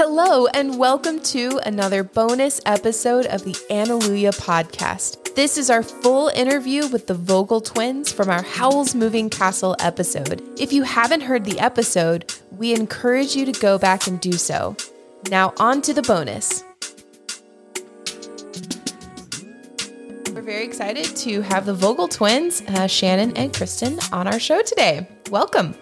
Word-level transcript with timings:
Hello, 0.00 0.46
and 0.54 0.78
welcome 0.78 1.18
to 1.22 1.58
another 1.66 2.04
bonus 2.04 2.60
episode 2.64 3.26
of 3.26 3.42
the 3.42 3.54
Analuia 3.68 4.30
podcast. 4.30 5.34
This 5.34 5.58
is 5.58 5.70
our 5.70 5.82
full 5.82 6.28
interview 6.36 6.86
with 6.86 7.08
the 7.08 7.14
Vogel 7.14 7.60
twins 7.60 8.12
from 8.12 8.30
our 8.30 8.42
Howl's 8.42 8.94
Moving 8.94 9.28
Castle 9.28 9.74
episode. 9.80 10.40
If 10.56 10.72
you 10.72 10.84
haven't 10.84 11.22
heard 11.22 11.44
the 11.44 11.58
episode, 11.58 12.32
we 12.52 12.74
encourage 12.74 13.34
you 13.34 13.44
to 13.46 13.60
go 13.60 13.76
back 13.76 14.06
and 14.06 14.20
do 14.20 14.34
so. 14.34 14.76
Now, 15.32 15.52
on 15.58 15.82
to 15.82 15.92
the 15.92 16.02
bonus. 16.02 16.62
We're 20.32 20.42
very 20.42 20.64
excited 20.64 21.06
to 21.06 21.40
have 21.40 21.66
the 21.66 21.74
Vogel 21.74 22.06
twins, 22.06 22.62
uh, 22.68 22.86
Shannon 22.86 23.36
and 23.36 23.52
Kristen, 23.52 23.98
on 24.12 24.28
our 24.28 24.38
show 24.38 24.62
today. 24.62 25.08
Welcome. 25.28 25.74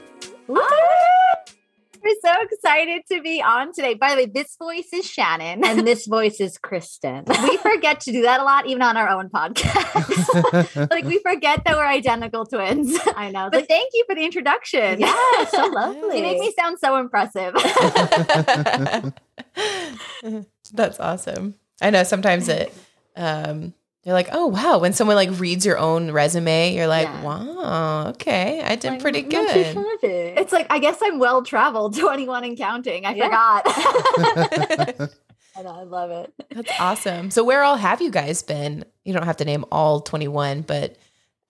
So 2.23 2.33
excited 2.43 3.03
to 3.13 3.21
be 3.23 3.43
on 3.43 3.73
today. 3.73 3.95
By 3.95 4.11
the 4.11 4.17
way, 4.17 4.27
this 4.27 4.57
voice 4.59 4.89
is 4.93 5.07
Shannon. 5.09 5.65
and 5.65 5.87
this 5.87 6.07
voice 6.07 6.41
is 6.41 6.59
Kristen. 6.59 7.25
we 7.43 7.57
forget 7.59 8.01
to 8.01 8.13
do 8.13 8.23
that 8.23 8.41
a 8.41 8.45
lot, 8.45 8.67
even 8.67 8.83
on 8.83 8.97
our 8.97 9.09
own 9.09 9.29
podcast. 9.29 10.91
like 10.91 11.05
we 11.05 11.19
forget 11.19 11.63
that 11.65 11.77
we're 11.77 11.87
identical 11.87 12.45
twins. 12.47 12.97
I 13.17 13.31
know. 13.31 13.49
But 13.51 13.61
Like, 13.61 13.69
thank 13.69 13.91
you 13.95 14.05
for 14.09 14.15
the 14.15 14.25
introduction. 14.25 15.01
yeah, 15.01 15.45
so 15.47 15.67
lovely. 15.67 16.17
You 16.19 16.23
make 16.23 16.39
me 16.39 16.53
sound 16.59 16.79
so 16.79 16.97
impressive. 16.97 17.55
That's 20.73 20.99
awesome. 21.01 21.55
I 21.81 21.91
know 21.91 22.03
sometimes 22.05 22.49
it 22.49 22.73
um 23.17 23.73
you're 24.07 24.15
like, 24.15 24.29
oh 24.33 24.47
wow, 24.47 24.79
when 24.79 24.93
someone 24.95 25.17
like 25.17 25.39
reads 25.39 25.67
your 25.67 25.77
own 25.79 26.13
resume, 26.13 26.73
you're 26.75 26.87
like, 26.87 27.09
Yeah. 27.09 27.23
wow, 27.23 28.07
okay, 28.11 28.63
I 28.63 28.77
did 28.77 28.93
Like, 28.93 29.01
pretty 29.03 29.21
good. 29.23 29.51
shabby. 29.75 30.09
it's 30.09 30.53
like 30.53 30.67
I 30.71 30.79
guess 30.79 30.99
I'm 31.03 31.19
well 31.19 31.43
traveled, 31.43 31.97
21 31.99 32.45
and 32.45 32.57
counting. 32.57 33.05
I 33.05 33.15
Yeah. 33.15 33.25
forgot. 33.25 33.63
I 35.59 35.63
know, 35.63 35.71
I 35.71 35.83
love 35.85 36.11
it. 36.11 36.33
That's 36.51 36.71
awesome. 36.81 37.31
So 37.31 37.43
where 37.43 37.63
all 37.63 37.77
have 37.77 38.01
you 38.03 38.11
guys 38.11 38.43
been? 38.43 38.85
You 39.05 39.13
don't 39.13 39.25
have 39.25 39.39
to 39.39 39.45
name 39.45 39.65
all 39.73 40.01
21, 40.01 40.63
but 40.63 40.97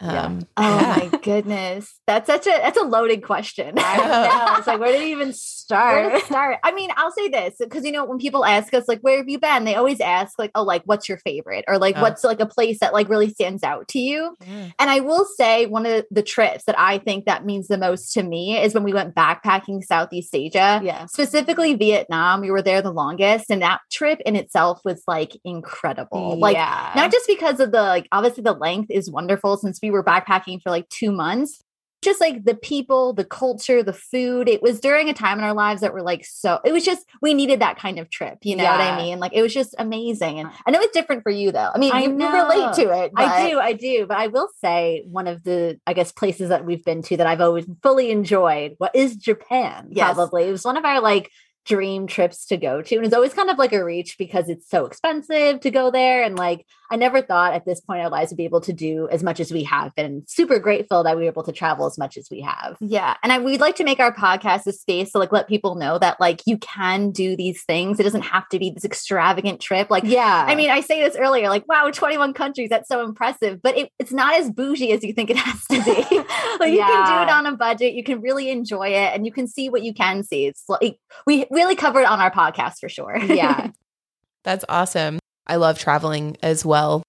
um 0.00 0.46
Oh 0.56 0.62
yeah. 0.78 1.08
my 1.10 1.18
goodness. 1.22 1.94
That's 2.06 2.26
such 2.26 2.46
a 2.46 2.50
that's 2.50 2.78
a 2.78 2.82
loaded 2.84 3.22
question. 3.22 3.74
I 3.78 3.96
don't 3.96 4.08
know. 4.08 4.54
It's 4.58 4.66
like, 4.66 4.78
where 4.80 4.92
did 4.92 5.02
it 5.02 5.08
even 5.08 5.28
Where 5.28 5.32
start? 5.34 6.12
to 6.20 6.26
start? 6.26 6.58
I 6.62 6.72
mean, 6.72 6.90
I'll 6.96 7.10
say 7.12 7.28
this 7.28 7.54
because 7.58 7.84
you 7.84 7.92
know 7.92 8.04
when 8.04 8.18
people 8.18 8.44
ask 8.44 8.72
us 8.74 8.86
like, 8.88 9.00
"Where 9.00 9.16
have 9.18 9.28
you 9.28 9.38
been?" 9.38 9.64
They 9.64 9.74
always 9.74 10.00
ask 10.00 10.38
like, 10.38 10.50
"Oh, 10.54 10.62
like 10.62 10.82
what's 10.84 11.08
your 11.08 11.18
favorite?" 11.18 11.64
or 11.66 11.78
like, 11.78 11.96
Oh. 11.96 12.02
"What's 12.02 12.24
like 12.24 12.40
a 12.40 12.46
place 12.46 12.78
that 12.80 12.92
like 12.92 13.08
really 13.08 13.30
stands 13.30 13.62
out 13.62 13.88
to 13.88 13.98
you?" 13.98 14.34
Yeah. 14.46 14.68
And 14.78 14.90
I 14.90 15.00
will 15.00 15.24
say 15.36 15.66
one 15.66 15.86
of 15.86 16.04
the 16.10 16.22
trips 16.22 16.64
that 16.64 16.78
I 16.78 16.98
think 16.98 17.24
that 17.24 17.44
means 17.46 17.68
the 17.68 17.78
most 17.78 18.12
to 18.14 18.22
me 18.22 18.58
is 18.62 18.74
when 18.74 18.84
we 18.84 18.92
went 18.92 19.14
backpacking 19.14 19.82
Southeast 19.82 20.34
Asia, 20.34 20.80
Yeah. 20.84 21.06
specifically 21.06 21.74
Vietnam. 21.74 22.40
We 22.42 22.50
were 22.50 22.62
there 22.62 22.82
the 22.82 22.92
longest, 22.92 23.50
and 23.50 23.62
that 23.62 23.80
trip 23.90 24.20
in 24.26 24.36
itself 24.36 24.80
was 24.84 25.02
like 25.08 25.32
incredible. 25.44 26.38
Like 26.38 26.54
yeah. 26.56 26.92
not 26.94 27.10
just 27.12 27.26
because 27.26 27.60
of 27.60 27.72
the 27.72 27.82
like 27.82 28.06
obviously 28.12 28.42
the 28.42 28.52
length 28.52 28.90
is 28.90 29.10
wonderful 29.10 29.56
since 29.56 29.78
we 29.82 29.85
were 29.90 30.04
backpacking 30.04 30.62
for 30.62 30.70
like 30.70 30.88
two 30.88 31.12
months 31.12 31.62
just 32.02 32.20
like 32.20 32.44
the 32.44 32.54
people 32.54 33.12
the 33.12 33.24
culture 33.24 33.82
the 33.82 33.92
food 33.92 34.48
it 34.48 34.62
was 34.62 34.78
during 34.78 35.08
a 35.08 35.12
time 35.14 35.38
in 35.38 35.44
our 35.44 35.54
lives 35.54 35.80
that 35.80 35.92
were 35.92 36.02
like 36.02 36.24
so 36.24 36.60
it 36.64 36.70
was 36.70 36.84
just 36.84 37.04
we 37.20 37.34
needed 37.34 37.60
that 37.60 37.78
kind 37.78 37.98
of 37.98 38.08
trip 38.10 38.38
you 38.42 38.54
know 38.54 38.64
what 38.64 38.80
i 38.80 38.96
mean 38.96 39.18
like 39.18 39.32
it 39.34 39.42
was 39.42 39.52
just 39.52 39.74
amazing 39.78 40.38
and 40.38 40.48
uh. 40.48 40.52
i 40.66 40.70
know 40.70 40.78
it's 40.80 40.92
different 40.92 41.22
for 41.22 41.30
you 41.30 41.50
though 41.50 41.70
i 41.74 41.78
mean 41.78 41.92
I 41.92 42.02
you, 42.02 42.10
you 42.10 42.32
relate 42.32 42.74
to 42.74 42.92
it 42.92 43.12
I 43.16 43.48
do, 43.48 43.58
I 43.58 43.72
do, 43.72 44.06
but 44.06 44.18
I 44.18 44.26
will 44.28 44.48
say 44.60 45.02
one 45.06 45.26
of 45.26 45.42
the, 45.42 45.80
I 45.86 45.94
guess, 45.94 46.12
places 46.12 46.48
that 46.50 46.64
we've 46.64 46.84
been 46.84 47.02
to 47.02 47.16
that 47.16 47.26
I've 47.26 47.40
always 47.40 47.66
fully 47.82 48.10
enjoyed. 48.10 48.74
What 48.78 48.94
is 48.94 49.16
Japan? 49.16 49.88
Yes. 49.90 50.14
Probably 50.14 50.44
it 50.44 50.52
was 50.52 50.64
one 50.64 50.76
of 50.76 50.84
our 50.84 51.00
like 51.00 51.30
dream 51.66 52.06
trips 52.06 52.46
to 52.46 52.56
go 52.56 52.82
to, 52.82 52.96
and 52.96 53.04
it's 53.04 53.14
always 53.14 53.34
kind 53.34 53.50
of 53.50 53.58
like 53.58 53.72
a 53.72 53.84
reach 53.84 54.16
because 54.18 54.48
it's 54.48 54.68
so 54.68 54.86
expensive 54.86 55.60
to 55.60 55.70
go 55.70 55.90
there, 55.90 56.22
and 56.22 56.36
like 56.36 56.66
I 56.90 56.96
never 56.96 57.22
thought 57.22 57.54
at 57.54 57.64
this 57.64 57.80
point 57.80 58.00
in 58.00 58.04
our 58.04 58.10
lives 58.10 58.30
would 58.30 58.36
be 58.36 58.44
able 58.44 58.60
to 58.62 58.72
do 58.72 59.08
as 59.10 59.22
much 59.22 59.40
as 59.40 59.52
we 59.52 59.64
have. 59.64 59.94
Been 59.94 60.24
super 60.26 60.58
grateful 60.58 61.02
that 61.02 61.16
we 61.16 61.24
were 61.24 61.30
able 61.30 61.42
to 61.44 61.52
travel 61.52 61.86
as 61.86 61.98
much 61.98 62.16
as 62.16 62.28
we 62.30 62.40
have. 62.40 62.76
Yeah. 62.80 63.16
And 63.22 63.32
I, 63.32 63.38
we'd 63.38 63.60
like 63.60 63.76
to 63.76 63.84
make 63.84 64.00
our 64.00 64.14
podcast 64.14 64.66
a 64.66 64.72
space 64.72 65.12
to 65.12 65.18
like 65.18 65.32
let 65.32 65.48
people 65.48 65.74
know 65.74 65.98
that 65.98 66.20
like 66.20 66.42
you 66.46 66.58
can 66.58 67.10
do 67.10 67.36
these 67.36 67.64
things. 67.64 67.98
It 67.98 68.04
doesn't 68.04 68.22
have 68.22 68.48
to 68.50 68.58
be 68.58 68.70
this 68.70 68.84
extravagant 68.84 69.60
trip. 69.60 69.90
Like, 69.90 70.04
Yeah, 70.04 70.44
I 70.46 70.54
mean, 70.54 70.70
I 70.70 70.80
say 70.80 71.02
this 71.02 71.16
earlier, 71.16 71.48
like, 71.48 71.66
wow, 71.68 71.90
21 71.90 72.34
countries, 72.34 72.68
that's 72.70 72.88
so 72.88 73.04
impressive, 73.04 73.60
but 73.62 73.76
it, 73.76 73.90
it's 73.98 74.12
not 74.12 74.34
as 74.34 74.50
bougie 74.50 74.92
as 74.92 75.02
you 75.02 75.12
think 75.12 75.30
it 75.30 75.36
has 75.36 75.64
to 75.66 75.82
be. 75.82 76.16
like, 76.60 76.72
you 76.72 76.78
can 76.78 77.06
do 77.06 77.22
it 77.22 77.34
on 77.34 77.46
a 77.46 77.56
budget, 77.56 77.94
you 77.94 78.04
can 78.04 78.20
really 78.20 78.50
enjoy 78.50 78.88
it, 78.88 79.14
and 79.14 79.26
you 79.26 79.32
can 79.32 79.46
see 79.48 79.68
what 79.68 79.82
you 79.82 79.92
can 79.92 80.22
see. 80.22 80.46
It's 80.46 80.64
like 80.68 80.98
we 81.26 81.46
really 81.56 81.74
covered 81.74 82.04
on 82.04 82.20
our 82.20 82.30
podcast 82.30 82.78
for 82.80 82.88
sure. 82.88 83.16
yeah, 83.18 83.70
That's 84.44 84.64
awesome. 84.68 85.18
I 85.46 85.56
love 85.56 85.78
traveling 85.78 86.36
as 86.42 86.64
well. 86.64 87.02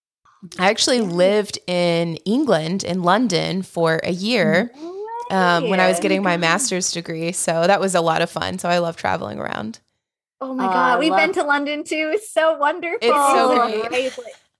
I 0.57 0.69
actually 0.69 1.01
lived 1.01 1.59
in 1.67 2.15
England 2.25 2.83
in 2.83 3.03
London 3.03 3.61
for 3.61 3.99
a 4.03 4.11
year 4.11 4.71
um, 5.29 5.69
when 5.69 5.79
I 5.79 5.87
was 5.89 5.99
getting 5.99 6.23
my 6.23 6.37
master's 6.37 6.91
degree. 6.91 7.31
So 7.31 7.67
that 7.67 7.79
was 7.79 7.93
a 7.95 8.01
lot 8.01 8.21
of 8.21 8.29
fun. 8.29 8.57
So 8.59 8.69
I 8.69 8.77
love 8.79 8.95
traveling 8.97 9.39
around. 9.39 9.79
oh 10.41 10.53
my 10.53 10.65
God. 10.65 10.95
I 10.95 10.99
We've 10.99 11.15
been 11.15 11.33
to 11.33 11.43
London 11.43 11.83
too. 11.83 12.11
It's 12.13 12.31
so 12.31 12.57
wonderful. 12.57 12.99
It's 13.01 13.07
so 13.07 13.61
Oh, 13.61 13.87
great. 13.89 14.13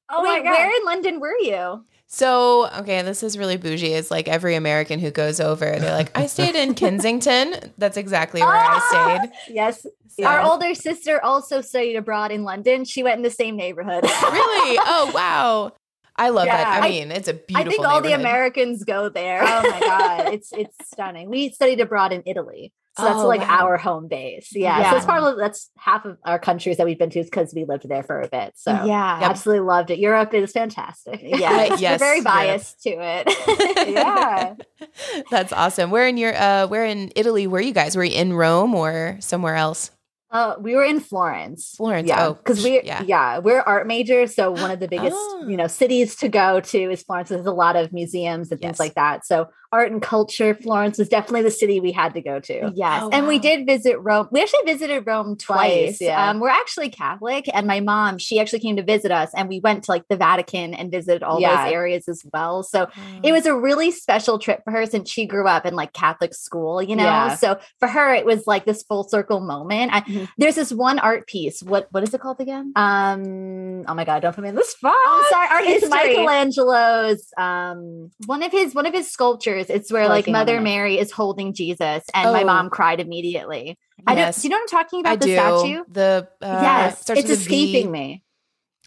Oh 0.09 0.23
my 0.23 0.39
God. 0.41 0.51
where 0.51 0.75
in 0.79 0.85
London 0.85 1.19
were 1.19 1.37
you? 1.39 1.85
So, 2.09 2.69
okay, 2.79 3.01
this 3.01 3.21
is 3.21 3.37
really 3.37 3.57
bougie. 3.57 3.93
It's 3.93 4.09
like 4.09 4.29
every 4.29 4.55
American 4.55 4.99
who 4.99 5.11
goes 5.11 5.41
over, 5.41 5.65
they're 5.65 5.91
like, 5.95 6.17
I 6.17 6.27
stayed 6.27 6.55
in 6.55 6.73
Kensington. 6.81 7.55
That's 7.77 7.97
exactly 7.97 8.41
where 8.41 8.49
I 8.49 8.79
ah, 8.81 9.17
stayed. 9.19 9.53
yes, 9.53 9.85
So- 10.07 10.23
Our 10.25 10.41
older 10.41 10.73
sister 10.73 11.21
also 11.23 11.59
studied 11.59 11.97
abroad 11.97 12.31
in 12.31 12.43
London. 12.43 12.85
She 12.85 13.03
went 13.03 13.17
in 13.17 13.23
the 13.23 13.29
same 13.29 13.57
neighborhood. 13.57 14.03
Really? 14.03 14.79
Oh, 14.81 15.11
wow. 15.15 15.73
I 16.15 16.29
love 16.29 16.45
that. 16.45 16.59
Yeah, 16.61 16.83
I 16.83 16.87
I- 16.87 16.89
mean, 16.89 17.11
it's 17.11 17.27
a 17.27 17.33
beautiful 17.33 17.67
I 17.67 17.69
think 17.69 17.87
all 17.87 18.01
the. 18.01 18.13
Americans 18.13 18.83
go 18.85 19.09
there. 19.09 19.41
oh 19.43 19.69
my 19.69 19.79
god 19.81 20.27
it's 20.33 20.51
it's 20.53 20.75
stunning 20.89 21.29
we 21.29 21.49
studied 21.49 21.79
abroad 21.79 22.11
in 22.11 22.23
italy 22.25 22.71
so 22.97 23.03
that's 23.03 23.19
Oh, 23.19 23.27
like 23.27 23.41
wow. 23.41 23.59
our 23.67 23.77
home 23.77 24.07
base 24.07 24.49
yeah, 24.53 24.79
Yeah. 24.79 24.89
so 24.91 24.97
it's 24.97 25.05
probably 25.05 25.41
that's 25.41 25.69
half 25.77 26.03
of 26.05 26.17
our 26.25 26.39
countries 26.39 26.77
that 26.77 26.85
we've 26.85 26.97
been 26.99 27.09
to 27.11 27.23
because 27.23 27.53
we 27.55 27.63
lived 27.65 27.87
there 27.87 28.03
for 28.03 28.19
a 28.21 28.27
bit 28.27 28.53
so 28.55 28.71
yeah. 28.71 29.19
Yep. 29.21 29.29
absolutely 29.29 29.65
loved 29.65 29.91
it 29.91 29.99
europe 29.99 30.33
is 30.33 30.51
fantastic 30.51 31.21
Yeah, 31.23 31.75
Yes, 31.79 31.99
we're 32.01 32.05
very 32.05 32.17
Europe. 32.17 32.25
biased 32.25 32.81
to 32.83 32.89
it. 32.89 33.87
Yeah. 33.87 34.55
That's 35.31 35.53
awesome. 35.53 35.91
Where 35.91 36.07
in 36.07 36.17
your 36.17 36.35
uh 36.35 36.67
where 36.67 36.85
in 36.85 37.11
Italy 37.15 37.47
were 37.47 37.61
you 37.61 37.73
guys? 37.73 37.95
Were 37.95 38.03
you 38.03 38.15
in 38.15 38.33
Rome 38.33 38.73
or 38.75 39.17
somewhere 39.19 39.55
else? 39.55 39.91
uh, 40.29 40.55
we 40.59 40.75
were 40.75 40.83
in 40.83 40.99
florence 40.99 41.73
Florence. 41.77 42.05
yeah 42.09 42.27
Oh, 42.27 42.33
because 42.33 42.61
we 42.61 42.81
yeah. 42.83 43.01
yeah. 43.07 43.37
we're 43.39 43.61
art 43.61 43.87
majors 43.87 44.35
so 44.35 44.51
one 44.51 44.71
of 44.71 44.81
the 44.81 44.87
biggest 44.95 45.15
Oh. 45.17 45.45
you 45.47 45.55
know 45.55 45.67
cities 45.67 46.17
to 46.17 46.27
go 46.27 46.59
to 46.59 46.91
is 46.91 47.01
florence 47.03 47.29
there's 47.29 47.45
a 47.45 47.51
lot 47.65 47.77
of 47.77 47.93
museums 47.93 48.51
and 48.51 48.59
Yes. 48.61 48.67
things 48.71 48.79
like 48.79 48.95
that 48.95 49.25
so 49.25 49.47
art 49.71 49.91
and 49.91 50.01
culture 50.01 50.53
florence 50.55 50.97
was 50.97 51.09
definitely 51.09 51.41
the 51.41 51.51
city 51.51 51.79
we 51.79 51.91
had 51.91 52.13
to 52.13 52.21
go 52.21 52.39
to 52.39 52.71
Yes. 52.75 53.03
Oh, 53.03 53.09
and 53.11 53.27
we 53.27 53.39
did 53.39 53.65
visit 53.65 53.97
Rome. 53.99 54.27
We 54.31 54.41
actually 54.41 54.63
visited 54.65 55.05
Rome 55.05 55.35
twice. 55.37 55.97
Twice, 55.97 56.01
yeah. 56.01 56.29
Um, 56.29 56.39
we're 56.39 56.49
actually 56.49 56.89
Catholic, 56.89 57.45
and 57.53 57.65
my 57.67 57.79
mom, 57.79 58.17
she 58.17 58.39
actually 58.39 58.59
came 58.59 58.75
to 58.77 58.83
visit 58.83 59.11
us, 59.11 59.31
and 59.35 59.49
we 59.49 59.59
went 59.59 59.83
to 59.85 59.91
like 59.91 60.03
the 60.09 60.15
Vatican 60.17 60.73
and 60.73 60.91
visited 60.91 61.23
all 61.23 61.39
Yeah. 61.41 61.65
those 61.65 61.73
areas 61.73 62.07
as 62.07 62.23
well. 62.33 62.63
So 62.63 62.87
it 63.23 63.31
was 63.31 63.45
a 63.45 63.55
really 63.55 63.91
special 63.91 64.37
trip 64.39 64.61
for 64.63 64.71
her 64.71 64.85
since 64.85 65.09
she 65.09 65.25
grew 65.25 65.47
up 65.47 65.65
in 65.65 65.75
like 65.75 65.93
Catholic 65.93 66.33
school, 66.33 66.81
you 66.81 66.95
know. 66.95 67.03
Yeah. 67.03 67.35
So 67.35 67.59
for 67.79 67.87
her, 67.87 68.13
it 68.13 68.25
was 68.25 68.45
like 68.47 68.65
this 68.65 68.83
full 68.83 69.03
circle 69.03 69.39
moment. 69.39 69.93
I, 69.93 70.01
Mhm. 70.01 70.27
There's 70.37 70.55
this 70.55 70.71
one 70.71 70.99
art 70.99 71.27
piece. 71.27 71.61
What 71.63 71.87
what 71.91 72.03
is 72.03 72.13
it 72.13 72.21
called 72.21 72.39
again? 72.39 72.71
um 72.75 73.83
oh 73.87 73.93
my 73.93 74.05
god 74.05 74.21
don't 74.21 74.33
put 74.35 74.43
me 74.43 74.49
in 74.49 74.55
this 74.55 74.69
spot 74.69 74.93
Oh, 74.95 75.27
sorry, 75.31 75.47
art 75.51 75.63
it's 75.65 75.83
history. 75.85 76.17
michelangelo's 76.17 77.27
um 77.37 78.11
one 78.25 78.43
of 78.43 78.51
his 78.51 78.73
one 78.75 78.85
of 78.85 78.93
his 78.93 79.11
sculptures. 79.11 79.56
It's 79.69 79.91
where 79.91 80.07
like 80.07 80.27
Mother. 80.27 80.61
Mary 80.61 80.97
is 80.99 81.11
holding 81.11 81.53
Jesus, 81.53 82.03
and 82.13 82.31
my 82.33 82.43
Oh. 82.43 82.45
mom 82.45 82.69
cried 82.69 82.99
immediately. 82.99 83.77
I 84.05 84.15
don't. 84.15 84.33
Do 84.35 84.41
you 84.43 84.49
know 84.49 84.57
what 84.57 84.61
I'm 84.61 84.67
talking 84.83 84.99
about? 85.01 85.11
I 85.11 85.15
the 85.15 85.25
do. 85.25 85.33
statue. 85.33 85.83
The 85.89 86.27
uh, 86.41 86.59
Yes, 86.61 87.01
it's 87.01 87.09
with 87.09 87.31
a 87.31 87.35
V. 87.35 87.73
escaping 87.73 87.91
me 87.91 88.23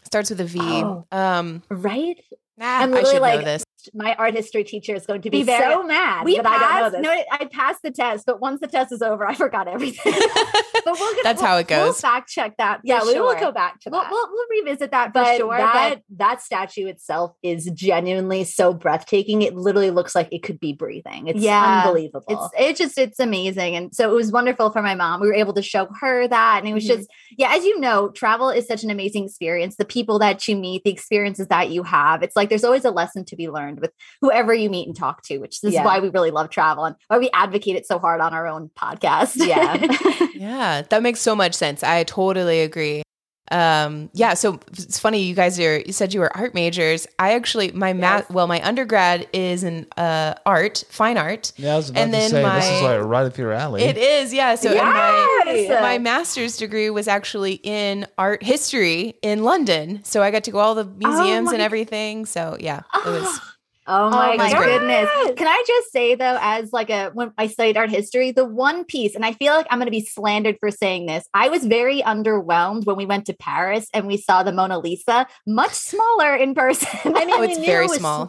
Starts 0.05 0.29
with 0.31 0.41
a 0.41 0.45
V. 0.45 0.59
Oh. 0.61 1.05
Um, 1.11 1.63
right 1.69 2.17
nah, 2.57 2.65
I'm 2.79 2.89
I 2.89 2.93
literally 2.93 3.13
should 3.13 3.21
like- 3.21 3.39
know 3.39 3.45
this. 3.45 3.63
My 3.93 4.15
art 4.15 4.33
history 4.33 4.63
teacher 4.63 4.95
is 4.95 5.05
going 5.05 5.21
to 5.23 5.29
Be 5.29 5.39
be, 5.39 5.43
very- 5.43 5.73
so 5.73 5.83
mad 5.83 6.25
We 6.25 6.37
that 6.37 6.45
I 6.45 6.51
don't 6.51 6.61
know 6.61 6.67
passed. 6.67 6.91
this. 6.93 7.01
No, 7.01 7.37
I 7.39 7.45
passed 7.45 7.81
the 7.83 7.91
test, 7.91 8.25
but 8.25 8.39
once 8.41 8.59
the 8.61 8.67
test 8.67 8.91
is 8.91 9.01
over, 9.01 9.25
I 9.27 9.33
forgot 9.35 9.67
everything. 9.67 10.13
but 10.85 10.97
we'll 10.99 11.13
get, 11.15 11.23
That's 11.23 11.41
we'll- 11.41 11.51
how 11.51 11.57
it 11.57 11.67
goes. 11.67 11.83
We'll 11.83 11.93
fact 11.93 12.29
check 12.29 12.57
that. 12.57 12.81
yeah 12.83 12.99
for 13.01 13.07
we 13.07 13.19
will 13.19 13.35
go 13.39 13.51
back 13.51 13.79
to 13.81 13.89
We'll, 13.89 14.01
that 14.01 14.11
we'll, 14.11 14.27
we'll 14.31 14.47
revisit 14.63 14.91
that 14.91 15.07
for 15.07 15.13
but 15.13 15.37
sure. 15.37 15.57
that 15.57 15.89
but 16.09 16.17
that 16.17 16.41
statue 16.41 16.87
itself 16.87 17.33
is 17.43 17.69
genuinely 17.73 18.43
so 18.43 18.73
breathtaking 18.73 19.41
it 19.41 19.55
literally 19.55 19.91
looks 19.91 20.15
like 20.15 20.27
it 20.31 20.43
could 20.43 20.59
be 20.59 20.73
breathing 20.73 21.27
it's 21.27 21.39
Yeah. 21.39 21.83
unbelievable 21.85 22.25
it's 22.27 22.49
it's 22.57 22.79
just 22.79 22.97
it's 22.97 23.19
amazing 23.19 23.75
and 23.75 23.93
so 23.95 24.09
it 24.11 24.15
was 24.15 24.31
wonderful 24.31 24.71
for 24.71 24.81
my 24.81 24.95
mom 24.95 25.21
we 25.21 25.27
were 25.27 25.33
able 25.33 25.53
to 25.53 25.61
show 25.61 25.87
her 25.99 26.27
that 26.27 26.59
and 26.59 26.67
it 26.67 26.73
was 26.73 26.83
Mhm. 26.85 26.87
just 26.97 27.09
yeah 27.37 27.53
as 27.55 27.63
you 27.63 27.79
know 27.79 28.09
travel 28.09 28.49
is 28.49 28.65
such 28.67 28.83
an 28.83 28.89
amazing 28.89 29.25
experience 29.25 29.75
the 29.75 29.85
people 29.85 30.19
that 30.19 30.47
you 30.47 30.55
meet 30.55 30.83
the 30.83 30.91
experiences 30.91 31.47
that 31.47 31.69
you 31.69 31.83
have 31.83 32.23
it's 32.23 32.35
like 32.35 32.49
there's 32.49 32.63
always 32.63 32.85
a 32.85 32.91
lesson 32.91 33.23
to 33.25 33.35
be 33.35 33.49
learned 33.49 33.70
learned 33.71 33.81
with 33.81 33.91
whoever 34.21 34.53
you 34.53 34.69
meet 34.69 34.87
and 34.87 34.95
talk 34.95 35.23
to, 35.23 35.37
which 35.39 35.59
is 35.63 35.73
Yeah. 35.73 35.85
why 35.85 35.99
we 35.99 36.09
really 36.09 36.31
love 36.31 36.49
travel 36.49 36.85
and 36.85 36.95
why 37.07 37.17
we 37.17 37.29
advocate 37.33 37.75
it 37.75 37.85
so 37.87 37.99
hard 37.99 38.21
on 38.21 38.33
our 38.33 38.47
own 38.47 38.69
podcast. 38.77 39.35
Yeah. 39.37 40.27
Yeah, 40.41 40.81
that 40.89 41.03
makes 41.03 41.19
so 41.19 41.35
much 41.35 41.53
sense. 41.53 41.83
I 41.83 42.03
totally 42.03 42.61
agree. 42.61 43.03
Um, 43.51 44.09
yeah, 44.13 44.33
so 44.33 44.59
it's 44.71 44.97
funny 44.97 45.21
you 45.21 45.35
guys 45.35 45.59
are 45.59 45.79
you 45.81 45.91
said 45.93 46.15
you 46.15 46.19
were 46.19 46.35
art 46.35 46.55
majors. 46.55 47.05
I 47.19 47.33
actually 47.35 47.71
my 47.73 47.93
math 47.93 48.27
well, 48.31 48.47
my 48.47 48.59
undergrad 48.65 49.27
is 49.33 49.63
in 49.63 49.85
uh 49.97 50.33
art, 50.45 50.83
fine 50.89 51.17
art. 51.19 51.51
Yeah, 51.57 51.73
I 51.73 51.77
was 51.77 51.89
about 51.91 52.01
And 52.01 52.11
to 52.11 52.17
then 52.17 52.29
say 52.31 52.43
this 52.43 52.69
is 52.71 52.81
like 52.81 53.01
right 53.03 53.25
up 53.27 53.37
your 53.37 53.51
alley. 53.51 53.83
It 53.83 53.97
is, 53.97 54.33
yeah. 54.33 54.55
So 54.55 54.69
and 54.69 54.79
my 54.79 55.79
my 55.81 55.97
master's 55.99 56.57
degree 56.57 56.89
was 56.89 57.07
actually 57.07 57.59
in 57.63 58.07
art 58.17 58.41
history 58.41 59.15
in 59.21 59.43
London. 59.43 59.99
So 60.03 60.23
I 60.23 60.31
got 60.31 60.43
to 60.45 60.51
go 60.51 60.57
all 60.57 60.73
the 60.73 60.85
museums 60.85 61.47
my- 61.47 61.53
and 61.53 61.61
everything. 61.61 62.25
So 62.25 62.57
yeah, 62.59 62.81
it 62.95 63.05
was 63.05 63.39
Oh 63.87 64.05
Oh 64.07 64.09
my, 64.11 64.35
my 64.37 64.51
God. 64.51 64.63
goodness. 64.63 65.09
Can 65.37 65.47
I 65.47 65.63
just 65.65 65.91
say 65.91 66.15
though, 66.15 66.37
as 66.39 66.71
like 66.71 66.89
a 66.89 67.09
when 67.13 67.31
I 67.37 67.47
studied 67.47 67.77
art 67.77 67.89
history, 67.89 68.31
the 68.31 68.45
one 68.45 68.85
piece, 68.85 69.15
and 69.15 69.25
I 69.25 69.33
feel 69.33 69.53
like 69.53 69.67
I'm 69.69 69.79
gonna 69.79 69.91
be 69.91 70.05
slandered 70.05 70.57
for 70.59 70.69
saying 70.71 71.07
this. 71.07 71.25
I 71.33 71.49
was 71.49 71.65
very 71.65 72.01
underwhelmed 72.01 72.85
when 72.85 72.95
we 72.95 73.05
went 73.05 73.25
to 73.27 73.33
Paris 73.33 73.87
and 73.93 74.07
we 74.07 74.17
saw 74.17 74.43
the 74.43 74.51
Mona 74.51 74.79
Lisa, 74.79 75.27
much 75.47 75.71
smaller 75.73 76.35
in 76.35 76.53
person. 76.53 76.89
I 77.15 77.25
mean, 77.25 77.35
Oh, 77.37 77.41
it's 77.43 77.57
knew 77.57 77.65
very 77.65 77.85
it 77.85 77.89
was 77.89 77.99
small. 77.99 78.19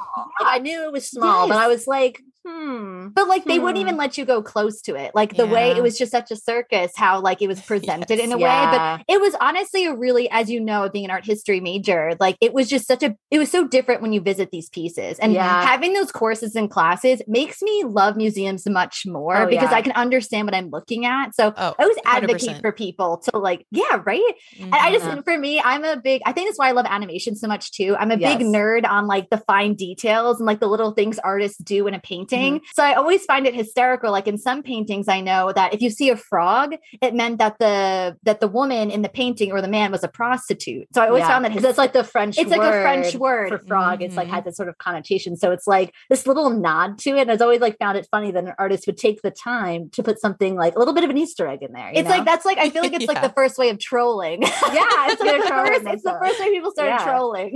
Like, 0.40 0.56
I 0.56 0.58
knew 0.58 0.84
it 0.84 0.93
was 0.93 1.08
small, 1.08 1.49
but 1.49 1.56
I 1.58 1.66
was 1.69 1.87
like, 1.87 2.22
hmm. 2.46 3.08
But 3.08 3.28
like 3.28 3.44
they 3.44 3.58
wouldn't 3.58 3.78
Hmm. 3.78 3.88
even 3.88 3.96
let 3.96 4.18
you 4.18 4.24
go 4.24 4.42
close 4.42 4.80
to 4.82 4.94
it. 4.96 5.12
Like 5.14 5.36
the 5.36 5.46
way 5.46 5.70
it 5.76 5.82
was 5.82 5.96
just 5.98 6.10
such 6.12 6.30
a 6.30 6.36
circus, 6.36 6.92
how 6.96 7.20
like 7.20 7.42
it 7.42 7.48
was 7.48 7.60
presented 7.70 8.18
in 8.18 8.32
a 8.32 8.38
way. 8.38 8.66
But 8.70 9.02
it 9.08 9.20
was 9.20 9.34
honestly 9.40 9.86
a 9.86 9.94
really, 9.94 10.30
as 10.30 10.50
you 10.50 10.60
know, 10.60 10.88
being 10.88 11.04
an 11.04 11.10
art 11.10 11.24
history 11.24 11.60
major, 11.60 12.12
like 12.20 12.36
it 12.40 12.52
was 12.52 12.68
just 12.68 12.86
such 12.86 13.02
a 13.02 13.16
it 13.30 13.38
was 13.38 13.50
so 13.50 13.66
different 13.66 14.02
when 14.02 14.12
you 14.12 14.20
visit 14.20 14.50
these 14.50 14.68
pieces. 14.68 15.18
And 15.18 15.32
Yeah. 15.32 15.64
having 15.64 15.92
those 15.92 16.10
courses 16.12 16.54
and 16.56 16.70
classes 16.70 17.22
makes 17.26 17.62
me 17.62 17.84
love 17.86 18.16
museums 18.16 18.66
much 18.68 19.04
more 19.06 19.42
Oh, 19.42 19.46
because 19.46 19.70
yeah. 19.70 19.76
I 19.78 19.82
can 19.82 19.92
understand 19.92 20.46
what 20.46 20.54
I'm 20.54 20.70
looking 20.70 21.04
at. 21.06 21.34
So 21.34 21.52
oh, 21.56 21.74
I 21.78 21.82
always 21.82 21.98
advocate 22.04 22.56
100%. 22.56 22.60
for 22.60 22.72
people 22.72 23.18
to 23.30 23.38
like, 23.38 23.66
yeah, 23.70 24.02
right. 24.04 24.20
And 24.60 24.74
I 24.74 24.90
just, 24.92 25.04
Mhm. 25.04 25.24
for 25.24 25.38
me, 25.38 25.60
I'm 25.60 25.84
a 25.84 25.96
big, 25.96 26.22
I 26.26 26.32
think 26.32 26.48
that's 26.48 26.58
why 26.58 26.68
I 26.68 26.72
love 26.72 26.86
animation 26.88 27.36
so 27.36 27.46
much 27.48 27.72
too. 27.72 27.96
I'm 27.98 28.10
a 28.10 28.16
big 28.16 28.38
nerd 28.40 28.86
on 28.86 29.06
like 29.06 29.30
the 29.30 29.38
fine 29.38 29.74
details 29.74 30.38
and 30.40 30.46
like 30.46 30.60
the 30.60 30.66
little 30.68 30.92
things 30.92 31.18
artists 31.18 31.58
do 31.58 31.86
in 31.86 31.94
a 31.94 32.00
painting. 32.00 32.31
Mm-hmm. 32.40 32.64
So 32.75 32.82
I 32.82 32.94
always 32.94 33.25
find 33.25 33.46
it 33.46 33.55
hysterical. 33.55 34.11
Like 34.12 34.26
in 34.26 34.38
some 34.38 34.62
paintings, 34.62 35.08
I 35.08 35.20
know 35.20 35.52
that 35.52 35.75
if 35.75 35.81
you 35.82 35.90
see 35.90 36.08
a 36.11 36.17
frog, 36.17 36.75
it 37.00 37.14
meant 37.14 37.38
that 37.38 37.58
the, 37.58 38.17
that 38.25 38.40
the 38.40 38.49
woman 38.49 38.90
in 38.90 39.02
the 39.02 39.08
painting 39.08 39.52
or 39.52 39.61
the 39.61 39.69
man 39.69 39.93
was 39.93 40.02
a 40.05 40.08
prostitute. 40.08 40.88
So 40.94 41.02
I 41.02 41.08
always 41.08 41.20
Yeah, 41.23 41.29
found 41.29 41.44
that 41.44 41.55
that's 41.62 41.79
like 41.79 41.93
the 41.93 42.05
French. 42.05 42.38
it's 42.38 42.50
like 42.50 42.61
a 42.62 42.70
French 42.82 43.14
word. 43.17 43.49
for 43.49 43.58
frog. 43.58 44.02
It's 44.02 44.17
like 44.17 44.29
Mhm. 44.29 44.31
had 44.31 44.44
this 44.44 44.56
sort 44.56 44.69
of 44.69 44.79
connotation. 44.79 45.37
So 45.37 45.50
it's 45.52 45.67
like 45.67 45.93
this 46.11 46.26
little 46.26 46.50
nod 46.50 46.99
to 47.00 47.11
it. 47.17 47.23
And 47.23 47.31
I've 47.31 47.43
always 47.43 47.61
like 47.61 47.79
found 47.79 47.99
it 47.99 48.06
funny 48.11 48.31
that 48.31 48.44
an 48.44 48.55
artist 48.58 48.87
would 48.87 48.96
take 48.96 49.23
the 49.23 49.31
time 49.31 49.90
to 49.90 50.02
put 50.02 50.20
something 50.20 50.56
like 50.56 50.75
a 50.76 50.79
little 50.79 50.94
bit 50.94 51.05
of 51.05 51.11
an 51.11 51.19
Easter 51.19 51.46
egg 51.46 51.62
in 51.62 51.73
there. 51.73 51.88
you 51.88 52.00
it's 52.00 52.08
know? 52.08 52.17
like 52.17 52.25
that's 52.25 52.44
like 52.44 52.58
I 52.58 52.70
feel 52.70 52.82
like 52.82 52.93
it's 52.99 53.06
like 53.06 53.23
the 53.23 53.29
first 53.31 53.58
way 53.58 53.69
of 53.70 53.79
trolling. 53.79 54.43
yeah, 54.43 54.49
it's 54.52 55.20
like 55.20 55.43
the 55.43 55.49
first, 55.49 55.87
it's 55.94 56.02
the 56.02 56.19
first 56.23 56.40
way 56.40 56.50
people 56.50 56.70
started 56.73 56.90
Yeah. 56.99 57.05
trolling. 57.05 57.55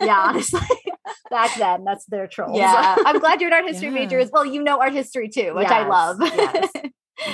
yeah, 0.00 0.20
honestly, 0.28 0.60
back 1.30 1.54
then 1.58 1.84
that's 1.84 2.04
their 2.06 2.26
trolls. 2.26 2.56
Yeah, 2.58 2.96
I'm 3.06 3.18
glad 3.20 3.40
you're 3.40 3.48
an 3.48 3.54
art 3.54 3.66
history 3.66 3.88
Yeah. 3.88 3.94
major 3.94 4.18
as 4.18 4.30
well. 4.32 4.44
You 4.44 4.62
know 4.62 4.80
art 4.80 4.92
history 4.92 5.28
too, 5.28 5.54
which 5.54 5.68
I 5.68 5.86
love. 5.86 6.18
yes. 6.20 6.70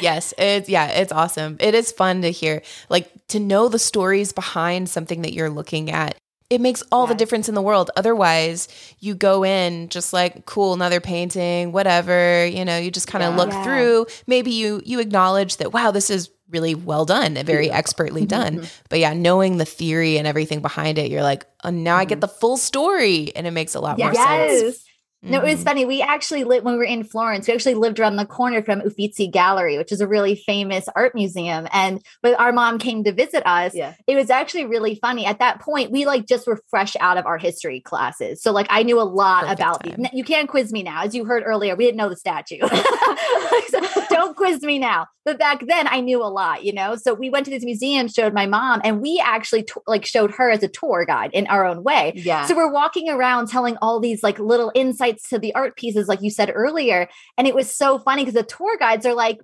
Yes, 0.00 0.34
it's 0.38 0.69
yeah, 0.69 0.87
it's 0.88 1.11
awesome. 1.11 1.56
It 1.58 1.75
is 1.75 1.90
fun 1.90 2.22
to 2.22 2.31
hear, 2.31 2.62
like 2.90 3.08
to 3.28 3.40
know 3.40 3.69
the 3.69 3.78
stories 3.78 4.31
behind 4.32 4.88
something 4.88 5.22
that 5.22 5.32
you're 5.32 5.50
looking 5.50 5.90
at. 5.90 6.14
It 6.50 6.61
makes 6.61 6.82
all 6.93 7.06
the 7.06 7.14
difference 7.14 7.49
in 7.49 7.55
the 7.55 7.62
world. 7.62 7.90
Otherwise, 7.96 8.69
you 8.99 9.14
go 9.14 9.44
in 9.44 9.88
just 9.88 10.12
like 10.12 10.44
cool, 10.46 10.75
another 10.75 11.00
painting, 11.00 11.72
whatever. 11.72 12.44
You 12.46 12.64
know, 12.64 12.76
you 12.76 12.90
just 12.90 13.06
kind 13.06 13.25
of 13.25 13.32
Yeah. 13.32 13.37
look 13.38 13.50
Yeah. 13.50 13.64
through. 13.64 14.06
Maybe 14.26 14.50
you 14.50 14.82
you 14.84 15.00
acknowledge 15.00 15.56
that 15.56 15.72
wow, 15.72 15.90
this 15.90 16.11
is 16.11 16.28
really 16.50 16.75
well 16.75 17.05
done, 17.05 17.35
very 17.44 17.70
expertly 17.70 18.26
done. 18.26 18.67
But 18.88 18.99
yeah, 18.99 19.12
knowing 19.14 19.56
the 19.56 19.64
theory 19.64 20.19
and 20.19 20.26
everything 20.26 20.61
behind 20.61 20.99
it, 20.99 21.11
you're 21.11 21.23
like, 21.23 21.47
oh, 21.64 21.70
now 21.70 21.97
I 21.97 22.05
get 22.05 22.20
the 22.20 22.29
full 22.29 22.56
story, 22.56 23.35
and 23.35 23.47
it 23.47 23.52
makes 23.52 23.75
a 23.75 23.81
lot 23.81 23.99
more 23.99 24.12
sense. 24.14 24.62
yes. 24.62 24.85
No, 25.23 25.38
it 25.41 25.44
was 25.44 25.61
Mhm. 25.61 25.64
funny. 25.64 25.85
We 25.85 26.00
actually 26.00 26.44
lived 26.44 26.64
when 26.64 26.73
we 26.73 26.79
were 26.79 26.85
in 26.85 27.05
Florence. 27.05 27.47
We 27.47 27.52
actually 27.52 27.75
lived 27.75 28.00
around 28.00 28.17
the 28.17 28.25
corner 28.25 28.62
from 28.62 28.81
Uffizi 28.81 29.26
Gallery, 29.29 29.76
which 29.76 29.93
is 29.93 30.00
a 30.00 30.06
really 30.08 30.35
famous 30.35 30.87
art 30.97 31.14
museum. 31.14 31.69
And 31.75 32.00
when 32.23 32.35
our 32.37 32.53
mom 32.53 32.79
came 32.79 33.05
to 33.05 33.12
visit 33.12 33.43
us, 33.46 33.75
Yeah. 33.75 33.93
it 34.06 34.17
was 34.17 34.31
actually 34.31 34.64
really 34.64 34.94
funny. 34.94 35.26
At 35.26 35.38
that 35.41 35.61
point, 35.61 35.91
we 35.91 36.06
like 36.06 36.26
just 36.26 36.46
were 36.46 36.58
fresh 36.70 36.96
out 37.00 37.19
of 37.19 37.26
art 37.26 37.43
history 37.43 37.81
classes. 37.81 38.43
So 38.43 38.50
like 38.53 38.67
I 38.70 38.82
knew 38.82 38.99
a 38.99 39.05
lot 39.05 39.43
Perfect 39.43 39.61
about 39.61 39.85
time. 39.85 40.06
You 40.14 40.25
can't 40.25 40.49
quiz 40.49 40.73
me 40.73 40.82
now. 40.82 41.03
As 41.03 41.14
you 41.14 41.26
heard 41.26 41.43
earlier, 41.44 41.76
we 41.76 41.85
didn't 41.85 41.99
know 41.99 42.08
the 42.08 42.17
statue. 42.17 42.61
So 43.70 43.79
don't 44.11 44.37
quiz 44.37 44.62
me 44.62 44.79
now. 44.79 45.07
But 45.25 45.39
back 45.39 45.65
then 45.67 45.87
I 45.89 46.01
knew 46.01 46.23
a 46.23 46.29
lot, 46.29 46.65
you 46.65 46.73
know? 46.73 46.97
So 46.97 47.15
we 47.15 47.31
went 47.31 47.45
to 47.47 47.51
this 47.51 47.65
museum, 47.65 48.09
showed 48.09 48.35
my 48.35 48.47
mom, 48.47 48.81
and 48.85 49.01
we 49.01 49.23
actually 49.25 49.62
t- 49.62 49.73
like 49.87 50.05
showed 50.05 50.33
her 50.33 50.51
as 50.51 50.62
a 50.62 50.69
tour 50.69 51.05
guide 51.05 51.31
in 51.33 51.47
our 51.47 51.65
own 51.65 51.83
way. 51.83 52.12
Yeah. 52.17 52.47
So 52.47 52.57
we're 52.57 52.73
walking 52.73 53.09
around 53.09 53.49
telling 53.49 53.77
all 53.81 54.01
these 54.01 54.23
like 54.23 54.39
little 54.39 54.73
insights 54.75 55.29
to 55.31 55.39
the 55.39 55.55
art 55.55 55.77
pieces, 55.77 56.09
like 56.09 56.23
you 56.23 56.31
said 56.31 56.51
earlier. 56.55 57.09
And 57.39 57.47
it 57.47 57.55
was 57.55 57.75
so 57.75 57.99
funny 57.99 58.23
because 58.23 58.35
the 58.35 58.43
tour 58.43 58.77
guides 58.79 59.07
are 59.07 59.15
like, 59.15 59.39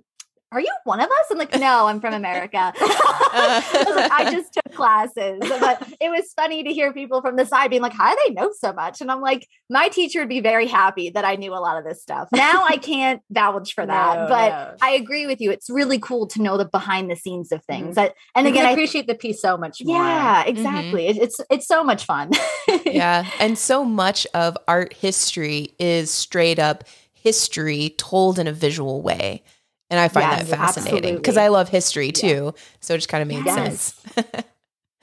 are 0.51 0.61
you 0.61 0.71
one 0.85 0.99
of 1.01 1.07
us? 1.09 1.25
I'm 1.29 1.37
like, 1.37 1.53
no, 1.59 1.87
I'm 1.87 1.99
from 1.99 2.13
America. 2.13 2.71
I, 2.77 3.85
like, 3.95 4.11
I 4.11 4.31
just 4.31 4.53
took 4.53 4.73
classes. 4.73 5.39
But 5.41 5.87
it 5.99 6.09
was 6.09 6.31
funny 6.35 6.63
to 6.63 6.71
hear 6.71 6.93
people 6.93 7.21
from 7.21 7.35
the 7.35 7.45
side 7.45 7.69
being 7.69 7.81
like, 7.81 7.93
how 7.93 8.13
do 8.13 8.19
they 8.27 8.33
know 8.33 8.51
so 8.57 8.71
much? 8.73 9.01
And 9.01 9.11
I'm 9.11 9.21
like, 9.21 9.47
my 9.69 9.89
teacher 9.89 10.19
would 10.19 10.29
be 10.29 10.39
very 10.39 10.67
happy 10.67 11.09
that 11.09 11.25
I 11.25 11.35
knew 11.35 11.53
a 11.53 11.59
lot 11.59 11.77
of 11.77 11.83
this 11.83 12.01
stuff. 12.01 12.29
Now 12.31 12.63
I 12.67 12.77
can't 12.77 13.21
vouch 13.29 13.73
for 13.73 13.85
that. 13.85 14.19
No, 14.21 14.27
but 14.27 14.49
no. 14.49 14.75
I 14.81 14.91
agree 14.91 15.27
with 15.27 15.41
you. 15.41 15.51
It's 15.51 15.69
really 15.69 15.99
cool 15.99 16.27
to 16.27 16.41
know 16.41 16.57
the 16.57 16.65
behind 16.65 17.11
the 17.11 17.15
scenes 17.15 17.51
of 17.51 17.63
things. 17.65 17.91
Mhm. 17.91 17.95
That, 17.95 18.15
and 18.35 18.45
You 18.47 18.51
again, 18.53 18.63
can 18.63 18.69
I 18.69 18.71
appreciate 18.71 19.07
the 19.07 19.15
piece 19.15 19.41
so 19.41 19.57
much 19.57 19.83
more. 19.83 19.97
yeah, 19.97 20.43
exactly. 20.45 21.07
It- 21.07 21.17
it's 21.17 21.41
it's 21.49 21.67
so 21.67 21.83
much 21.83 22.05
fun. 22.05 22.31
yeah. 22.85 23.25
And 23.39 23.57
so 23.57 23.83
much 23.83 24.25
of 24.33 24.57
art 24.67 24.93
history 24.93 25.73
is 25.79 26.09
straight 26.11 26.59
up 26.59 26.83
history 27.13 27.93
told 27.97 28.39
in 28.39 28.47
a 28.47 28.53
visual 28.53 29.01
way. 29.01 29.43
And 29.89 29.99
I 29.99 30.07
find 30.09 30.31
Yes, 30.31 30.49
that 30.49 30.57
fascinating 30.57 31.15
because. 31.15 31.37
I 31.37 31.47
love 31.47 31.69
history 31.69 32.11
too. 32.11 32.53
So 32.81 32.93
it 32.93 32.97
just 32.97 33.09
kind 33.09 33.21
of 33.21 33.27
made 33.27 33.45
Yes. 33.45 33.93
sense. 33.93 34.25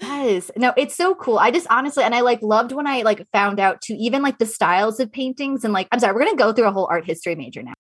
Yes. 0.01 0.51
No, 0.57 0.73
it's 0.77 0.95
so 0.95 1.15
cool. 1.15 1.39
I 1.39 1.51
just 1.51 1.67
honestly, 1.71 2.05
and 2.05 2.15
I 2.15 2.21
like 2.21 2.43
loved 2.43 2.73
when 2.73 2.87
I 2.87 3.03
like 3.03 3.27
found 3.33 3.61
out 3.61 3.81
to 3.83 3.95
even 3.95 4.23
like 4.23 4.39
the 4.39 4.47
styles 4.47 5.01
of 5.01 5.11
paintings 5.11 5.65
and 5.65 5.73
like, 5.73 5.89
I'm 5.93 6.01
sorry, 6.01 6.13
we're 6.13 6.25
going 6.25 6.37
to 6.37 6.43
go 6.43 6.53
through 6.53 6.67
a 6.67 6.73
whole 6.73 6.89
art 6.91 7.07
history 7.07 7.35
major 7.37 7.63
now. 7.63 7.73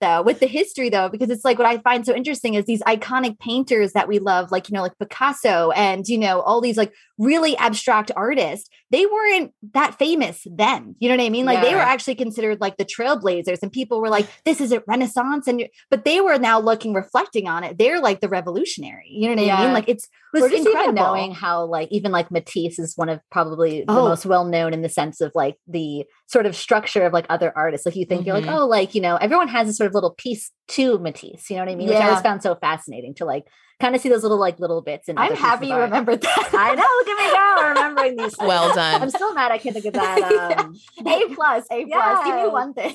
Though 0.00 0.22
with 0.22 0.38
the 0.38 0.46
history 0.46 0.88
though, 0.88 1.08
because 1.08 1.28
it's 1.28 1.44
like 1.44 1.58
what 1.58 1.66
I 1.66 1.78
find 1.78 2.06
so 2.06 2.14
interesting 2.14 2.54
is 2.54 2.64
these 2.64 2.82
iconic 2.82 3.38
painters 3.40 3.92
that 3.94 4.06
we 4.06 4.20
love, 4.20 4.52
like, 4.52 4.68
you 4.68 4.74
know, 4.74 4.82
like 4.82 4.96
Picasso 4.98 5.72
and, 5.72 6.06
you 6.08 6.16
know, 6.18 6.40
all 6.40 6.60
these 6.60 6.76
like 6.76 6.92
really 7.18 7.56
abstract 7.56 8.10
artists, 8.16 8.70
they 8.90 9.04
weren't 9.04 9.52
that 9.74 9.98
famous 9.98 10.46
then. 10.46 10.94
You 11.00 11.08
know 11.08 11.16
what 11.16 11.24
I 11.26 11.28
mean? 11.30 11.44
Like 11.46 11.62
they 11.62 11.74
were 11.74 11.80
actually 11.80 12.14
considered 12.14 12.60
like 12.60 12.76
the 12.76 12.84
trailblazers 12.84 13.58
and 13.62 13.72
people 13.72 14.00
were 14.00 14.08
like, 14.08 14.26
this 14.44 14.60
is 14.60 14.72
a 14.72 14.82
Renaissance. 14.86 15.46
And, 15.48 15.68
but 15.90 16.04
they 16.04 16.20
were 16.20 16.38
now 16.38 16.60
looking, 16.60 16.94
reflecting 16.94 17.48
on 17.48 17.64
it. 17.64 17.76
They're 17.78 18.00
like 18.00 18.20
the 18.20 18.28
revolutionary. 18.28 19.08
You 19.10 19.34
know 19.34 19.42
what 19.42 19.52
I 19.52 19.64
mean? 19.64 19.72
Like 19.74 19.88
it's, 19.88 20.04
it 20.34 20.42
was 20.42 20.52
incredible. 20.52 20.82
even 20.82 20.94
knowing 20.94 21.32
how 21.32 21.64
like 21.64 21.88
even 21.90 22.12
like 22.12 22.30
Matisse 22.30 22.78
is 22.78 22.96
one 22.96 23.08
of 23.08 23.20
probably 23.30 23.80
the 23.80 23.92
Oh. 23.92 24.08
most 24.08 24.24
well 24.26 24.44
known 24.44 24.72
in 24.72 24.82
the 24.82 24.88
sense 24.88 25.20
of 25.20 25.32
like 25.34 25.56
the 25.66 26.04
sort 26.26 26.46
of 26.46 26.54
structure 26.54 27.04
of 27.04 27.12
like 27.12 27.26
other 27.28 27.52
artists. 27.56 27.84
Like 27.86 27.96
you 27.96 28.04
think 28.06 28.26
you're 28.26 28.36
Mhm. 28.36 28.46
like, 28.46 28.54
oh, 28.56 28.66
like, 28.66 28.94
you 28.94 29.00
know, 29.00 29.16
everyone 29.16 29.48
has 29.48 29.68
a 29.68 29.72
sort 29.72 29.88
of 29.88 29.94
little 29.94 30.14
piece 30.16 30.50
to 30.68 30.98
Matisse. 30.98 31.48
You 31.50 31.56
know 31.56 31.62
what 31.62 31.72
I 31.72 31.74
mean? 31.74 31.88
Which 31.88 31.96
I 31.96 32.08
always 32.08 32.20
found 32.22 32.42
so 32.42 32.54
fascinating 32.54 33.14
to 33.16 33.24
like 33.24 33.44
kind 33.80 33.94
of 33.94 34.00
see 34.00 34.08
those 34.08 34.22
little 34.22 34.38
like 34.38 34.58
little 34.58 34.80
bits. 34.82 35.08
And 35.08 35.18
I'm 35.18 35.34
happy 35.34 35.68
you 35.68 35.76
remembered 35.76 36.20
that. 36.22 36.50
I 36.52 36.74
know. 36.74 36.82
Look 36.82 37.08
at 37.08 37.26
me 37.26 37.32
now 37.32 37.68
remembering 37.68 38.16
these. 38.16 38.34
Things. 38.36 38.48
Well 38.48 38.74
done. 38.74 39.02
I'm 39.02 39.10
still 39.10 39.34
mad 39.34 39.52
I 39.52 39.58
can't 39.58 39.74
think 39.74 39.86
of 39.86 39.94
that. 39.94 40.58
Um, 40.58 40.76
A 41.06 41.34
plus, 41.34 41.64
A 41.70 41.84
plus. 41.86 42.24
Give 42.26 42.34
me 42.36 42.48
one 42.48 42.74
thing. 42.74 42.94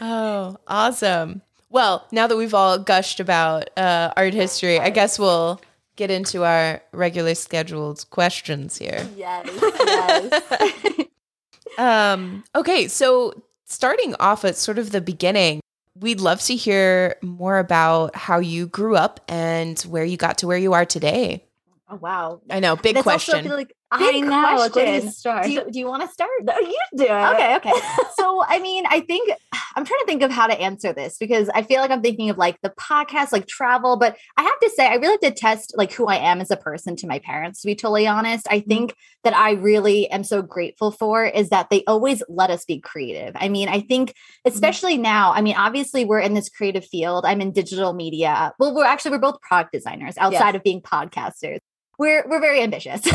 oh, 0.00 0.56
awesome. 0.66 1.42
Well, 1.70 2.06
now 2.12 2.26
that 2.26 2.36
we've 2.36 2.54
all 2.54 2.78
gushed 2.78 3.20
about 3.20 3.70
uh, 3.76 4.12
art 4.16 4.34
history, 4.34 4.78
I 4.78 4.90
guess 4.90 5.18
we'll 5.18 5.60
get 5.96 6.10
into 6.10 6.44
our 6.44 6.82
regularly 6.92 7.34
scheduled 7.34 8.08
questions 8.10 8.76
here. 8.78 9.06
yes, 9.16 9.48
yes. 9.86 11.06
Um, 11.78 12.44
okay, 12.54 12.88
so 12.88 13.42
starting 13.64 14.14
off 14.20 14.44
at 14.44 14.56
sort 14.56 14.78
of 14.78 14.92
the 14.92 15.00
beginning, 15.00 15.60
we'd 16.00 16.20
love 16.20 16.40
to 16.42 16.56
hear 16.56 17.16
more 17.22 17.58
about 17.58 18.14
how 18.14 18.38
you 18.38 18.66
grew 18.66 18.96
up 18.96 19.20
and 19.28 19.78
where 19.80 20.04
you 20.04 20.16
got 20.16 20.38
to 20.38 20.46
where 20.46 20.58
you 20.58 20.72
are 20.72 20.84
today. 20.84 21.44
Oh 21.88 21.96
wow. 21.96 22.40
I 22.50 22.60
know, 22.60 22.76
big 22.76 22.96
That's 22.96 23.06
also, 23.06 23.32
question. 23.32 23.44
feel 23.44 23.56
like 23.56 23.76
I 23.90 24.20
know. 24.20 24.28
Like, 24.28 24.74
where 24.74 24.84
do 24.84 24.92
you 24.92 25.00
question. 25.00 25.12
start? 25.12 25.44
Do 25.44 25.50
you, 25.52 25.70
do 25.70 25.78
you 25.78 25.86
want 25.86 26.02
to 26.02 26.08
start? 26.08 26.30
No, 26.42 26.58
you 26.58 26.78
do 26.96 27.04
it. 27.04 27.10
Okay, 27.10 27.56
okay. 27.56 27.72
so, 28.18 28.42
I 28.46 28.58
mean, 28.58 28.84
I 28.88 29.00
think 29.00 29.30
I'm 29.76 29.84
trying 29.84 30.00
to 30.00 30.06
think 30.06 30.22
of 30.22 30.30
how 30.30 30.46
to 30.46 30.60
answer 30.60 30.92
this 30.92 31.18
because 31.18 31.48
I 31.50 31.62
feel 31.62 31.80
like 31.80 31.90
I'm 31.90 32.02
thinking 32.02 32.30
of 32.30 32.38
like 32.38 32.60
the 32.62 32.70
podcast, 32.70 33.30
like 33.30 33.46
travel, 33.46 33.96
but 33.96 34.16
I 34.36 34.42
have 34.42 34.58
to 34.60 34.70
say, 34.70 34.88
I 34.88 34.94
really 34.94 35.18
to 35.18 35.30
test 35.30 35.74
like 35.76 35.92
who 35.92 36.06
I 36.06 36.16
am 36.16 36.40
as 36.40 36.50
a 36.50 36.56
person 36.56 36.96
to 36.96 37.06
my 37.06 37.20
parents, 37.20 37.60
to 37.60 37.66
be 37.66 37.74
totally 37.74 38.06
honest. 38.06 38.46
I 38.50 38.58
mm-hmm. 38.58 38.68
think 38.68 38.94
that 39.22 39.36
I 39.36 39.52
really 39.52 40.10
am 40.10 40.24
so 40.24 40.42
grateful 40.42 40.90
for 40.90 41.24
is 41.24 41.50
that 41.50 41.70
they 41.70 41.84
always 41.86 42.22
let 42.28 42.50
us 42.50 42.64
be 42.64 42.80
creative. 42.80 43.34
I 43.36 43.48
mean, 43.48 43.68
I 43.68 43.80
think, 43.80 44.10
mm-hmm. 44.10 44.52
especially 44.52 44.98
now, 44.98 45.32
I 45.32 45.42
mean, 45.42 45.56
obviously, 45.56 46.04
we're 46.04 46.20
in 46.20 46.34
this 46.34 46.48
creative 46.48 46.84
field. 46.84 47.24
I'm 47.24 47.40
in 47.40 47.52
digital 47.52 47.92
media. 47.92 48.52
Well, 48.58 48.74
we're 48.74 48.84
actually, 48.84 49.12
we're 49.12 49.18
both 49.18 49.40
product 49.42 49.72
designers 49.72 50.16
outside 50.18 50.36
Yes. 50.36 50.54
of 50.56 50.62
being 50.62 50.80
podcasters 50.80 51.58
we're 51.98 52.24
we're 52.28 52.40
very 52.40 52.62
ambitious. 52.62 53.00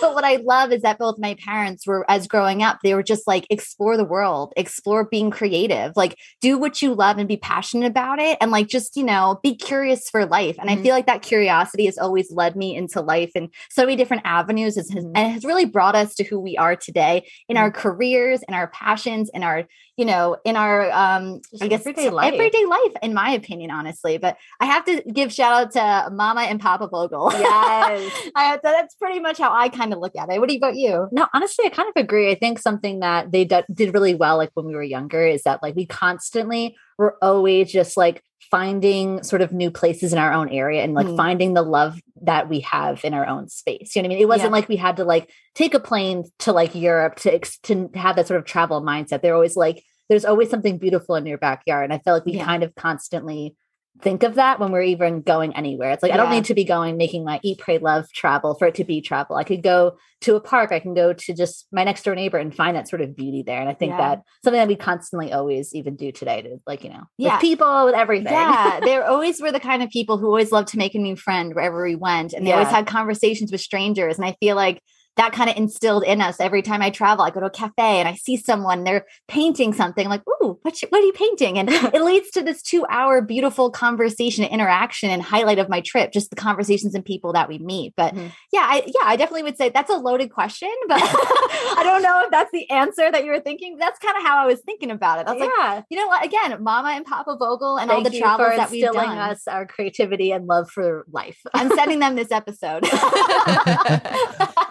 but 0.00 0.14
what 0.14 0.24
I 0.24 0.36
love 0.44 0.72
is 0.72 0.82
that 0.82 0.98
both 0.98 1.16
my 1.18 1.34
parents 1.44 1.86
were 1.86 2.04
as 2.10 2.26
growing 2.26 2.62
up, 2.62 2.78
they 2.82 2.94
were 2.94 3.02
just 3.02 3.26
like 3.26 3.46
explore 3.50 3.96
the 3.96 4.04
world, 4.04 4.52
explore 4.56 5.04
being 5.04 5.30
creative, 5.30 5.92
like 5.96 6.18
do 6.40 6.58
what 6.58 6.82
you 6.82 6.94
love 6.94 7.18
and 7.18 7.28
be 7.28 7.36
passionate 7.36 7.86
about 7.86 8.18
it 8.18 8.36
and 8.40 8.50
like 8.50 8.66
just, 8.66 8.96
you 8.96 9.04
know, 9.04 9.38
be 9.42 9.54
curious 9.54 10.08
for 10.10 10.26
life. 10.26 10.56
And 10.58 10.68
Mhm. 10.68 10.78
I 10.78 10.82
feel 10.82 10.94
like 10.94 11.06
that 11.06 11.22
curiosity 11.22 11.86
has 11.86 11.98
always 11.98 12.30
led 12.32 12.56
me 12.56 12.74
into 12.76 13.00
life 13.00 13.30
and 13.34 13.48
so 13.70 13.82
many 13.84 13.96
different 13.96 14.22
avenues 14.24 14.76
It's- 14.76 14.92
Mhm. 14.92 15.12
and 15.14 15.32
has 15.32 15.44
really 15.44 15.64
brought 15.66 15.94
us 15.94 16.14
to 16.16 16.24
who 16.24 16.40
we 16.40 16.56
are 16.56 16.74
today 16.76 17.26
in 17.48 17.56
our 17.56 17.70
careers, 17.70 18.40
in 18.48 18.54
our 18.54 18.68
passions, 18.68 19.30
in 19.32 19.42
our, 19.44 19.64
you 19.96 20.04
know, 20.06 20.36
in 20.44 20.56
our 20.56 20.90
um 20.90 21.40
Just 21.50 21.62
I 21.62 21.68
guess 21.68 21.80
everyday 21.80 22.08
life. 22.10 22.32
everyday 22.32 22.64
life, 22.64 22.92
in 23.02 23.12
my 23.14 23.30
opinion, 23.32 23.70
honestly. 23.70 24.16
But 24.18 24.36
I 24.60 24.64
have 24.66 24.84
to 24.86 25.02
give 25.12 25.32
shout 25.32 25.52
out 25.52 26.06
to 26.08 26.14
Mama 26.14 26.42
and 26.42 26.58
Papa 26.60 26.88
Vogel. 26.88 27.30
Yes. 27.32 28.12
I, 28.34 28.58
that's 28.62 28.94
pretty 28.94 29.20
much 29.20 29.38
how 29.38 29.52
I 29.52 29.68
kind 29.68 29.92
of 29.92 29.98
look 29.98 30.16
at 30.16 30.30
it. 30.30 30.40
What 30.40 30.50
about 30.54 30.76
you? 30.76 31.08
No, 31.12 31.26
honestly, 31.34 31.66
I 31.66 31.68
kind 31.68 31.88
of 31.94 32.00
agree. 32.02 32.30
I 32.30 32.34
think 32.36 32.58
something 32.58 33.00
that 33.00 33.32
they 33.32 33.44
d- 33.44 33.62
did 33.72 33.92
really 33.94 34.14
well, 34.14 34.36
like 34.38 34.50
when 34.54 34.66
we 34.66 34.74
were 34.74 34.82
younger, 34.82 35.26
is 35.26 35.42
that 35.42 35.62
like 35.62 35.76
we 35.76 35.86
constantly 35.86 36.76
were 36.98 37.16
always 37.22 37.70
just 37.70 37.96
like 37.96 38.22
finding 38.50 39.22
sort 39.22 39.40
of 39.42 39.52
new 39.52 39.70
places 39.70 40.12
in 40.12 40.18
our 40.18 40.32
own 40.32 40.48
area 40.48 40.82
and 40.82 40.94
like 40.94 41.06
Mm. 41.06 41.16
finding 41.16 41.54
the 41.54 41.62
love 41.62 41.98
that 42.22 42.48
we 42.48 42.60
have 42.60 43.04
in 43.04 43.14
our 43.14 43.26
own 43.26 43.48
space. 43.48 43.94
You 43.94 44.02
know 44.02 44.06
what 44.08 44.12
I 44.12 44.14
mean? 44.14 44.22
It 44.22 44.28
wasn't 44.28 44.50
Yeah. 44.50 44.52
like 44.58 44.68
we 44.68 44.76
had 44.76 44.96
to 44.98 45.04
like 45.04 45.30
take 45.54 45.74
a 45.74 45.80
plane 45.80 46.24
to 46.40 46.52
like 46.52 46.74
Europe 46.74 47.16
to 47.16 47.34
ex- 47.34 47.58
to 47.64 47.90
have 47.94 48.16
that 48.16 48.26
sort 48.28 48.38
of 48.40 48.46
travel 48.46 48.80
mindset. 48.80 49.22
They're 49.22 49.34
always 49.34 49.56
like, 49.56 49.82
there's 50.08 50.24
always 50.24 50.50
something 50.50 50.78
beautiful 50.78 51.14
in 51.16 51.26
your 51.26 51.38
backyard, 51.38 51.84
and 51.84 51.92
I 51.92 51.98
feel 51.98 52.14
like 52.14 52.24
we 52.24 52.32
Yeah. 52.34 52.44
kind 52.44 52.62
of 52.62 52.74
constantly 52.74 53.56
think 54.00 54.22
of 54.22 54.36
that 54.36 54.58
when 54.58 54.72
we're 54.72 54.82
even 54.82 55.20
going 55.20 55.54
anywhere. 55.54 55.90
It's 55.90 56.02
like 56.02 56.12
I 56.12 56.16
don't 56.16 56.30
need 56.30 56.46
to 56.46 56.54
be 56.54 56.64
going 56.64 56.96
making 56.96 57.24
my 57.24 57.38
eat, 57.42 57.58
pray, 57.58 57.78
love 57.78 58.06
travel 58.12 58.54
for 58.54 58.66
it 58.66 58.74
to 58.76 58.84
be 58.84 59.00
travel. 59.00 59.36
I 59.36 59.44
could 59.44 59.62
go 59.62 59.98
to 60.22 60.34
a 60.34 60.40
park. 60.40 60.72
I 60.72 60.80
can 60.80 60.94
go 60.94 61.12
to 61.12 61.34
just 61.34 61.66
my 61.72 61.84
next 61.84 62.02
door 62.04 62.14
neighbor 62.14 62.38
and 62.38 62.54
find 62.54 62.74
that 62.76 62.88
sort 62.88 63.02
of 63.02 63.14
beauty 63.14 63.42
there. 63.46 63.60
And 63.60 63.68
I 63.68 63.74
think 63.74 63.90
Yeah. 63.90 63.98
that 63.98 64.22
something 64.42 64.58
that 64.58 64.68
we 64.68 64.76
constantly 64.76 65.32
always 65.32 65.74
even 65.74 65.94
do 65.96 66.10
today 66.10 66.42
to 66.42 66.58
like, 66.66 66.84
you 66.84 66.90
know, 66.90 67.02
Yeah. 67.18 67.34
with 67.34 67.42
people, 67.42 67.84
with 67.86 67.94
everything. 67.94 68.32
Yeah, 68.32 68.80
they 68.84 68.96
always 68.96 69.40
were 69.40 69.52
the 69.52 69.60
kind 69.60 69.82
of 69.82 69.90
people 69.90 70.16
who 70.16 70.26
always 70.26 70.52
loved 70.52 70.68
to 70.68 70.78
make 70.78 70.94
a 70.94 70.98
new 70.98 71.16
friend 71.16 71.54
wherever 71.54 71.84
we 71.84 71.94
went. 71.94 72.32
And 72.32 72.46
they 72.46 72.52
always 72.52 72.68
had 72.68 72.86
conversations 72.86 73.52
with 73.52 73.60
strangers. 73.60 74.16
And 74.16 74.26
I 74.26 74.36
feel 74.40 74.56
like 74.56 74.82
that 75.16 75.32
kind 75.32 75.50
of 75.50 75.56
instilled 75.56 76.04
in 76.04 76.20
us 76.22 76.40
every 76.40 76.62
time 76.62 76.80
I 76.80 76.88
travel. 76.90 77.24
I 77.24 77.30
go 77.30 77.40
to 77.40 77.46
a 77.46 77.50
cafe 77.50 77.98
and 78.00 78.08
I 78.08 78.14
see 78.14 78.36
someone, 78.36 78.84
they're 78.84 79.04
painting 79.28 79.74
something. 79.74 80.06
I'm 80.06 80.10
like, 80.10 80.22
ooh, 80.42 80.58
what, 80.62 80.80
you- 80.80 80.88
what 80.88 81.02
are 81.02 81.06
you 81.06 81.12
painting? 81.12 81.58
And 81.58 81.68
it 81.94 82.02
leads 82.02 82.30
to 82.30 82.42
this 82.42 82.62
two 82.62 82.86
hour 82.88 83.20
beautiful 83.20 83.70
conversation, 83.70 84.44
interaction, 84.44 85.10
and 85.10 85.22
highlight 85.22 85.58
of 85.58 85.68
my 85.68 85.80
trip, 85.82 86.12
just 86.12 86.30
the 86.30 86.36
conversations 86.36 86.94
and 86.94 87.04
people 87.04 87.32
that 87.34 87.48
we 87.48 87.58
meet. 87.58 87.92
But 87.96 88.14
Mhm. 88.14 88.32
yeah, 88.52 88.66
I, 88.68 88.82
yeah, 88.86 89.02
I 89.04 89.16
definitely 89.16 89.42
would 89.44 89.56
say 89.58 89.68
that's 89.68 89.90
a 89.90 89.96
loaded 89.96 90.30
question, 90.32 90.70
but 90.88 91.00
I 91.02 91.80
don't 91.84 92.02
know 92.02 92.22
if 92.24 92.30
that's 92.30 92.50
the 92.52 92.68
answer 92.70 93.10
that 93.10 93.24
you 93.24 93.30
were 93.32 93.40
thinking. 93.40 93.76
That's 93.78 93.98
kind 93.98 94.16
of 94.16 94.22
how 94.22 94.38
I 94.38 94.46
was 94.46 94.60
thinking 94.60 94.90
about 94.90 95.18
it. 95.20 95.26
I 95.28 95.32
was 95.34 95.40
like, 95.40 95.84
you 95.90 95.98
know 95.98 96.06
what? 96.06 96.24
Again, 96.24 96.62
Mama 96.62 96.90
and 96.90 97.04
Papa 97.04 97.36
Vogel 97.38 97.76
and 97.78 97.90
all 97.90 97.98
Thank 97.98 98.08
the 98.08 98.14
you 98.14 98.22
travels 98.22 98.48
for 98.50 98.56
that 98.56 98.70
we've 98.70 98.90
done. 98.90 99.18
us 99.18 99.46
our 99.46 99.66
creativity 99.66 100.32
and 100.32 100.46
love 100.46 100.70
for 100.70 101.04
life. 101.12 101.38
I'm 101.54 101.68
sending 101.76 101.98
them 102.00 102.14
this 102.16 102.30
episode. 102.30 102.84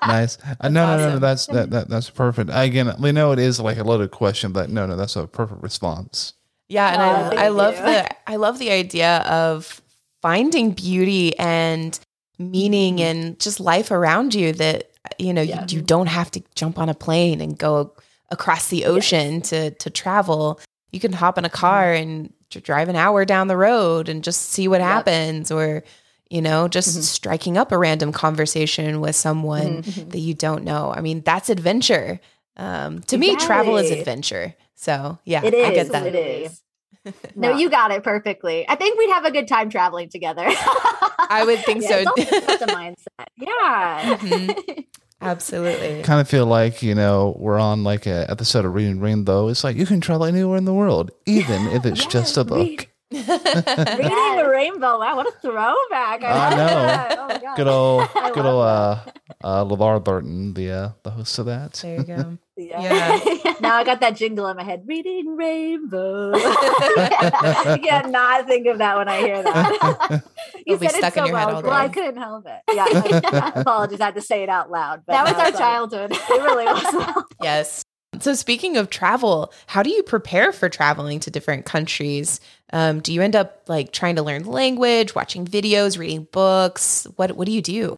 nice. 0.08 0.31
Uh, 0.60 0.70
no, 0.70 0.86
no, 0.86 0.98
no, 0.98 1.10
no. 1.14 1.20
That's 1.20 1.46
that, 1.48 1.70
that 1.72 1.90
that's 1.90 2.10
perfect. 2.10 2.50
Again, 2.54 2.94
we 3.00 3.12
know 3.12 3.32
it 3.32 3.40
is 3.40 3.60
like 3.60 3.78
a 3.78 3.84
loaded 3.84 4.12
question, 4.12 4.52
but 4.52 4.70
no, 4.70 4.86
no, 4.86 4.96
that's 4.96 5.16
a 5.16 5.28
perfect 5.28 5.62
response. 5.64 6.34
Yeah, 6.70 6.94
and 6.94 7.02
Aw, 7.02 7.06
I, 7.26 7.30
thank 7.30 7.42
I 7.42 7.48
love 7.50 7.76
you. 7.76 7.82
the 7.84 8.30
I 8.30 8.36
love 8.38 8.60
the 8.60 8.72
idea 8.72 9.18
of 9.20 9.82
finding 10.22 10.72
beauty 10.72 11.38
and 11.38 12.00
meaning 12.40 13.02
and 13.02 13.40
just 13.40 13.60
life 13.60 13.92
around 13.92 14.34
you 14.34 14.52
that 14.54 14.90
you 15.20 15.34
know 15.34 15.42
Yeah. 15.42 15.66
you, 15.68 15.78
you 15.78 15.82
don't 15.84 16.08
have 16.08 16.32
to 16.32 16.42
jump 16.56 16.78
on 16.80 16.90
a 16.90 16.94
plane 16.94 17.42
and 17.42 17.58
go 17.58 17.94
across 18.30 18.68
the 18.70 18.86
ocean 18.86 19.42
to 19.44 19.72
to 19.72 19.90
travel. 19.90 20.60
You 20.92 21.00
can 21.00 21.14
hop 21.14 21.38
in 21.38 21.46
a 21.46 21.50
car 21.50 21.94
and 21.94 22.34
drive 22.50 22.90
an 22.90 22.96
hour 22.98 23.24
down 23.26 23.48
the 23.48 23.56
road 23.58 24.10
and 24.10 24.24
just 24.24 24.42
see 24.50 24.68
what 24.68 24.82
Yep. 24.82 24.88
happens 24.90 25.52
or 25.52 25.84
you 26.32 26.42
know 26.42 26.68
just 26.68 26.98
Mhm. 26.98 27.02
striking 27.04 27.58
up 27.58 27.72
a 27.72 27.78
random 27.78 28.12
conversation 28.12 29.02
with 29.02 29.16
someone 29.16 29.84
Mhm. 29.84 30.12
that 30.12 30.20
you 30.20 30.34
don't 30.34 30.64
know. 30.64 30.92
I 30.96 31.02
mean, 31.02 31.22
that's 31.26 31.50
adventure. 31.50 32.20
Um, 32.58 33.02
to 33.04 33.18
me, 33.18 33.36
travel 33.36 33.78
is 33.78 33.92
adventure. 33.92 34.56
So 34.76 35.20
yeah, 35.26 35.44
It 35.44 35.54
is. 35.54 35.68
I 35.68 35.74
get 35.74 35.92
that. 35.92 36.08
It 36.08 36.16
is. 36.16 36.62
no, 37.36 37.56
you 37.58 37.70
got 37.70 37.92
it 37.92 38.04
perfectly. 38.04 38.66
I 38.70 38.76
think 38.76 38.98
we'd 38.98 39.10
have 39.12 39.26
a 39.26 39.32
good 39.32 39.48
time 39.48 39.70
traveling 39.70 40.10
together. 40.10 40.46
I 41.30 41.44
would 41.46 41.60
think 41.66 41.82
Yeah, 41.84 42.04
so. 42.04 42.14
it's 42.18 42.32
all 42.32 42.38
about 42.44 42.60
the 42.60 42.66
mindset. 42.68 43.28
Yeah. 43.38 44.18
Mhm. 44.22 44.86
Absolutely. 45.24 46.02
Kind 46.02 46.20
of 46.20 46.28
feel 46.28 46.48
like 46.48 46.82
you 46.82 46.96
know 46.96 47.36
we're 47.40 47.60
on 47.60 47.84
like 47.84 48.08
a 48.08 48.26
episode 48.30 48.66
of 48.66 48.74
Reading 48.74 49.00
Rainbow. 49.00 49.50
It's 49.50 49.64
like 49.64 49.76
you 49.78 49.86
can 49.86 50.02
travel 50.02 50.26
anywhere 50.26 50.58
in 50.58 50.66
the 50.66 50.74
world, 50.74 51.12
even 51.28 51.68
if 51.68 51.86
it's 51.86 52.06
just 52.08 52.38
a 52.38 52.44
book. 52.44 52.58
read- 52.58 52.88
Reading 53.14 54.38
the 54.38 54.48
rainbow. 54.50 55.00
Wow, 55.00 55.18
what 55.18 55.28
a 55.28 55.32
throwback. 55.42 56.24
I 56.24 56.50
love 56.50 56.52
know. 56.52 56.58
that. 56.58 57.18
Oh 57.22 57.28
my 57.28 57.38
God. 57.40 57.56
Good 57.58 57.68
old, 57.68 58.10
I 58.16 58.32
good 58.32 58.46
old 58.46 58.64
uh, 58.64 59.00
uh, 59.44 59.66
LeVar 59.66 60.04
Burton, 60.04 60.54
the 60.54 60.72
uh, 60.72 60.90
the 61.04 61.12
host 61.12 61.38
of 61.40 61.46
that. 61.48 61.74
There 61.74 61.98
you 61.98 62.04
go. 62.04 62.38
Yeah. 62.58 63.20
now 63.60 63.76
I 63.78 63.84
got 63.84 64.02
that 64.02 64.16
jingle 64.16 64.48
in 64.48 64.56
my 64.56 64.62
head. 64.64 64.84
Reading 64.86 65.36
rainbow. 65.36 66.32
I 66.36 67.80
can't 67.84 68.12
not 68.12 68.46
think 68.46 68.68
of 68.68 68.78
that 68.78 68.98
when 68.98 69.08
I 69.10 69.18
hear 69.20 69.42
that. 69.42 70.24
you 70.68 70.76
It'll 70.76 70.90
said 70.90 70.98
stuck 70.98 71.18
it 71.18 71.20
in 71.22 71.26
so 71.26 71.30
your 71.30 71.38
head 71.38 71.46
well. 71.48 71.56
all 71.56 71.62
Well, 71.64 71.72
I 71.72 71.90
couldn't 71.90 72.18
help 72.18 72.46
it. 72.46 72.62
Yeah, 72.72 72.86
I, 72.88 73.52
I 73.56 73.62
apologize. 73.62 74.00
I 74.00 74.06
had 74.06 74.16
to 74.16 74.22
say 74.22 74.44
it 74.44 74.50
out 74.50 74.70
loud. 74.70 75.02
but 75.08 75.14
that 75.14 75.24
was 75.24 75.34
now 75.34 75.40
our 75.40 75.48
it's 75.50 75.58
childhood. 75.58 76.12
It 76.12 76.30
really 76.30 76.66
was. 76.66 77.24
Yes. 77.42 77.84
So 78.20 78.34
speaking 78.36 78.78
of 78.78 78.90
travel, 78.92 79.52
how 79.66 79.82
do 79.82 79.90
you 79.90 80.04
prepare 80.04 80.52
for 80.52 80.70
traveling 80.70 81.20
to 81.22 81.32
different 81.32 81.66
countries? 81.66 82.40
Um, 82.74 83.00
do 83.00 83.14
you 83.14 83.22
end 83.22 83.36
up 83.36 83.62
like 83.68 83.92
trying 83.92 84.16
to 84.16 84.24
learn 84.24 84.44
the 84.44 84.50
language, 84.50 85.16
watching 85.16 85.46
videos, 85.46 85.98
reading 85.98 86.28
books? 86.32 87.08
What 87.16 87.32
What 87.34 87.46
do 87.46 87.52
you 87.52 87.62
do? 87.62 87.98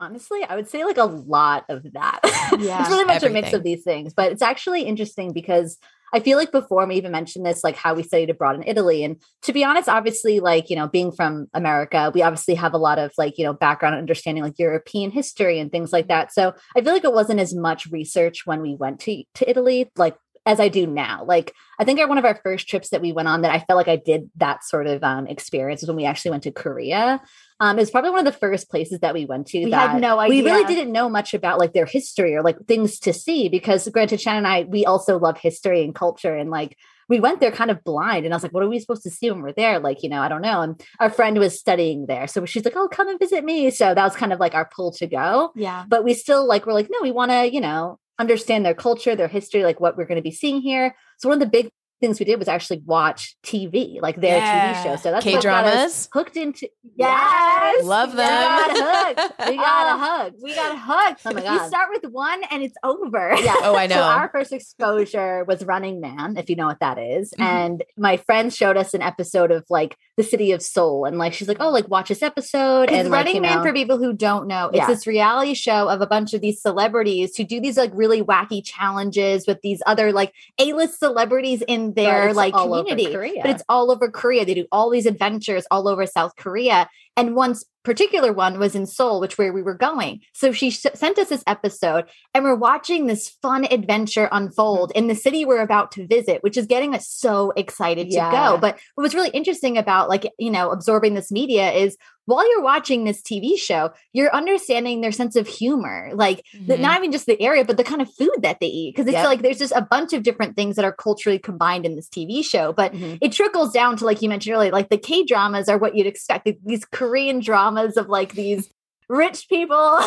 Honestly, 0.00 0.44
I 0.48 0.54
would 0.54 0.68
say 0.68 0.84
like 0.84 0.98
a 0.98 1.04
lot 1.04 1.64
of 1.68 1.92
that. 1.94 2.20
Yeah, 2.58 2.80
it's 2.80 2.90
really 2.90 3.04
much 3.04 3.22
a 3.22 3.30
mix 3.30 3.52
of 3.52 3.62
these 3.62 3.84
things, 3.84 4.14
but 4.14 4.32
it's 4.32 4.42
actually 4.42 4.82
interesting 4.82 5.32
because 5.32 5.78
I 6.12 6.20
feel 6.20 6.38
like 6.38 6.52
before 6.52 6.86
we 6.86 6.96
even 6.96 7.12
mentioned 7.12 7.44
this, 7.44 7.62
like 7.62 7.76
how 7.76 7.94
we 7.94 8.02
studied 8.02 8.30
abroad 8.30 8.56
in 8.56 8.64
Italy. 8.66 9.04
And 9.04 9.20
to 9.42 9.52
be 9.52 9.64
honest, 9.64 9.88
obviously, 9.88 10.40
like, 10.40 10.70
you 10.70 10.76
know, 10.76 10.88
being 10.88 11.12
from 11.12 11.48
America, 11.54 12.10
we 12.14 12.22
obviously 12.22 12.54
have 12.54 12.72
a 12.72 12.78
lot 12.78 12.98
of 12.98 13.12
like, 13.18 13.38
you 13.38 13.44
know, 13.44 13.52
background 13.52 13.96
understanding 13.96 14.42
like 14.42 14.58
European 14.58 15.10
history 15.10 15.58
and 15.58 15.70
things 15.70 15.92
like 15.92 16.08
that. 16.08 16.32
So 16.32 16.54
I 16.76 16.80
feel 16.80 16.92
like 16.92 17.04
it 17.04 17.12
wasn't 17.12 17.40
as 17.40 17.54
much 17.54 17.86
research 17.86 18.46
when 18.46 18.62
we 18.62 18.74
went 18.74 19.00
to, 19.00 19.22
to 19.34 19.48
Italy, 19.48 19.90
like 19.96 20.16
as 20.48 20.58
I 20.60 20.68
do 20.68 20.86
now. 20.86 21.24
Like 21.24 21.54
I 21.78 21.84
think 21.84 22.00
our, 22.00 22.08
one 22.08 22.18
of 22.18 22.24
our 22.24 22.40
first 22.42 22.68
trips 22.68 22.88
that 22.90 23.00
we 23.02 23.12
went 23.12 23.28
on 23.28 23.42
that 23.42 23.52
I 23.52 23.58
felt 23.60 23.76
like 23.76 23.88
I 23.88 23.96
did 23.96 24.30
that 24.36 24.64
sort 24.64 24.86
of 24.86 25.04
um, 25.04 25.26
experience 25.26 25.82
was 25.82 25.88
when 25.88 25.96
we 25.96 26.06
actually 26.06 26.30
went 26.32 26.42
to 26.44 26.50
Korea. 26.52 27.20
Um, 27.60 27.76
it 27.76 27.82
was 27.82 27.90
probably 27.90 28.10
one 28.10 28.20
of 28.26 28.32
the 28.32 28.38
first 28.38 28.70
places 28.70 29.00
that 29.00 29.14
we 29.14 29.24
went 29.26 29.48
to 29.48 29.64
We 29.64 29.70
that 29.70 29.90
had 29.90 30.00
no 30.00 30.18
idea. 30.18 30.42
we 30.42 30.48
really 30.50 30.64
didn't 30.64 30.92
know 30.92 31.08
much 31.08 31.34
about 31.34 31.58
like 31.58 31.72
their 31.74 31.86
history 31.86 32.34
or 32.34 32.42
like 32.42 32.56
things 32.66 32.98
to 33.00 33.12
see 33.12 33.48
because 33.48 33.88
granted 33.88 34.20
Shannon 34.20 34.44
and 34.44 34.46
I 34.46 34.62
we 34.62 34.86
also 34.86 35.18
love 35.18 35.38
history 35.38 35.82
and 35.84 35.94
culture 35.94 36.34
and 36.36 36.50
like 36.50 36.76
we 37.08 37.20
went 37.20 37.40
there 37.40 37.50
kind 37.50 37.70
of 37.70 37.82
blind 37.84 38.24
and 38.24 38.32
I 38.32 38.36
was 38.36 38.42
like 38.44 38.52
what 38.52 38.62
are 38.62 38.68
we 38.68 38.78
supposed 38.78 39.02
to 39.04 39.10
see 39.10 39.30
when 39.30 39.42
we're 39.42 39.52
there 39.52 39.80
like 39.80 40.02
you 40.04 40.08
know 40.08 40.22
I 40.22 40.28
don't 40.28 40.42
know 40.42 40.60
and 40.62 40.80
our 41.00 41.10
friend 41.10 41.36
was 41.38 41.58
studying 41.58 42.06
there 42.06 42.26
so 42.28 42.44
she's 42.46 42.64
like 42.64 42.76
oh 42.76 42.86
come 42.88 43.08
and 43.08 43.18
visit 43.18 43.44
me 43.44 43.70
so 43.70 43.92
that 43.92 44.04
was 44.04 44.14
kind 44.14 44.32
of 44.32 44.38
like 44.38 44.54
our 44.54 44.68
pull 44.74 44.92
to 44.92 45.06
go 45.08 45.50
Yeah. 45.56 45.84
but 45.88 46.04
we 46.04 46.14
still 46.14 46.46
like 46.46 46.64
we're 46.64 46.74
like 46.74 46.88
no 46.90 46.98
we 47.02 47.10
want 47.12 47.32
to 47.32 47.52
you 47.52 47.60
know 47.60 47.98
understand 48.18 48.64
their 48.64 48.74
culture 48.74 49.14
their 49.16 49.28
history 49.28 49.62
like 49.64 49.80
what 49.80 49.96
we're 49.96 50.04
going 50.06 50.16
to 50.16 50.22
be 50.22 50.30
seeing 50.32 50.60
here 50.60 50.94
so 51.18 51.28
one 51.28 51.36
of 51.40 51.40
the 51.40 51.50
big 51.50 51.70
things 52.00 52.20
we 52.20 52.24
did 52.26 52.38
was 52.38 52.46
actually 52.46 52.80
watch 52.86 53.36
TV 53.44 54.00
like 54.00 54.20
their 54.20 54.40
TV 54.40 54.82
show 54.84 54.94
so 54.96 55.10
that's 55.10 55.24
K 55.24 55.34
what 55.34 55.42
got 55.42 55.64
us 55.64 55.72
dramas. 55.72 56.08
hooked 56.12 56.36
into 56.36 56.68
Yes. 56.96 57.84
Love 57.84 58.14
them. 58.14 58.26
we 58.68 58.74
them. 58.74 58.84
got 58.84 59.16
hooked 59.16 59.48
we 59.50 59.56
got 59.66 60.00
Oh, 60.00 60.22
hooked 60.24 60.36
We 60.42 60.54
got 60.54 60.78
hooked. 60.78 61.20
Oh 61.26 61.32
my 61.32 61.40
You 61.40 61.58
God. 61.58 61.68
start 61.68 61.88
with 61.92 62.10
one 62.12 62.40
and 62.50 62.62
it's 62.62 62.76
over. 62.84 63.34
Yeah. 63.40 63.54
Oh, 63.62 63.74
I 63.76 63.86
know. 63.88 63.96
So 63.96 64.02
our 64.02 64.28
first 64.32 64.52
exposure 64.52 65.44
was 65.44 65.64
Running 65.64 66.00
Man, 66.00 66.36
if 66.36 66.48
you 66.48 66.56
know 66.56 66.66
what 66.66 66.80
that 66.80 66.98
is. 66.98 67.32
Mhm. 67.38 67.44
And 67.44 67.84
my 67.96 68.16
friends 68.16 68.56
showed 68.56 68.76
us 68.76 68.94
an 68.94 69.02
episode 69.02 69.50
of 69.50 69.64
like 69.68 69.96
the 70.18 70.22
city 70.24 70.52
of 70.52 70.60
Seoul. 70.60 71.06
And 71.06 71.16
like, 71.16 71.32
she's 71.32 71.48
like, 71.48 71.56
oh, 71.60 71.70
like 71.70 71.88
watch 71.88 72.08
this 72.10 72.22
episode. 72.22 72.90
It's 72.90 72.92
and 72.92 73.10
Running 73.10 73.36
you 73.36 73.40
Man 73.40 73.58
know, 73.58 73.62
for 73.62 73.72
people 73.72 73.96
who 73.96 74.12
don't 74.12 74.46
know. 74.46 74.66
It's 74.66 74.76
Yeah. 74.78 74.86
this 74.86 75.06
reality 75.06 75.54
show 75.54 75.88
of 75.88 76.00
a 76.02 76.06
bunch 76.06 76.34
of 76.34 76.40
these 76.42 76.60
celebrities 76.60 77.36
who 77.36 77.44
do 77.44 77.60
these 77.60 77.78
like 77.78 77.92
really 77.94 78.22
wacky 78.22 78.60
challenges 78.62 79.46
with 79.46 79.62
these 79.62 79.80
other 79.86 80.12
like 80.12 80.34
A-list 80.58 80.98
celebrities 80.98 81.62
in 81.66 81.94
their 81.94 82.34
like 82.34 82.52
community. 82.52 83.04
But 83.42 83.50
it's 83.52 83.62
all 83.68 83.90
over 83.90 84.10
Korea. 84.10 84.44
They 84.44 84.54
do 84.54 84.66
all 84.72 84.90
these 84.90 85.06
adventures 85.06 85.66
all 85.70 85.88
over 85.88 86.04
South 86.04 86.34
Korea. 86.36 86.90
And 87.16 87.34
one 87.34 87.52
s- 87.52 87.64
particular 87.88 88.32
one 88.32 88.58
was 88.58 88.76
in 88.76 88.86
Seoul, 88.86 89.18
which 89.20 89.36
where 89.38 89.52
we 89.52 89.62
were 89.62 89.74
going. 89.74 90.20
So 90.32 90.52
she 90.52 90.68
s- 90.68 90.86
sent 90.94 91.18
us 91.18 91.30
this 91.30 91.42
episode, 91.46 92.04
and 92.34 92.44
we're 92.44 92.54
watching 92.54 93.06
this 93.06 93.28
fun 93.42 93.64
adventure 93.64 94.28
unfold 94.30 94.92
in 94.94 95.08
the 95.08 95.14
city 95.16 95.44
we're 95.44 95.60
about 95.62 95.90
to 95.92 96.06
visit, 96.06 96.42
which 96.44 96.56
is 96.56 96.66
getting 96.66 96.94
us 96.94 97.08
so 97.08 97.50
excited 97.56 98.06
Yeah. 98.08 98.30
to 98.30 98.36
go. 98.36 98.58
But 98.60 98.78
what 98.94 99.02
was 99.02 99.14
really 99.14 99.30
interesting 99.30 99.76
about 99.78 100.08
like 100.08 100.30
you 100.38 100.50
know 100.50 100.70
absorbing 100.70 101.14
this 101.14 101.32
media 101.32 101.72
is 101.72 101.96
while 102.28 102.48
you're 102.50 102.62
watching 102.62 103.04
this 103.04 103.20
TV 103.22 103.56
show, 103.58 103.90
you're 104.12 104.34
understanding 104.34 105.00
their 105.00 105.12
sense 105.12 105.34
of 105.36 105.46
humor, 105.48 106.10
like 106.14 106.44
the- 106.66 106.74
Mhm. 106.76 106.80
not 106.80 106.98
even 106.98 107.10
just 107.12 107.26
the 107.26 107.40
area, 107.40 107.64
but 107.64 107.76
the 107.76 107.84
kind 107.84 108.02
of 108.02 108.12
food 108.12 108.30
that 108.42 108.58
they 108.60 108.66
eat. 108.66 108.94
Because 108.94 109.06
it's 109.06 109.14
Yep. 109.14 109.26
like 109.26 109.42
there's 109.42 109.58
just 109.58 109.72
a 109.74 109.86
bunch 109.90 110.12
of 110.12 110.22
different 110.22 110.54
things 110.56 110.76
that 110.76 110.84
are 110.84 110.92
culturally 110.92 111.38
combined 111.38 111.86
in 111.86 111.96
this 111.96 112.08
TV 112.08 112.42
show. 112.42 112.72
But 112.72 112.92
Mhm. 112.92 113.18
it 113.20 113.32
trickles 113.32 113.72
down 113.72 113.96
to 113.96 114.04
like 114.04 114.22
you 114.22 114.28
mentioned 114.28 114.54
earlier, 114.54 114.70
like 114.70 114.90
the 114.90 114.98
K 114.98 115.24
dramas 115.24 115.68
are 115.68 115.78
what 115.78 115.96
you'd 115.96 116.06
expect. 116.06 116.48
These 116.64 116.84
Korean 116.84 117.40
dramas 117.40 117.96
of 117.96 118.08
like 118.08 118.34
these 118.34 118.68
rich 119.08 119.48
people. 119.48 119.76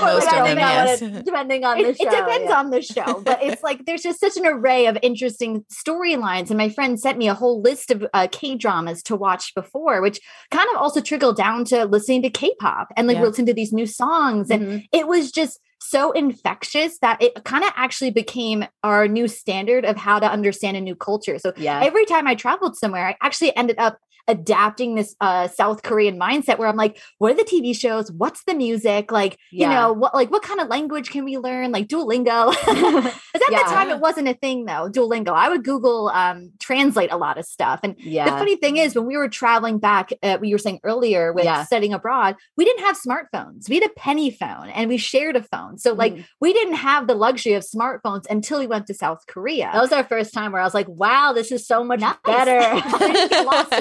Most 0.00 0.26
of 0.26 0.30
depending 0.30 0.56
them, 0.56 0.68
on 0.68 0.86
yes. 0.86 1.00
depending 1.00 1.64
on 1.64 1.78
the 1.78 1.88
it, 1.88 1.96
show. 1.98 2.08
it 2.08 2.10
depends 2.10 2.48
yeah. 2.50 2.58
on 2.58 2.70
the 2.70 2.82
show, 2.82 3.20
but 3.20 3.42
it's 3.42 3.62
like 3.62 3.84
there's 3.86 4.02
just 4.02 4.20
such 4.20 4.36
an 4.36 4.46
array 4.46 4.86
of 4.86 4.98
interesting 5.02 5.64
storylines. 5.72 6.48
And 6.50 6.58
my 6.58 6.68
friend 6.68 6.98
sent 6.98 7.18
me 7.18 7.28
a 7.28 7.34
whole 7.34 7.60
list 7.60 7.90
of 7.90 8.04
uh, 8.12 8.28
K 8.30 8.56
dramas 8.56 9.02
to 9.04 9.16
watch 9.16 9.54
before, 9.54 10.02
which 10.02 10.20
kind 10.50 10.68
of 10.74 10.80
also 10.80 11.00
trickled 11.00 11.36
down 11.36 11.64
to 11.66 11.84
listening 11.84 12.22
to 12.22 12.30
K 12.30 12.52
pop 12.58 12.88
and 12.96 13.06
like 13.06 13.16
Yeah. 13.16 13.24
listening 13.24 13.46
to 13.46 13.54
these 13.54 13.72
new 13.72 13.86
songs. 13.86 14.50
And 14.50 14.62
Mhm. 14.62 14.88
it 14.92 15.06
was 15.06 15.30
just 15.30 15.60
so 15.80 16.12
infectious 16.12 16.98
that 16.98 17.20
it 17.20 17.44
kind 17.44 17.64
of 17.64 17.72
actually 17.76 18.10
became 18.10 18.64
our 18.84 19.08
new 19.08 19.26
standard 19.26 19.84
of 19.84 19.96
how 19.96 20.18
to 20.18 20.30
understand 20.30 20.76
a 20.76 20.80
new 20.80 20.94
culture. 20.94 21.38
So 21.38 21.52
yeah. 21.56 21.80
every 21.82 22.04
time 22.06 22.26
I 22.26 22.34
traveled 22.34 22.76
somewhere, 22.76 23.08
I 23.08 23.16
actually 23.20 23.54
ended 23.56 23.76
up 23.78 23.98
adapting 24.28 24.94
this 24.94 25.14
uh 25.20 25.48
South 25.48 25.82
Korean 25.82 26.18
mindset 26.18 26.58
where 26.58 26.68
I'm 26.68 26.76
like, 26.76 27.00
what 27.18 27.32
are 27.32 27.36
the 27.36 27.44
TV 27.44 27.76
shows? 27.76 28.10
What's 28.12 28.44
the 28.44 28.54
music? 28.54 29.10
Like, 29.12 29.38
you 29.50 29.68
know, 29.68 29.92
what 29.92 30.14
like 30.14 30.30
what 30.30 30.42
kind 30.42 30.60
of 30.60 30.68
language 30.68 31.10
can 31.10 31.24
we 31.24 31.38
learn? 31.38 31.72
Like 31.72 31.88
Duolingo. 31.88 32.50
Because 32.52 33.14
at 33.34 33.50
Yeah. 33.50 33.62
the 33.64 33.70
time 33.70 33.90
it 33.90 34.00
wasn't 34.00 34.28
a 34.28 34.34
thing 34.34 34.64
though, 34.64 34.88
Duolingo. 34.90 35.30
I 35.32 35.48
would 35.48 35.64
Google 35.64 36.08
um 36.08 36.52
translate 36.60 37.12
a 37.12 37.16
lot 37.16 37.38
of 37.38 37.44
stuff. 37.44 37.80
And 37.82 37.94
yeah. 37.98 38.24
the 38.26 38.30
funny 38.32 38.56
thing 38.56 38.76
is, 38.76 38.94
when 38.94 39.06
we 39.06 39.16
were 39.16 39.28
traveling 39.28 39.78
back, 39.78 40.10
uh, 40.22 40.38
we 40.40 40.52
were 40.52 40.58
saying 40.58 40.80
earlier 40.84 41.32
with 41.32 41.44
Yeah. 41.44 41.64
studying 41.64 41.92
abroad, 41.92 42.36
we 42.56 42.64
didn't 42.64 42.84
have 42.84 42.96
smartphones. 42.98 43.68
We 43.68 43.76
had 43.80 43.84
a 43.84 43.92
penny 43.96 44.30
phone 44.30 44.68
and 44.68 44.88
we 44.88 44.96
shared 44.96 45.36
a 45.36 45.42
phone. 45.42 45.78
So, 45.78 45.92
like, 45.92 46.14
Mhm. 46.14 46.24
we 46.40 46.52
didn't 46.52 46.74
have 46.74 47.06
the 47.06 47.14
luxury 47.14 47.54
of 47.54 47.64
smartphones 47.64 48.24
until 48.30 48.58
we 48.58 48.66
went 48.66 48.86
to 48.86 48.94
South 48.94 49.24
Korea. 49.26 49.70
that 49.72 49.80
was 49.80 49.92
our 49.92 50.04
first 50.04 50.32
time 50.34 50.52
where 50.52 50.60
I 50.60 50.64
was 50.64 50.74
like, 50.74 50.88
wow, 50.88 51.32
this 51.34 51.50
is 51.52 51.66
so 51.66 51.82
much 51.84 52.00
Nice. 52.00 52.16
better. 52.24 52.60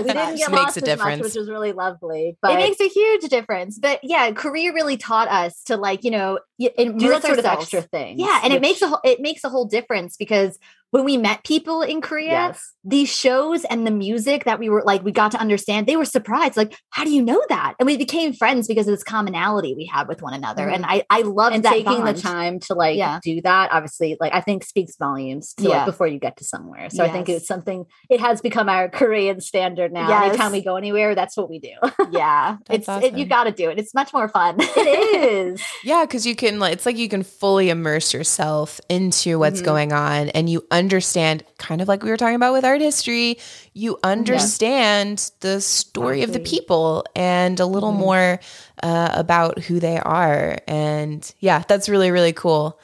We 0.02 0.08
didn't 0.14 0.31
get 0.38 0.52
lost 0.52 0.52
as 0.52 0.52
we 0.52 0.52
didn't 0.52 0.52
get 0.52 0.52
Makes 0.52 0.64
lost 0.64 0.78
a 0.78 0.82
difference. 0.82 1.20
much, 1.20 1.26
which 1.26 1.36
was 1.36 1.50
really 1.50 1.72
lovely. 1.72 2.38
But 2.42 2.52
it 2.52 2.56
makes 2.58 2.80
a 2.80 2.88
huge 2.88 3.22
difference. 3.30 3.80
But 3.80 4.00
yeah, 4.04 4.32
Korea 4.32 4.74
really 4.74 4.98
taught 4.98 5.28
us 5.28 5.64
to 5.66 5.78
like, 5.78 6.04
you 6.04 6.12
know, 6.12 6.40
immerse 6.60 7.02
do 7.02 7.10
that 7.10 7.22
sort 7.24 7.40
of 7.40 7.46
extra 7.46 7.82
thing. 7.82 8.20
Yeah, 8.20 8.42
and 8.44 8.54
it 8.54 8.62
makes 8.62 8.82
a 8.82 8.88
whole, 8.88 9.02
it 9.04 9.20
makes 9.20 9.44
a 9.44 9.50
whole 9.50 9.66
difference 9.66 10.18
because 10.18 10.60
when 10.92 11.04
we 11.04 11.18
met 11.18 11.44
people 11.44 11.82
in 11.82 12.02
Korea, 12.02 12.28
yes. 12.32 12.74
these 12.84 13.10
shows 13.10 13.64
and 13.66 13.86
the 13.88 13.92
music 13.92 14.44
that 14.46 14.60
we 14.60 14.70
were 14.70 14.84
like 14.86 15.04
we 15.04 15.12
got 15.12 15.32
to 15.32 15.38
understand 15.40 15.88
they 15.88 15.96
were 15.96 16.06
surprised 16.06 16.58
like 16.58 16.78
how 16.92 17.04
do 17.04 17.10
you 17.12 17.22
know 17.24 17.42
that? 17.50 17.74
And 17.80 17.88
we 17.88 17.98
became 17.98 18.34
friends 18.34 18.68
because 18.68 18.88
of 18.88 18.94
this 18.94 19.04
commonality 19.04 19.74
we 19.76 19.86
had 19.86 20.08
with 20.08 20.22
one 20.22 20.34
another. 20.34 20.70
And 20.70 20.86
i 20.86 21.04
i 21.10 21.22
love 21.22 21.54
and 21.54 21.64
that 21.64 21.72
taking 21.74 22.04
the 22.04 22.14
time 22.14 22.60
to 22.62 22.74
like 22.74 22.98
Yeah. 22.98 23.20
do 23.24 23.42
that 23.42 23.72
obviously 23.72 24.18
like 24.20 24.34
i 24.34 24.42
think 24.42 24.64
speaks 24.64 24.96
volumes 24.98 25.54
to 25.56 25.64
Yeah. 25.64 25.70
like 25.78 25.86
before 25.88 26.08
you 26.08 26.20
get 26.20 26.38
to 26.38 26.44
somewhere. 26.44 26.90
So 26.90 27.04
i 27.04 27.10
think 27.10 27.30
it's 27.30 27.48
something 27.48 27.86
it 28.10 28.20
has 28.20 28.42
become 28.42 28.70
our 28.70 28.90
korean 28.90 29.42
standard 29.42 29.92
now. 29.92 30.08
Yes. 30.10 30.30
anytime 30.30 30.52
we 30.52 30.62
go 30.62 30.76
anywhere 30.76 31.16
that's 31.16 31.36
what 31.38 31.50
we 31.50 31.60
do. 31.60 31.74
Yeah. 32.12 32.58
That's 32.68 32.88
it's 32.88 33.06
it, 33.06 33.18
you 33.18 33.26
got 33.26 33.46
to 33.46 33.52
do 33.52 33.70
it. 33.70 33.80
It's 33.80 33.94
much 33.94 34.14
more 34.14 34.28
fun. 34.28 34.58
It 34.60 35.24
is. 35.54 35.62
Yeah, 35.84 36.04
because 36.06 36.26
you 36.26 36.36
can, 36.36 36.60
like, 36.60 36.74
it's 36.74 36.86
like 36.86 36.98
you 36.98 37.08
can 37.10 37.24
fully 37.24 37.70
immerse 37.70 38.14
yourself 38.14 38.80
into 38.90 39.40
what's 39.40 39.62
Mhm. 39.62 39.66
going 39.66 39.94
on 39.94 40.30
and 40.30 40.50
you 40.50 40.66
understand, 40.82 41.44
kind 41.58 41.82
of 41.82 41.88
like 41.88 42.04
we 42.04 42.10
were 42.10 42.18
talking 42.18 42.36
about 42.36 42.52
with 42.54 42.66
art 42.66 42.82
history, 42.82 43.38
you 43.74 43.98
understand 44.04 45.32
the 45.40 45.62
story 45.62 46.24
of 46.24 46.34
the 46.34 46.40
people 46.40 47.06
and 47.16 47.60
a 47.60 47.66
little 47.66 47.94
Mhm. 47.94 47.98
more 48.00 48.40
uh, 48.84 49.10
about 49.14 49.60
who 49.60 49.80
they 49.80 49.98
are. 49.98 50.58
And 50.68 51.34
yeah, 51.40 51.64
that's 51.68 51.88
really, 51.88 52.12
really 52.12 52.34
cool. 52.34 52.80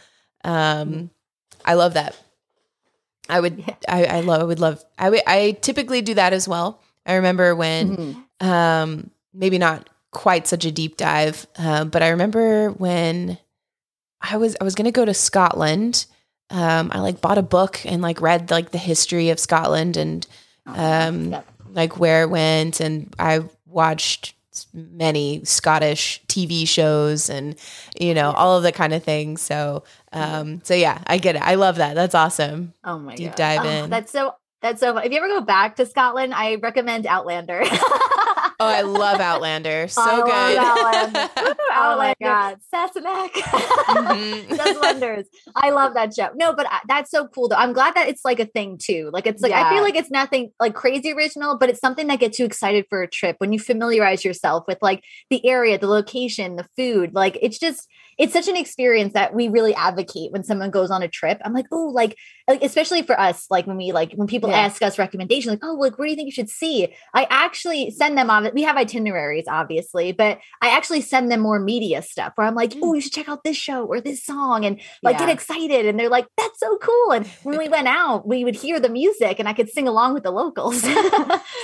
Um, 0.45 1.09
I 1.65 1.73
love 1.73 1.95
that. 1.95 2.15
I 3.29 3.39
would, 3.41 3.59
Yeah. 3.67 3.75
I, 3.89 4.05
I 4.05 4.19
love, 4.21 4.41
I 4.41 4.43
would 4.45 4.59
love, 4.59 4.83
I 4.97 5.09
would, 5.09 5.21
I 5.27 5.57
typically 5.61 6.01
do 6.01 6.13
that 6.13 6.31
as 6.33 6.47
well. 6.47 6.79
I 7.05 7.15
remember 7.15 7.55
when 7.55 7.97
Mhm. 7.97 8.23
um 8.47 9.09
maybe 9.33 9.57
not 9.57 9.89
quite 10.11 10.47
such 10.47 10.63
a 10.65 10.71
deep 10.71 10.95
dive 10.97 11.47
uh, 11.57 11.83
but 11.85 12.01
i 12.03 12.09
remember 12.09 12.69
when 12.69 13.37
i 14.21 14.37
was 14.37 14.55
i 14.61 14.63
was 14.63 14.75
going 14.75 14.85
to 14.85 14.91
go 14.91 15.05
to 15.05 15.13
scotland 15.13 16.05
um 16.49 16.89
i 16.93 16.99
like 16.99 17.19
bought 17.21 17.37
a 17.37 17.41
book 17.43 17.85
and 17.85 18.01
like 18.01 18.21
read 18.21 18.49
like 18.51 18.71
the 18.71 18.77
history 18.77 19.29
of 19.29 19.39
scotland 19.39 19.97
and 19.97 20.25
um 20.65 21.31
Yep. 21.31 21.47
like 21.71 21.99
where 21.99 22.21
it 22.23 22.29
went 22.29 22.79
and 22.79 23.13
i 23.19 23.41
watched 23.65 24.33
many 24.73 25.43
scottish 25.45 26.21
tv 26.27 26.67
shows 26.67 27.29
and 27.29 27.55
you 27.99 28.13
know 28.13 28.31
all 28.31 28.57
of 28.57 28.63
the 28.63 28.71
kind 28.71 28.93
of 28.93 29.03
things 29.03 29.39
so 29.41 29.83
um 30.13 30.61
so 30.63 30.73
yeah 30.73 30.99
i 31.07 31.17
get 31.19 31.35
it 31.35 31.41
i 31.43 31.55
love 31.55 31.75
that 31.75 31.93
that's 31.93 32.15
awesome 32.15 32.73
oh 32.83 32.97
my 32.97 33.11
god. 33.11 33.17
deep 33.17 33.29
god 33.31 33.35
dive 33.35 33.65
Oh, 33.65 33.69
in 33.83 33.89
that's 33.91 34.11
so 34.11 34.33
that's 34.61 34.79
so 34.79 34.93
fun. 34.95 35.03
if 35.03 35.11
you 35.11 35.17
ever 35.19 35.27
go 35.27 35.41
back 35.41 35.75
to 35.75 35.85
scotland 35.85 36.33
i 36.33 36.55
recommend 36.55 37.05
outlander 37.05 37.61
oh 37.63 38.13
i 38.59 38.81
love 38.81 39.19
outlander 39.19 39.87
so 39.97 40.01
I 40.01 40.17
love 40.17 40.25
good 40.25 40.57
Outlander. 40.57 41.29
oh 41.73 41.97
my 41.97 42.15
god 42.21 42.57
Sassenach. 42.73 43.31
Mhm. 43.31 44.57
does 44.57 44.77
wonders. 44.81 45.27
I 45.55 45.69
love 45.69 45.93
that 45.93 46.13
show. 46.15 46.29
No, 46.35 46.53
but 46.53 46.67
I, 46.69 46.79
that's 46.87 47.11
so 47.11 47.27
cool 47.27 47.47
though. 47.49 47.55
I'm 47.55 47.73
glad 47.73 47.95
that 47.95 48.07
it's 48.09 48.23
like 48.25 48.39
a 48.39 48.45
thing 48.45 48.77
too. 48.81 49.09
Like 49.13 49.27
it's 49.27 49.41
like 49.41 49.51
I 49.51 49.69
feel 49.69 49.83
like 49.83 49.95
it's 49.95 50.11
nothing 50.11 50.51
like 50.59 50.73
crazy 50.75 51.11
original, 51.13 51.57
but 51.57 51.69
it's 51.69 51.79
something 51.79 52.07
that 52.07 52.19
gets 52.19 52.39
you 52.39 52.45
excited 52.45 52.85
for 52.89 53.01
a 53.01 53.07
trip 53.09 53.35
when 53.39 53.53
you 53.53 53.59
familiarize 53.59 54.25
yourself 54.25 54.65
with 54.67 54.77
like 54.81 55.03
the 55.29 55.45
area, 55.47 55.77
the 55.77 55.87
location, 55.87 56.55
the 56.55 56.67
food. 56.75 57.13
Like 57.13 57.37
it's 57.41 57.59
just 57.59 57.87
it's 58.17 58.33
such 58.33 58.47
an 58.47 58.57
experience 58.57 59.13
that 59.13 59.33
we 59.33 59.47
really 59.47 59.75
advocate 59.75 60.31
when 60.31 60.43
someone 60.43 60.71
goes 60.71 60.89
on 60.91 61.03
a 61.03 61.07
trip. 61.07 61.39
I'm 61.43 61.53
like, 61.53 61.67
oh, 61.71 61.87
like 61.89 62.17
like 62.47 62.63
especially 62.63 63.01
for 63.01 63.19
us, 63.19 63.45
like 63.49 63.67
when 63.67 63.77
we 63.77 63.91
like 63.91 64.13
when 64.13 64.27
people 64.27 64.49
Yeah. 64.49 64.59
ask 64.59 64.81
us 64.81 64.97
recommendations, 64.97 65.51
like, 65.51 65.59
oh, 65.63 65.73
like 65.75 65.97
where 65.97 66.05
do 66.07 66.11
you 66.11 66.15
think 66.15 66.27
you 66.27 66.31
should 66.31 66.49
see? 66.49 66.93
I 67.13 67.27
actually 67.29 67.91
send 67.91 68.17
them 68.17 68.29
on. 68.29 68.49
We 68.53 68.63
have 68.63 68.77
itineraries, 68.77 69.45
obviously, 69.49 70.13
but 70.13 70.39
I 70.61 70.69
actually 70.69 71.01
send 71.01 71.29
them 71.31 71.41
more 71.41 71.59
media 71.59 72.01
stuff 72.01 72.33
where 72.35 72.47
I'm 72.47 72.55
like, 72.55 72.73
oh, 72.81 72.93
you 72.93 73.01
should 73.01 73.11
check 73.11 73.29
out 73.29 73.43
this 73.43 73.57
show 73.57 73.85
or 73.85 73.99
this 74.01 74.23
song, 74.23 74.65
and 74.65 74.79
like 75.03 75.17
get 75.17 75.29
excited. 75.29 75.85
And 75.85 75.99
they're 75.99 76.09
like, 76.09 76.27
that's 76.37 76.59
so 76.59 76.77
cool. 76.77 77.11
And 77.11 77.27
when 77.43 77.57
we 77.57 77.67
went 77.69 77.87
out, 77.99 78.27
we 78.27 78.43
would 78.43 78.55
hear 78.55 78.79
the 78.79 78.89
music, 78.89 79.39
and 79.39 79.47
I 79.47 79.53
could 79.53 79.69
sing 79.69 79.87
along 79.87 80.13
with 80.13 80.23
the 80.23 80.31
locals. 80.31 80.81
so 80.81 80.91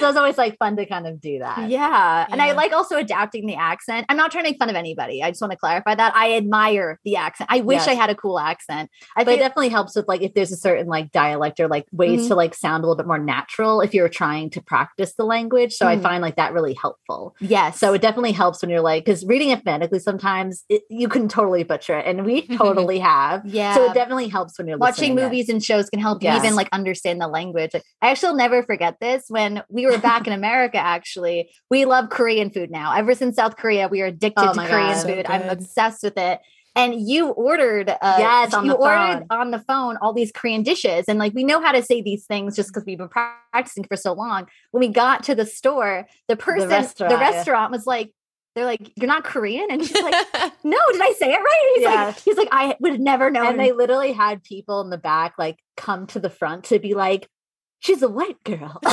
it's 0.09 0.17
always 0.17 0.37
like 0.37 0.57
fun 0.57 0.75
to 0.77 0.85
kind 0.85 1.07
of 1.07 1.19
do 1.21 1.39
that 1.39 1.69
Yeah. 1.69 2.27
And 2.29 2.41
I 2.41 2.51
like 2.51 2.73
also 2.73 2.97
adapting 2.97 3.45
the 3.45 3.55
accent. 3.55 4.05
I'm 4.09 4.17
not 4.17 4.31
trying 4.31 4.43
to 4.43 4.49
make 4.49 4.59
fun 4.59 4.69
of 4.69 4.75
anybody. 4.75 5.23
I 5.23 5.31
just 5.31 5.41
want 5.41 5.51
to 5.51 5.57
clarify 5.57 5.95
that. 5.95 6.13
I 6.15 6.42
admire 6.43 6.99
the 7.03 7.15
accent. 7.15 7.49
I 7.51 7.61
wish 7.61 7.77
Yes. 7.79 7.87
I 7.87 7.93
had 7.93 8.09
a 8.09 8.15
cool 8.15 8.39
accent. 8.39 8.89
I 9.17 9.23
but 9.23 9.35
it 9.35 9.37
definitely 9.37 9.69
helps 9.69 9.95
with 9.95 10.07
like 10.07 10.21
if 10.21 10.33
there's 10.33 10.51
a 10.51 10.55
certain 10.57 10.87
like 10.87 11.11
dialect 11.11 11.59
or 11.59 11.67
like 11.67 11.85
ways 11.91 12.25
Mhm. 12.25 12.27
to 12.29 12.35
like 12.35 12.53
sound 12.55 12.83
a 12.83 12.87
little 12.87 12.97
bit 12.97 13.07
more 13.07 13.17
natural 13.19 13.81
if 13.81 13.93
you're 13.93 14.09
trying 14.09 14.49
to 14.51 14.61
practice 14.61 15.13
the 15.15 15.23
language 15.25 15.73
so 15.73 15.87
i 15.87 15.95
Mhm. 15.95 16.01
find 16.01 16.21
like 16.21 16.35
that 16.35 16.53
really 16.53 16.73
helpful 16.73 17.35
yes. 17.39 17.79
so 17.79 17.93
it 17.93 18.01
definitely 18.01 18.31
helps 18.31 18.61
when 18.61 18.69
you're 18.69 18.81
like 18.81 19.05
because 19.05 19.25
reading 19.25 19.49
it 19.49 19.63
phonetically 19.63 19.99
sometimes 19.99 20.63
it, 20.69 20.83
you 20.89 21.07
can 21.07 21.27
totally 21.27 21.63
butcher 21.63 21.97
it 21.97 22.05
and 22.05 22.25
we 22.25 22.47
totally 22.57 22.99
have 22.99 23.45
yeah. 23.45 23.73
so 23.75 23.85
it 23.89 23.93
definitely 23.93 24.27
helps 24.27 24.57
when 24.57 24.67
you're 24.67 24.77
watching 24.77 25.15
movies 25.15 25.49
and 25.49 25.63
shows 25.63 25.89
can 25.89 25.99
help 25.99 26.21
Yes. 26.21 26.35
you 26.35 26.45
even 26.45 26.55
like 26.55 26.69
understand 26.71 27.19
the 27.21 27.27
language. 27.27 27.71
Like, 27.73 27.83
I 28.01 28.09
actually 28.11 28.29
will 28.29 28.37
never 28.37 28.63
forget 28.63 28.97
this 29.01 29.25
when 29.29 29.63
we 29.69 29.85
were 29.85 29.97
back 29.97 30.27
in 30.27 30.33
America. 30.33 30.77
Actually, 30.77 31.49
we 31.69 31.85
love 31.85 32.09
Korean 32.09 32.49
food 32.49 32.69
now. 32.71 32.93
Ever 32.95 33.13
since 33.15 33.35
South 33.35 33.57
Korea, 33.57 33.87
we 33.87 34.01
are 34.01 34.07
addicted 34.07 34.41
Oh 34.49 34.53
to 34.53 34.59
Korean 34.59 34.93
God. 34.93 34.97
So 34.97 35.07
food. 35.07 35.25
I'm 35.27 35.49
obsessed 35.49 36.03
with 36.03 36.17
it. 36.17 36.32
And 36.75 37.07
you 37.07 37.29
ordered, 37.29 37.89
uh, 37.89 38.15
Yes, 38.17 38.53
on 38.53 38.65
you 38.65 38.71
the 38.71 38.77
ordered 38.77 39.25
phone. 39.29 39.39
on 39.39 39.51
the 39.51 39.59
phone 39.59 39.97
all 39.97 40.11
these 40.11 40.31
Korean 40.31 40.63
dishes, 40.63 41.05
and 41.07 41.19
like 41.19 41.33
we 41.33 41.43
know 41.43 41.61
how 41.61 41.71
to 41.71 41.83
say 41.83 42.01
these 42.01 42.25
things 42.25 42.55
just 42.55 42.69
because 42.69 42.83
we've 42.85 42.97
been 42.97 43.09
practicing 43.09 43.83
for 43.83 43.95
so 43.95 44.13
long. 44.13 44.47
When 44.71 44.81
we 44.81 44.87
got 44.87 45.23
to 45.25 45.35
the 45.35 45.45
store, 45.45 46.07
the 46.27 46.35
person, 46.35 46.69
the 46.69 46.75
restaurant, 46.75 47.19
restaurant, 47.19 47.69
yeah. 47.71 47.77
was 47.77 47.85
like, 47.85 48.11
"They're 48.55 48.65
like, 48.65 48.91
you're 48.95 49.07
not 49.07 49.23
Korean," 49.23 49.67
and 49.69 49.85
she's 49.85 50.01
like, 50.01 50.15
"No, 50.63 50.77
did 50.91 51.01
I 51.01 51.13
say 51.19 51.31
it 51.31 51.37
right?" 51.37 51.71
He's 51.75 51.83
Yeah. 51.83 52.05
like, 52.05 52.19
"He's 52.19 52.37
like, 52.37 52.49
I 52.51 52.75
would 52.79 52.93
have 52.93 53.01
never 53.01 53.29
known." 53.29 53.45
and 53.45 53.59
they 53.59 53.71
literally 53.71 54.13
had 54.13 54.43
people 54.43 54.81
in 54.81 54.89
the 54.89 54.97
back 54.97 55.35
like 55.37 55.59
come 55.77 56.07
to 56.07 56.19
the 56.19 56.29
front 56.31 56.63
to 56.65 56.79
be 56.79 56.95
like 56.95 57.27
she's 57.81 58.01
a 58.01 58.09
white 58.09 58.43
girl. 58.43 58.79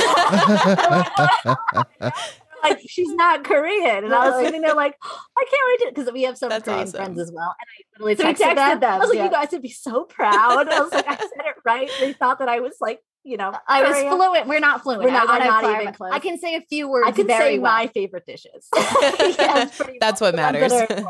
like 2.63 2.79
she's 2.89 3.13
not 3.15 3.45
Korean. 3.45 4.05
And 4.05 4.15
I 4.15 4.31
was 4.31 4.45
sitting 4.45 4.61
there 4.63 4.75
like, 4.75 4.97
I 5.03 5.45
can't 5.51 5.63
wait 5.69 5.89
to 5.89 5.95
because 5.95 6.13
we 6.13 6.23
have 6.23 6.37
some 6.39 6.49
That's 6.49 6.65
Korean 6.65 6.81
awesome. 6.83 6.97
friends 7.05 7.19
as 7.21 7.33
well. 7.33 7.55
And 7.59 7.67
I 7.69 8.05
literally 8.05 8.17
So 8.17 8.27
we 8.27 8.35
texted, 8.35 8.57
texted 8.57 8.81
them, 8.81 8.93
I 8.93 8.99
was 8.99 9.09
like, 9.09 9.19
yeah. 9.19 9.25
you 9.25 9.31
guys 9.31 9.49
would 9.53 9.63
be 9.63 9.71
so 9.71 10.05
proud. 10.05 10.69
I 10.69 10.81
was 10.81 10.93
like, 10.93 11.09
I 11.09 11.17
said 11.17 11.29
it 11.47 11.57
right. 11.65 11.91
They 12.01 12.13
thought 12.13 12.39
that 12.41 12.49
I 12.49 12.61
was 12.61 12.75
like, 12.81 13.01
you 13.25 13.37
know, 13.37 13.53
I 13.69 13.83
was 13.83 13.93
Korean. 13.97 14.17
fluent. 14.17 14.47
We're 14.47 14.61
not 14.61 14.83
fluent. 14.83 15.03
We're 15.03 15.11
not- 15.11 15.29
I 15.29 15.39
wanna 15.39 15.45
I'm 15.51 15.63
not 15.63 15.83
even 15.83 15.95
close. 15.95 16.11
I 16.13 16.19
can 16.21 16.39
say 16.39 16.55
a 16.57 16.63
few 16.63 16.89
words. 16.89 17.07
I 17.09 17.13
can 17.13 17.27
very 17.27 17.55
say 17.55 17.59
well. 17.59 17.73
my 17.73 17.87
favorite 17.89 18.25
dishes. 18.27 18.69
Yes, 18.77 19.77
pretty 19.77 19.99
That's 20.01 20.21
much 20.21 20.35
what 20.35 20.37
the 20.37 20.43
ones 20.61 20.73
that 20.73 20.91
matters. 20.91 21.07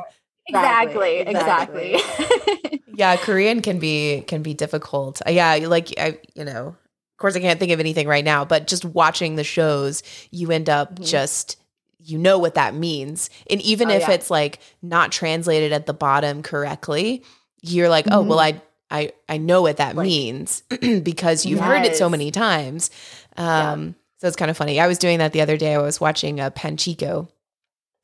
Exactly. 0.48 1.18
Exactly, 1.18 1.94
Exactly. 1.94 2.82
yeah, 2.94 3.16
Korean 3.16 3.62
can 3.62 3.78
be 3.78 4.22
can 4.26 4.42
be 4.42 4.54
difficult. 4.54 5.20
Uh, 5.26 5.30
Yeah, 5.30 5.54
like 5.68 5.94
I, 5.98 6.18
you 6.34 6.44
know, 6.44 6.68
of 6.68 6.76
course 7.20 7.36
I 7.36 7.40
can't 7.40 7.60
think 7.60 7.70
of 7.72 7.78
anything 7.80 8.08
right 8.08 8.24
now, 8.24 8.44
but 8.44 8.66
just 8.66 8.84
watching 8.84 9.36
the 9.36 9.44
shows, 9.44 10.02
you 10.30 10.50
end 10.50 10.68
up 10.68 10.96
Mhm. 10.96 11.06
just 11.06 11.56
you 12.02 12.16
know 12.16 12.38
what 12.38 12.54
that 12.54 12.74
means. 12.74 13.28
And 13.50 13.60
even 13.60 13.90
Oh, 13.90 13.94
if 13.94 14.00
yeah. 14.08 14.12
it's 14.12 14.30
like 14.30 14.58
not 14.80 15.12
translated 15.12 15.70
at 15.72 15.84
the 15.84 15.92
bottom 15.92 16.42
correctly, 16.42 17.22
you're 17.60 17.90
like, 17.90 18.06
"Oh, 18.10 18.22
well 18.22 18.40
I 18.40 18.60
I 18.90 19.12
I 19.28 19.36
know 19.36 19.60
what 19.62 19.76
that 19.76 19.94
Like- 19.96 20.06
means 20.06 20.62
because 21.02 21.44
you've 21.44 21.60
heard 21.60 21.84
it 21.84 21.96
so 21.96 22.08
many 22.08 22.30
times." 22.30 22.90
Um 23.36 23.94
so 24.18 24.26
it's 24.26 24.36
kind 24.36 24.50
of 24.50 24.56
funny. 24.56 24.80
I 24.80 24.86
was 24.86 24.96
doing 24.98 25.18
that 25.18 25.32
the 25.32 25.40
other 25.42 25.56
day. 25.58 25.74
I 25.74 25.78
was 25.78 26.00
watching 26.00 26.40
uh, 26.40 26.50
Pachinko 26.50 27.28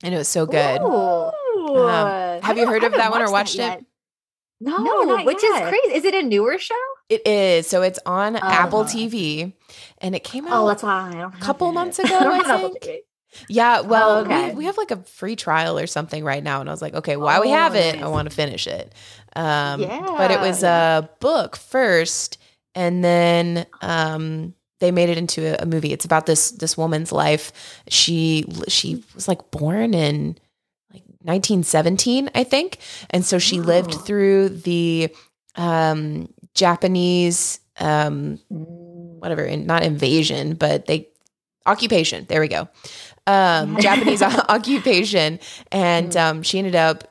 and 0.02 0.14
it 0.14 0.18
was 0.18 0.28
so 0.28 0.44
good. 0.46 0.80
Ooh. 0.82 1.30
Ooh. 1.72 1.88
Um, 1.88 2.40
have 2.42 2.56
you 2.58 2.66
heard 2.66 2.76
of 2.84 2.92
haven't 2.92 2.98
that 2.98 3.10
one 3.10 3.20
or 3.22 3.30
watched 3.32 3.32
watched 3.32 3.56
that 3.58 3.78
it? 3.80 3.86
No, 4.60 4.76
No, 4.78 5.02
not 5.02 5.24
which 5.26 5.42
yet. 5.42 5.62
is 5.64 5.68
crazy. 5.70 5.94
Is 5.96 6.04
it 6.04 6.14
a 6.14 6.22
newer 6.22 6.58
show? 6.58 6.74
It 7.08 7.26
is. 7.26 7.66
So 7.68 7.82
it's 7.82 7.98
on 8.04 8.36
Apple 8.36 8.80
Uh-huh. 8.80 8.88
TV 8.88 9.52
and 9.98 10.14
it 10.14 10.24
came 10.24 10.46
out 10.46 10.64
Oh, 10.64 10.66
that's 10.68 10.82
why 10.82 11.22
I 11.22 11.38
couple 11.38 11.72
months 11.72 11.98
ago, 12.00 12.18
I 12.18 12.38
I 12.38 12.58
think. 12.58 12.88
Yeah, 13.48 13.80
well, 13.80 14.20
okay. 14.20 14.48
we, 14.50 14.54
we 14.60 14.64
have 14.64 14.78
like 14.78 14.90
a 14.90 14.96
free 15.02 15.36
trial 15.36 15.78
or 15.78 15.86
something 15.86 16.24
right 16.24 16.42
now, 16.42 16.60
and 16.60 16.70
I 16.70 16.72
was 16.72 16.80
like, 16.80 16.94
okay, 16.94 17.16
while 17.16 17.42
we 17.42 17.48
Oh, 17.48 17.54
have 17.54 17.74
it, 17.74 18.00
I 18.02 18.08
want 18.08 18.30
to 18.30 18.34
finish 18.34 18.66
it. 18.66 18.94
Um, 19.34 19.82
but 20.16 20.30
it 20.30 20.40
was 20.40 20.62
a 20.62 21.10
book 21.20 21.56
first, 21.56 22.38
and 22.74 23.04
then 23.04 23.66
um, 23.82 24.54
they 24.80 24.90
made 24.90 25.10
it 25.10 25.18
into 25.18 25.44
a, 25.44 25.62
a 25.64 25.66
movie. 25.66 25.92
It's 25.92 26.06
about 26.06 26.24
this 26.24 26.50
this 26.52 26.78
woman's 26.78 27.12
life. 27.12 27.52
She 27.88 28.46
she 28.68 29.04
was 29.14 29.28
like 29.28 29.50
born 29.50 29.92
in 29.92 30.38
like 30.94 31.02
1917, 31.22 32.30
I 32.34 32.42
think, 32.44 32.78
and 33.10 33.22
so 33.24 33.38
she 33.38 33.60
lived 33.60 33.92
through 33.94 34.48
the 34.50 35.14
um, 35.56 36.28
Japanese. 36.56 37.60
Um, 37.78 38.40
Mm. 38.52 39.18
whatever, 39.20 39.44
in, 39.44 39.66
not 39.66 39.82
invasion, 39.82 40.54
but 40.54 40.86
they 40.86 41.08
occupation. 41.66 42.24
There 42.28 42.40
we 42.40 42.48
go. 42.48 42.68
Um, 43.26 43.76
Japanese 43.80 44.22
occupation, 44.22 45.38
and 45.72 46.16
um, 46.16 46.42
she 46.42 46.58
ended 46.58 46.74
up. 46.74 47.04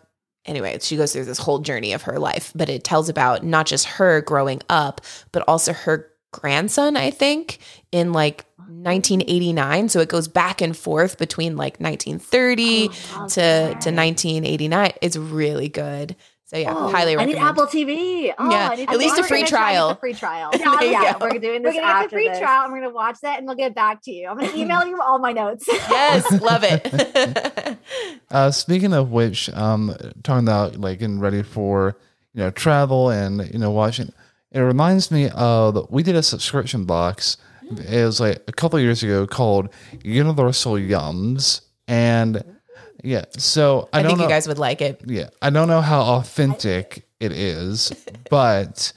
Anyway, 0.45 0.77
she 0.81 0.95
goes 0.95 1.11
through 1.13 1.25
this 1.25 1.39
whole 1.39 1.59
journey 1.59 1.93
of 1.93 2.03
her 2.03 2.19
life, 2.19 2.51
but 2.55 2.69
it 2.69 2.83
tells 2.83 3.09
about 3.09 3.43
not 3.43 3.65
just 3.65 3.85
her 3.85 4.21
growing 4.21 4.61
up, 4.69 5.01
but 5.31 5.43
also 5.47 5.73
her 5.73 6.07
grandson. 6.31 6.95
I 6.97 7.09
think 7.11 7.57
in 7.91 8.11
like 8.13 8.45
1989, 8.57 9.89
so 9.89 9.99
it 9.99 10.09
goes 10.09 10.27
back 10.27 10.61
and 10.61 10.75
forth 10.77 11.17
between 11.17 11.57
like 11.57 11.79
1930 11.79 12.89
Oh, 12.89 13.27
to 13.29 13.69
to 13.69 13.91
1989. 13.91 14.91
It's 15.01 15.17
really 15.17 15.69
good. 15.69 16.15
So 16.47 16.57
yeah, 16.57 16.73
Oh, 16.75 16.89
highly 16.91 17.15
recommend. 17.15 17.17
I 17.17 17.23
recommend. 17.23 17.29
need 17.29 17.37
Apple 17.39 17.65
TV. 17.65 18.33
Oh, 18.37 18.51
Yeah, 18.51 18.69
I 18.69 18.75
need 18.75 18.89
at 18.89 18.97
least 18.99 19.17
a 19.17 19.21
watch 19.21 19.27
free 19.29 19.41
it. 19.41 19.47
trial. 19.47 19.89
A 19.89 19.95
free 19.95 20.13
trial. 20.13 20.51
Yeah, 20.59 20.75
There 20.79 20.85
you 20.85 20.91
yeah, 20.91 21.13
go. 21.17 21.25
we're 21.25 21.39
doing 21.39 21.63
this. 21.63 21.73
We're 21.73 21.81
gonna 21.81 22.01
get 22.03 22.09
the 22.11 22.15
free 22.15 22.29
this. 22.29 22.37
trial. 22.39 22.63
and 22.65 22.73
We're 22.73 22.81
gonna 22.81 22.93
watch 22.93 23.17
that, 23.21 23.39
and 23.39 23.47
we'll 23.47 23.55
get 23.55 23.73
back 23.73 24.01
to 24.03 24.11
you. 24.11 24.27
I'm 24.27 24.37
gonna 24.37 24.53
email 24.55 24.85
you 24.85 25.01
all 25.01 25.17
my 25.19 25.31
notes. 25.31 25.65
Yes, 25.89 26.41
love 26.41 26.63
it. 26.63 27.77
Uh, 28.31 28.51
speaking 28.51 28.93
of 28.93 29.11
which, 29.11 29.49
um, 29.51 29.95
talking 30.23 30.45
about 30.47 30.77
like 30.77 30.99
getting 30.99 31.19
ready 31.19 31.41
for 31.41 31.97
you 32.33 32.41
know 32.43 32.51
travel 32.51 33.09
and 33.09 33.51
you 33.51 33.59
know 33.59 33.71
watching, 33.71 34.11
it 34.51 34.59
reminds 34.59 35.09
me 35.11 35.29
of 35.29 35.87
we 35.89 36.03
did 36.03 36.15
a 36.15 36.23
subscription 36.23 36.85
box. 36.85 37.37
It 37.89 38.05
was 38.05 38.19
like 38.19 38.43
a 38.47 38.51
couple 38.51 38.77
of 38.77 38.83
years 38.83 39.01
ago 39.01 39.25
called 39.25 39.69
Universal 40.03 40.73
Yums, 40.73 41.61
and 41.87 42.43
yeah, 43.05 43.25
so 43.37 43.89
I, 43.93 43.99
I, 43.99 44.03
think 44.03 44.17
know. 44.17 44.23
you 44.25 44.29
guys 44.29 44.47
would 44.47 44.59
like 44.59 44.81
it. 44.81 45.01
yeah, 45.05 45.29
I 45.41 45.49
don't 45.49 45.67
know 45.67 45.81
how 45.81 46.01
authentic 46.01 47.07
it 47.19 47.31
is, 47.31 47.91
but 48.29 48.91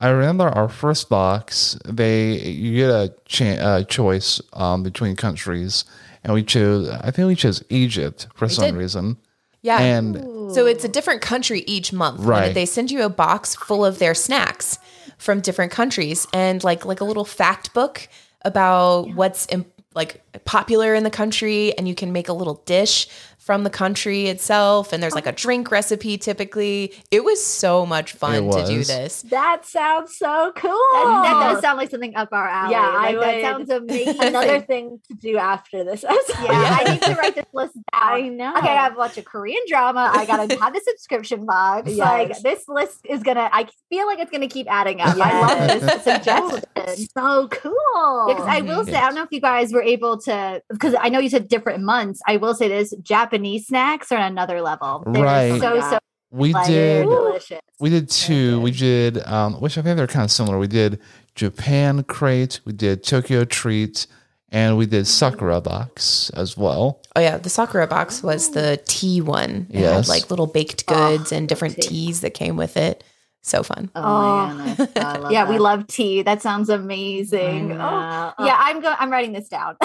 I 0.00 0.08
remember 0.08 0.48
our 0.48 0.68
first 0.68 1.08
box. 1.08 1.78
They 1.84 2.38
you 2.38 2.76
get 2.76 2.90
a 2.90 3.14
cha- 3.26 3.44
uh, 3.44 3.84
choice 3.84 4.40
um, 4.52 4.82
between 4.82 5.16
countries, 5.16 5.84
and 6.22 6.32
we 6.34 6.42
chose. 6.42 6.88
I 6.88 7.10
think 7.10 7.28
we 7.28 7.34
chose 7.34 7.62
Egypt 7.68 8.26
for 8.34 8.48
some 8.48 8.66
did. 8.66 8.74
reason. 8.74 9.18
Yeah. 9.62 9.80
And 9.80 10.16
so 10.52 10.66
it's 10.66 10.84
a 10.84 10.88
different 10.88 11.22
country 11.22 11.64
each 11.66 11.90
month. 11.90 12.18
and 12.18 12.28
Right. 12.28 12.54
They 12.54 12.66
send 12.66 12.90
you 12.90 13.02
a 13.02 13.08
box 13.08 13.54
full 13.54 13.82
of 13.82 13.98
their 13.98 14.14
snacks 14.14 14.78
from 15.16 15.40
different 15.40 15.72
countries 15.72 16.26
and 16.34 16.62
like 16.62 16.84
like 16.84 17.00
a 17.00 17.04
little 17.04 17.24
fact 17.24 17.72
book 17.72 18.06
about 18.42 19.14
what's 19.14 19.46
im- 19.50 19.64
like 19.94 20.20
popular 20.44 20.94
in 20.94 21.02
the 21.02 21.10
country 21.10 21.72
and 21.78 21.88
you 21.88 21.94
can 21.94 22.12
make 22.12 22.28
a 22.28 22.34
little 22.34 22.62
dish 22.66 23.08
from 23.44 23.62
the 23.62 23.68
country 23.68 24.26
itself 24.28 24.90
and 24.90 25.02
there's 25.02 25.14
like 25.14 25.26
a 25.26 25.32
drink 25.32 25.70
recipe 25.70 26.16
typically. 26.16 26.94
It 27.10 27.24
was 27.24 27.44
so 27.44 27.84
much 27.84 28.12
fun 28.12 28.50
to 28.50 28.64
do 28.66 28.82
this. 28.84 29.20
That 29.22 29.66
sounds 29.66 30.16
so 30.16 30.50
cool. 30.56 30.70
That, 30.70 31.20
that 31.24 31.52
does 31.52 31.60
sound 31.60 31.76
like 31.76 31.90
something 31.90 32.16
up 32.16 32.30
our 32.32 32.48
alley. 32.48 32.72
Yeah, 32.72 32.80
I 32.96 33.10
like, 33.12 33.42
that 33.42 33.42
sounds 33.42 33.68
amazing. 33.82 34.22
Another 34.22 34.60
thing 34.60 34.98
to 35.08 35.14
do 35.14 35.36
after 35.36 35.84
this 35.84 36.04
episode. 36.08 36.42
Yeah, 36.42 36.78
I 36.80 36.92
need 36.92 37.02
to 37.02 37.14
write 37.16 37.34
this 37.34 37.44
list 37.52 37.74
down. 37.92 38.02
I 38.02 38.20
know. 38.28 38.56
Okay, 38.56 38.68
I 38.68 38.82
have 38.84 38.92
to 38.94 38.98
watch 38.98 39.18
a 39.18 39.22
Korean 39.22 39.60
drama. 39.68 40.10
I 40.14 40.24
gotta 40.24 40.58
have 40.58 40.72
the 40.72 40.80
subscription 40.88 41.44
box. 41.44 41.90
Like 41.92 42.38
this 42.40 42.66
list 42.66 43.00
is 43.06 43.22
gonna. 43.22 43.50
I 43.52 43.68
feel 43.90 44.06
like 44.06 44.20
it's 44.20 44.30
gonna 44.30 44.48
keep 44.48 44.68
adding 44.70 45.02
up. 45.02 45.16
I 45.18 45.40
love 45.40 45.50
Yes. 45.50 45.80
this 45.82 46.04
suggestion. 46.04 47.08
so 47.14 47.48
cool. 47.48 48.24
Because 48.28 48.46
I 48.48 48.62
will 48.62 48.86
say, 48.86 48.94
I 48.94 49.02
don't 49.06 49.16
know 49.16 49.22
if 49.22 49.32
you 49.32 49.40
guys 49.42 49.70
were 49.70 49.82
able 49.82 50.18
to, 50.22 50.62
because 50.70 50.94
I 50.98 51.10
know 51.10 51.18
you 51.18 51.28
said 51.28 51.46
different 51.48 51.84
months. 51.84 52.22
I 52.26 52.38
will 52.38 52.54
say 52.54 52.68
this: 52.68 52.94
Japanese 53.02 53.33
snacks 53.58 54.10
are 54.12 54.18
on 54.18 54.32
another 54.32 54.60
level. 54.60 55.02
They're 55.06 55.22
Right. 55.22 55.60
So 55.60 55.80
so 55.80 55.98
we 56.30 56.52
like, 56.52 56.66
did 56.66 57.04
delicious. 57.04 57.60
we 57.80 57.90
did 57.90 58.08
two. 58.10 58.60
We 58.60 58.70
did 58.72 59.18
um, 59.26 59.54
which 59.60 59.78
I 59.78 59.82
think 59.82 59.96
they're 59.96 60.06
kind 60.06 60.24
of 60.24 60.30
similar. 60.30 60.58
We 60.58 60.66
did 60.66 61.00
Japan 61.34 62.02
crate. 62.04 62.60
We 62.64 62.72
did 62.72 63.04
Tokyo 63.04 63.44
treat, 63.44 64.06
and 64.50 64.76
we 64.76 64.86
did 64.86 65.06
Sakura 65.06 65.60
box 65.60 66.30
as 66.30 66.56
well. 66.56 67.00
Oh 67.16 67.20
yeah, 67.20 67.36
the 67.38 67.50
Sakura 67.50 67.86
box 67.86 68.22
was 68.22 68.50
the 68.50 68.80
tea 68.86 69.20
one. 69.20 69.66
It 69.70 69.80
Yes. 69.80 70.06
had 70.06 70.08
like 70.08 70.30
little 70.30 70.46
baked 70.48 70.84
Oh, 70.88 71.16
goods 71.16 71.30
and 71.32 71.48
different 71.48 71.76
tea. 71.76 71.82
teas 71.88 72.20
that 72.22 72.34
came 72.34 72.56
with 72.56 72.76
it. 72.76 73.04
So 73.46 73.62
fun. 73.62 73.90
Oh, 73.94 74.00
Oh. 74.02 74.54
my 74.54 74.74
goodness. 74.74 74.90
I 74.96 75.16
love 75.18 75.30
yeah, 75.32 75.44
that. 75.44 75.50
we 75.52 75.58
love 75.58 75.86
tea. 75.86 76.22
That 76.22 76.40
sounds 76.40 76.70
I 76.70 76.76
amazing. 76.76 77.72
Oh, 77.72 77.76
know. 77.76 78.32
yeah, 78.40 78.56
I'm 78.58 78.80
going. 78.80 78.96
I'm 78.98 79.10
writing 79.12 79.32
this 79.32 79.50
down. 79.50 79.76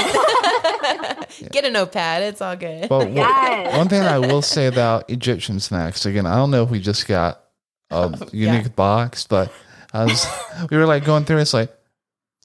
Get 1.51 1.65
a 1.65 1.69
notepad. 1.69 2.23
It's 2.23 2.41
all 2.41 2.55
good. 2.55 2.87
But 2.87 2.99
one- 3.07 3.15
Yes. 3.15 3.75
one 3.77 3.89
thing 3.89 4.01
I 4.01 4.17
will 4.19 4.41
say 4.41 4.67
about 4.67 5.09
Egyptian 5.09 5.59
snacks 5.59 6.05
again, 6.05 6.25
I 6.25 6.35
don't 6.35 6.51
know 6.51 6.63
if 6.63 6.69
we 6.69 6.79
just 6.79 7.05
got 7.07 7.41
a 7.91 8.09
Yeah. 8.31 8.53
unique 8.53 8.75
box, 8.77 9.27
but 9.27 9.51
I 9.93 10.05
was 10.05 10.25
we 10.71 10.77
were 10.77 10.85
like 10.85 11.03
going 11.03 11.25
through. 11.25 11.39
It's 11.39 11.53
like, 11.53 11.75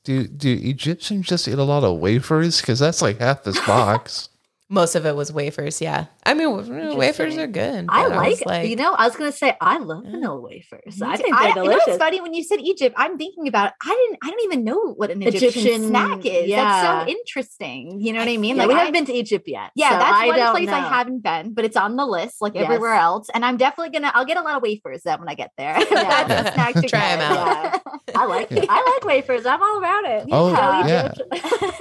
do 0.03 0.27
do 0.27 0.51
Egyptians 0.63 1.27
just 1.27 1.47
eat 1.47 1.59
a 1.59 1.63
lot 1.63 1.85
of 1.85 1.99
wafers? 2.01 2.61
Because 2.61 2.81
that's 2.81 3.01
like 3.03 3.21
half 3.21 3.45
this 3.45 3.59
box. 3.67 4.31
Most 4.75 4.95
of 4.97 5.07
it 5.07 5.15
was 5.15 5.33
wafers. 5.33 5.81
Yeah, 5.81 6.07
I 6.27 6.35
mean 6.35 6.51
wafers 6.99 7.39
are 7.39 7.47
good. 7.47 7.87
I 7.89 8.09
like, 8.09 8.45
was 8.45 8.57
it. 8.59 8.67
You 8.69 8.77
know, 8.77 8.93
I 8.93 9.07
was 9.07 9.15
gonna 9.17 9.31
say 9.33 9.57
I 9.61 9.79
love 9.79 10.03
Yeah. 10.05 10.11
vanilla 10.11 10.41
wafers. 10.41 11.01
I 11.01 11.17
think 11.17 11.35
they're 11.39 11.49
you 11.51 11.55
know 11.55 11.63
delicious. 11.63 11.87
what's 11.87 11.99
funny 11.99 12.21
when 12.21 12.35
you 12.35 12.43
said 12.43 12.61
Egypt? 12.61 12.95
I'm 12.99 13.17
thinking 13.17 13.47
about. 13.49 13.69
It. 13.69 13.75
I 13.85 13.95
didn't. 13.95 14.19
I 14.25 14.31
don't 14.31 14.45
even 14.45 14.65
know 14.65 14.93
what 14.97 15.11
an 15.11 15.23
Egyptian, 15.23 15.49
Egyptian- 15.51 15.89
snack 15.89 16.27
is. 16.27 16.49
yeah. 16.49 16.65
That's 16.65 17.05
so 17.07 17.11
interesting. 17.17 18.01
You 18.01 18.13
know 18.13 18.19
what 18.19 18.29
I 18.29 18.37
mean? 18.37 18.57
yeah, 18.57 18.63
Like 18.63 18.69
we 18.69 18.75
I- 18.75 18.79
haven't 18.79 18.95
been 18.95 19.07
to 19.07 19.13
Egypt 19.13 19.47
yet. 19.47 19.71
Yeah, 19.77 19.91
so 19.91 19.99
that's 19.99 20.13
I 20.17 20.27
one 20.27 20.37
don't 20.37 20.55
place 20.57 20.69
I 20.69 20.81
haven't 20.81 21.23
been, 21.23 21.55
but 21.55 21.65
it's 21.65 21.77
on 21.77 21.95
the 21.97 22.05
list, 22.07 22.43
like 22.43 22.55
Yes. 22.55 22.65
everywhere 22.65 22.95
else. 22.95 23.31
And 23.33 23.45
I'm 23.45 23.57
definitely 23.57 23.93
gonna. 23.97 24.11
I'll 24.15 24.25
get 24.27 24.37
a 24.37 24.43
lot 24.43 24.57
of 24.57 24.63
wafers 24.63 25.03
then 25.05 25.21
when 25.21 25.29
I 25.29 25.35
get 25.35 25.53
there. 25.57 25.79
Yeah. 25.79 26.25
That's 26.29 26.55
snacks 26.55 26.81
to 26.81 26.89
Try 26.89 27.11
'em 27.13 27.19
get. 27.21 27.31
out. 27.31 27.47
Yeah. 27.47 27.79
I 28.17 28.25
like 28.27 28.51
Yeah. 28.51 28.65
I 28.69 28.95
like 28.99 29.05
wafers. 29.05 29.47
I'm 29.47 29.63
all 29.63 29.79
about 29.79 30.05
it. 30.05 30.27
Oh, 30.33 30.51
Go 30.51 30.89
yeah. 30.89 31.13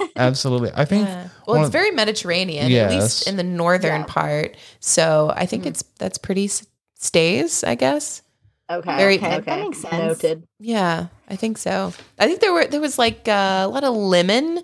Absolutely, 0.16 0.70
I 0.74 0.84
think. 0.84 1.08
Yeah. 1.46 1.52
Well, 1.54 1.62
it's 1.62 1.70
very 1.72 1.90
Mediterranean, 1.90 2.72
at 2.72 2.90
least 2.90 3.26
in 3.28 3.36
the 3.36 3.42
northern 3.42 4.00
Yeah. 4.00 4.06
part. 4.06 4.56
So 4.80 5.32
I 5.36 5.46
think 5.46 5.64
Mhm. 5.64 5.68
it's 5.68 5.84
that's 5.98 6.18
pretty 6.18 6.46
s- 6.46 6.66
stays. 6.98 7.62
I 7.64 7.74
guess. 7.74 8.22
okay. 8.70 8.96
Very- 8.96 9.16
okay. 9.18 9.40
That 9.40 9.60
makes 9.60 9.78
sense. 9.82 9.92
Noted. 10.22 10.46
Yeah, 10.58 11.08
I 11.28 11.36
think 11.36 11.58
so. 11.58 11.92
I 12.18 12.26
think 12.26 12.40
there 12.40 12.52
were 12.52 12.66
there 12.66 12.80
was 12.80 12.98
like 12.98 13.28
uh, 13.28 13.64
a 13.64 13.68
lot 13.68 13.84
of 13.84 13.94
lemon 13.94 14.62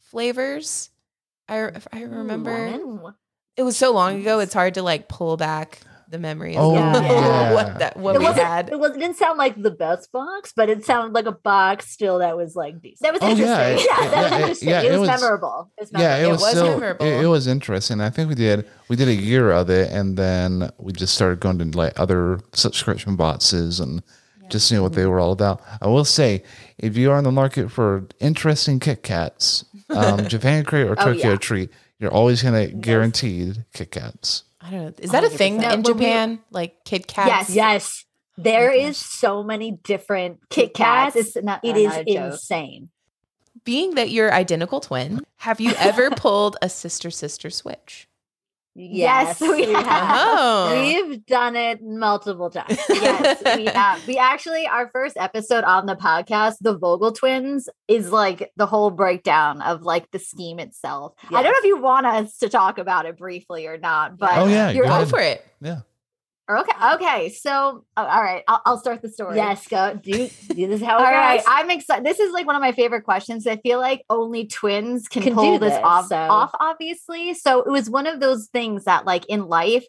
flavors. 0.00 0.90
I 1.48 1.70
I 1.92 2.02
remember 2.02 2.50
Lemon? 2.70 3.14
it 3.56 3.62
was 3.62 3.76
so 3.76 3.92
long 3.92 4.20
ago. 4.20 4.38
It's 4.38 4.54
hard 4.54 4.74
to 4.74 4.82
like 4.82 5.08
pull 5.08 5.36
back 5.36 5.80
the 6.12 6.18
memory 6.20 6.54
Oh, 6.56 6.76
of 6.76 6.94
yeah. 7.02 7.52
what 7.54 7.78
that 7.80 7.96
what 7.96 8.14
it 8.14 8.20
we 8.20 8.24
wasn't, 8.26 8.46
had. 8.46 8.68
It, 8.70 8.78
was, 8.78 8.92
it 8.94 9.00
didn't 9.00 9.16
sound 9.16 9.38
like 9.38 9.60
the 9.60 9.70
best 9.72 10.12
box, 10.12 10.52
but 10.54 10.68
it 10.70 10.84
sounded 10.84 11.12
like 11.12 11.26
a 11.26 11.32
box 11.32 11.88
still 11.90 12.18
that 12.20 12.36
was 12.36 12.54
like 12.54 12.80
decent. 12.80 13.00
That 13.00 13.12
was 13.14 13.22
Oh, 13.22 13.30
interesting. 13.30 13.48
yeah, 13.48 14.00
Yeah, 14.00 14.06
it- 14.06 14.10
that 14.10 14.22
was 14.22 14.32
interesting. 14.40 14.68
yeah, 14.68 14.82
it, 14.82 14.86
it 14.86 14.90
was, 14.98 15.00
was- 15.08 15.20
memorable. 15.20 15.70
It 15.76 15.80
was 15.80 15.92
memorable. 15.92 16.10
yeah, 16.10 16.16
it 16.16 16.20
memorable. 16.22 16.32
was, 16.32 16.40
was 16.42 16.50
still 16.52 16.64
memorable. 16.78 17.06
It, 17.06 17.24
it 17.24 17.26
was 17.26 17.46
interesting. 17.48 18.00
I 18.00 18.10
think 18.10 18.28
we 18.28 18.34
did 18.36 18.68
we 18.88 18.94
did 18.96 19.08
a 19.08 19.14
year 19.14 19.50
of 19.50 19.70
it, 19.70 19.90
and 19.90 20.16
then 20.16 20.70
we 20.78 20.92
just 20.92 21.14
started 21.14 21.40
going 21.40 21.58
to 21.58 21.76
like 21.76 21.98
other 21.98 22.38
subscription 22.52 23.16
boxes 23.16 23.80
and 23.80 24.02
just 24.50 24.68
seeing 24.68 24.82
what 24.82 24.92
they 24.92 25.06
were 25.06 25.18
all 25.18 25.32
about. 25.32 25.62
I 25.80 25.86
will 25.88 26.04
say, 26.04 26.42
if 26.78 26.96
you 26.96 27.10
are 27.10 27.16
in 27.18 27.24
the 27.24 27.32
market 27.32 27.70
for 27.70 28.06
interesting 28.20 28.80
Kit 28.80 29.02
Kats, 29.02 29.64
um, 29.88 30.26
Japan 30.28 30.64
Crate 30.64 30.86
or 30.88 30.92
Oh, 31.00 31.14
Tokyo 31.14 31.30
yeah. 31.30 31.36
Treat, 31.36 31.70
you're 31.98 32.12
always 32.12 32.42
gonna 32.42 32.66
guaranteed 32.66 33.64
Kit 33.72 33.90
Kats. 33.92 34.44
I 34.62 34.70
don't 34.70 34.80
know. 34.84 34.92
Is 34.98 35.10
that 35.10 35.24
a 35.24 35.28
thing 35.30 35.58
100%. 35.58 35.62
in 35.62 35.62
No, 35.62 35.68
when 35.68 35.82
we- 35.82 36.04
Japan? 36.04 36.38
Like 36.50 36.84
Kit 36.84 37.06
Kats? 37.06 37.50
Yes. 37.50 37.54
Yes. 37.54 38.04
There 38.38 38.70
Okay. 38.70 38.84
is 38.84 38.96
so 38.96 39.42
many 39.42 39.72
different 39.72 40.38
Kit 40.48 40.68
Kit 40.68 40.74
Kats. 40.74 41.14
Kats. 41.14 41.26
It's 41.36 41.44
not, 41.44 41.60
It 41.64 41.74
are 41.74 41.78
is 41.78 41.84
not 41.86 42.08
insane. 42.08 42.88
Being 43.64 43.94
that 43.96 44.10
you're 44.10 44.32
identical 44.32 44.80
twin, 44.80 45.20
have 45.38 45.60
you 45.60 45.72
ever 45.78 46.10
pulled 46.16 46.56
a 46.62 46.68
sister 46.68 47.10
sister 47.10 47.50
switch? 47.50 48.08
Yes, 48.74 49.38
we 49.42 49.70
have. 49.70 50.16
Oh. 50.18 50.80
We've 50.80 51.24
done 51.26 51.56
it 51.56 51.82
multiple 51.82 52.48
times. 52.48 52.78
yes, 52.88 53.42
we 53.56 53.66
have. 53.74 54.06
We 54.06 54.16
actually, 54.18 54.66
our 54.66 54.88
first 54.92 55.16
episode 55.18 55.64
on 55.64 55.86
the 55.86 55.94
podcast, 55.94 56.54
the 56.60 56.76
Vogel 56.78 57.12
twins, 57.12 57.68
is 57.86 58.10
like 58.10 58.50
the 58.56 58.64
whole 58.66 58.90
breakdown 58.90 59.60
of 59.60 59.82
like 59.82 60.10
the 60.10 60.18
scheme 60.18 60.58
itself. 60.58 61.12
I 61.28 61.42
don't 61.42 61.52
know 61.52 61.58
if 61.58 61.64
you 61.64 61.76
want 61.80 62.06
us 62.06 62.38
to 62.38 62.48
talk 62.48 62.78
about 62.78 63.04
it 63.04 63.18
briefly 63.18 63.66
or 63.66 63.76
not, 63.76 64.16
but 64.16 64.38
Oh 64.38 64.46
yeah, 64.46 64.70
you're 64.70 64.84
go 64.84 64.90
Go 64.90 64.96
ahead. 64.96 65.08
for 65.10 65.20
it. 65.20 65.46
Yeah. 65.60 65.80
Okay. 66.58 66.94
Okay, 66.94 67.28
so 67.30 67.84
oh, 67.96 68.04
all 68.04 68.22
right, 68.22 68.42
I'll, 68.48 68.62
I'll 68.64 68.78
start 68.78 69.02
the 69.02 69.08
story. 69.08 69.36
Yes, 69.36 69.66
go 69.66 69.94
do, 69.94 70.28
do 70.48 70.66
this 70.68 70.82
how 70.82 70.98
All 70.98 71.04
right. 71.04 71.42
I'm 71.46 71.70
excited. 71.70 72.04
This 72.04 72.20
is 72.20 72.32
like 72.32 72.46
one 72.46 72.56
of 72.56 72.62
my 72.62 72.72
favorite 72.72 73.02
questions. 73.02 73.46
I 73.46 73.56
feel 73.56 73.78
like 73.80 74.02
only 74.10 74.46
twins 74.46 75.08
can, 75.08 75.22
Can 75.22 75.34
pull 75.34 75.52
do 75.54 75.58
this, 75.58 75.74
this, 75.74 75.80
off, 75.84 76.06
so- 76.06 76.16
off, 76.16 76.50
obviously. 76.60 77.34
So 77.34 77.62
it 77.62 77.70
was 77.70 77.88
one 77.90 78.06
of 78.06 78.20
those 78.20 78.48
things 78.52 78.84
that, 78.84 79.04
like 79.06 79.26
in 79.26 79.46
life, 79.48 79.84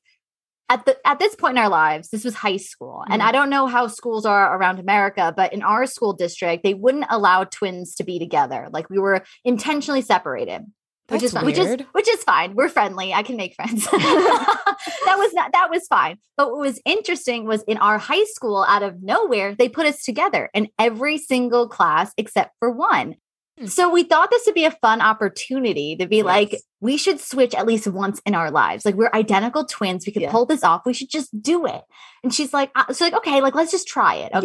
at 0.70 0.86
the 0.86 0.98
at 1.06 1.20
this 1.20 1.36
point 1.36 1.58
in 1.58 1.64
our 1.64 1.70
lives, 1.70 2.10
this 2.10 2.24
was 2.24 2.34
high 2.36 2.58
school, 2.58 3.04
and 3.10 3.22
Mhm. 3.22 3.26
I 3.26 3.32
don't 3.32 3.50
know 3.50 3.68
how 3.68 3.88
schools 3.88 4.26
are 4.26 4.58
around 4.58 4.80
America, 4.80 5.34
but 5.36 5.54
in 5.54 5.62
our 5.62 5.86
school 5.86 6.14
district, 6.14 6.64
they 6.64 6.74
wouldn't 6.74 7.06
allow 7.10 7.44
twins 7.44 7.96
to 7.96 8.04
be 8.04 8.18
together. 8.18 8.70
Like 8.72 8.90
we 8.90 8.98
were 8.98 9.24
intentionally 9.44 10.02
separated 10.02 10.64
which 11.10 11.24
is 11.24 11.34
fine. 11.34 11.46
Which 11.46 11.58
is 11.58 11.82
which 11.92 12.08
is 12.10 12.24
fine. 12.24 12.56
We're 12.56 12.70
friendly. 12.70 13.14
I 13.14 13.24
can 13.24 13.36
make 13.36 13.56
friends. 13.56 13.86
that 13.92 15.16
was 15.18 15.34
not 15.34 15.52
that 15.54 15.70
was 15.70 15.86
fine. 15.88 16.18
But 16.38 16.52
what 16.52 16.60
was 16.62 16.82
interesting 16.86 17.46
was 17.46 17.64
in 17.64 17.78
our 17.78 17.98
high 17.98 18.24
school, 18.26 18.66
out 18.68 18.84
of 18.84 19.02
nowhere, 19.04 19.54
they 19.56 19.70
put 19.70 19.86
us 19.86 20.04
together 20.04 20.50
in 20.54 20.70
every 20.80 21.18
single 21.18 21.68
class 21.68 22.12
except 22.18 22.52
for 22.60 22.72
one. 22.72 23.16
Hmm. 23.60 23.68
So 23.68 23.90
we 23.90 24.04
thought 24.04 24.32
this 24.32 24.44
would 24.46 24.56
be 24.56 24.66
a 24.66 24.72
fun 24.72 25.02
opportunity 25.02 25.96
to 25.98 26.08
be 26.08 26.18
Yes. 26.18 26.26
like, 26.26 26.62
we 26.82 26.98
should 26.98 27.20
switch 27.20 27.54
at 27.54 27.68
least 27.68 27.86
once 27.88 28.20
in 28.26 28.34
our 28.34 28.50
lives. 28.50 28.84
Like 28.86 28.96
we're 28.96 29.12
identical 29.14 29.66
twins. 29.66 30.06
We 30.08 30.14
could 30.14 30.24
Yeah. 30.24 30.32
pull 30.32 30.46
this 30.46 30.64
off. 30.64 30.82
We 30.86 30.94
should 30.94 31.10
just 31.10 31.40
do 31.42 31.66
it. 31.66 31.82
And 32.24 32.34
she's 32.34 32.54
like, 32.54 32.72
uh, 32.76 32.92
so 32.94 33.06
like, 33.06 33.14
okay, 33.14 33.42
like 33.42 33.56
let's 33.56 33.72
just 33.72 33.88
try 33.88 34.16
it. 34.16 34.32
Yeah. 34.34 34.40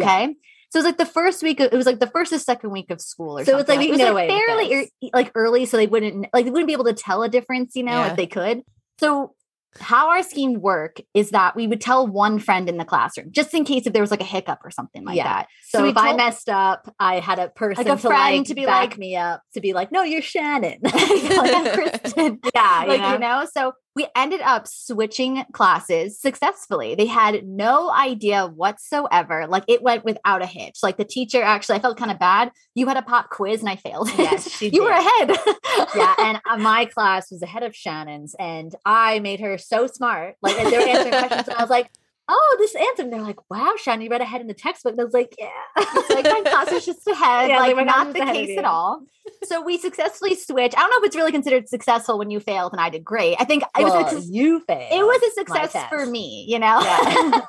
So 0.71 0.77
it 0.79 0.83
was 0.83 0.85
like 0.85 0.97
the 0.97 1.05
first 1.05 1.41
week. 1.41 1.59
Of, 1.59 1.73
it 1.73 1.75
was 1.75 1.85
like 1.85 1.99
the 1.99 2.07
first 2.07 2.31
or 2.31 2.37
second 2.39 2.69
week 2.71 2.91
of 2.91 3.01
school, 3.01 3.39
or 3.39 3.45
So 3.45 3.57
it's 3.57 3.67
like 3.69 3.77
something. 3.79 3.89
it 3.99 4.03
was 4.03 4.13
like 4.13 4.29
fairly 4.29 4.71
ear- 4.71 4.87
like 5.13 5.31
early, 5.35 5.65
so 5.65 5.77
they 5.77 5.87
wouldn't 5.87 6.27
like 6.33 6.45
they 6.45 6.51
wouldn't 6.51 6.67
be 6.67 6.73
able 6.73 6.85
to 6.85 6.93
tell 6.93 7.23
a 7.23 7.29
difference, 7.29 7.75
you 7.75 7.83
know, 7.83 7.91
Yeah. 7.93 8.11
if 8.11 8.17
they 8.17 8.27
could. 8.27 8.61
So 8.99 9.33
how 9.79 10.09
our 10.09 10.23
scheme 10.23 10.59
work 10.61 10.97
is 11.13 11.29
that 11.31 11.55
we 11.55 11.67
would 11.67 11.79
tell 11.81 12.07
one 12.07 12.39
friend 12.39 12.67
in 12.67 12.77
the 12.77 12.85
classroom 12.85 13.27
just 13.31 13.53
in 13.53 13.63
case 13.65 13.85
if 13.85 13.93
there 13.93 14.01
was 14.01 14.11
like 14.11 14.21
a 14.21 14.25
hiccup 14.25 14.59
or 14.63 14.71
something 14.71 15.05
like 15.05 15.15
Yeah. 15.15 15.25
that. 15.25 15.47
So, 15.67 15.83
we 15.83 15.89
if 15.89 15.97
I 15.97 16.15
messed 16.15 16.49
up, 16.49 16.93
I 16.99 17.19
had 17.19 17.37
a 17.39 17.49
person 17.49 17.87
a 17.87 17.91
to 17.91 17.97
friend 17.97 18.37
like 18.39 18.47
to 18.47 18.55
be 18.55 18.65
back 18.65 18.89
like- 18.91 18.97
me 18.97 19.15
up 19.15 19.41
to 19.53 19.61
be 19.61 19.73
like, 19.73 19.91
no, 19.91 20.01
you're 20.03 20.21
Shannon. 20.21 20.79
like 20.83 20.93
I'm 20.95 21.73
Kristen. 21.73 22.39
yeah, 22.55 22.83
like 22.87 23.01
you 23.13 23.19
know? 23.19 23.45
so 23.53 23.73
we 23.95 24.07
ended 24.15 24.39
up 24.41 24.65
switching 24.67 25.43
classes 25.51 26.21
successfully. 26.21 26.95
They 26.95 27.07
had 27.07 27.45
no 27.45 27.91
idea 27.91 28.47
whatsoever. 28.47 29.45
Like 29.47 29.65
it 29.67 29.81
went 29.81 30.05
without 30.05 30.41
a 30.41 30.45
hitch. 30.45 30.77
Like 30.81 30.95
the 30.97 31.03
teacher 31.03 31.41
actually 31.41 31.75
i 31.75 31.79
felt 31.79 31.97
kind 31.97 32.11
of 32.11 32.17
bad. 32.19 32.51
You 32.75 32.87
had 32.87 32.97
a 32.97 33.01
pop 33.01 33.29
quiz 33.29 33.59
and 33.59 33.67
i 33.69 33.75
failed 33.75 34.09
Yes, 34.17 34.49
she 34.49 34.69
you 34.69 34.83
were 34.83 34.91
ahead. 34.91 35.37
Yeah, 35.95 36.13
and 36.19 36.39
uh, 36.49 36.57
my 36.57 36.85
class 36.85 37.29
was 37.31 37.41
ahead 37.41 37.63
of 37.63 37.75
Shannon's, 37.75 38.35
and 38.39 38.73
I 38.85 39.19
made 39.19 39.39
her 39.41 39.57
so 39.59 39.87
smart. 39.87 40.35
Like 40.41 40.57
and 40.59 40.71
they 40.71 40.77
were 40.77 40.83
answering 40.83 41.11
questions, 41.13 41.47
and 41.47 41.57
I 41.57 41.61
was 41.61 41.69
like, 41.69 41.89
"Oh, 42.27 42.55
this 42.59 42.75
answer." 42.75 43.03
And 43.03 43.13
they're 43.13 43.21
like, 43.21 43.49
"Wow, 43.49 43.73
Shannon, 43.77 44.01
you 44.01 44.09
read 44.09 44.21
ahead 44.21 44.41
in 44.41 44.47
the 44.47 44.53
textbook." 44.53 44.93
And 44.93 45.01
I 45.01 45.03
was 45.05 45.13
like, 45.13 45.35
"Yeah." 45.37 45.49
It's 45.77 46.09
like 46.15 46.25
my 46.25 46.41
class 46.49 46.71
was 46.71 46.85
just 46.85 47.07
ahead, 47.07 47.49
Yeah, 47.49 47.59
like 47.59 47.75
like, 47.75 47.85
not 47.85 48.13
the 48.13 48.19
case 48.21 48.57
at 48.57 48.65
all. 48.65 49.01
So 49.43 49.61
we 49.61 49.77
successfully 49.77 50.35
switched. 50.35 50.75
I 50.77 50.81
don't 50.81 50.89
know 50.89 50.97
if 50.97 51.05
it's 51.05 51.15
really 51.15 51.31
considered 51.31 51.69
successful 51.69 52.17
when 52.17 52.31
you 52.31 52.39
failed 52.39 52.71
and 52.73 52.81
I 52.81 52.89
did 52.89 53.03
great. 53.03 53.35
I 53.39 53.45
think 53.45 53.63
it 53.77 53.83
was 53.83 53.93
Well, 53.93 54.17
a 54.17 54.21
you 54.21 54.59
failed. 54.61 54.91
it 54.91 55.03
was 55.05 55.21
a 55.21 55.31
success 55.35 55.85
for 55.89 56.05
me, 56.05 56.45
you 56.47 56.57
know. 56.59 56.79
Yeah. 56.81 57.41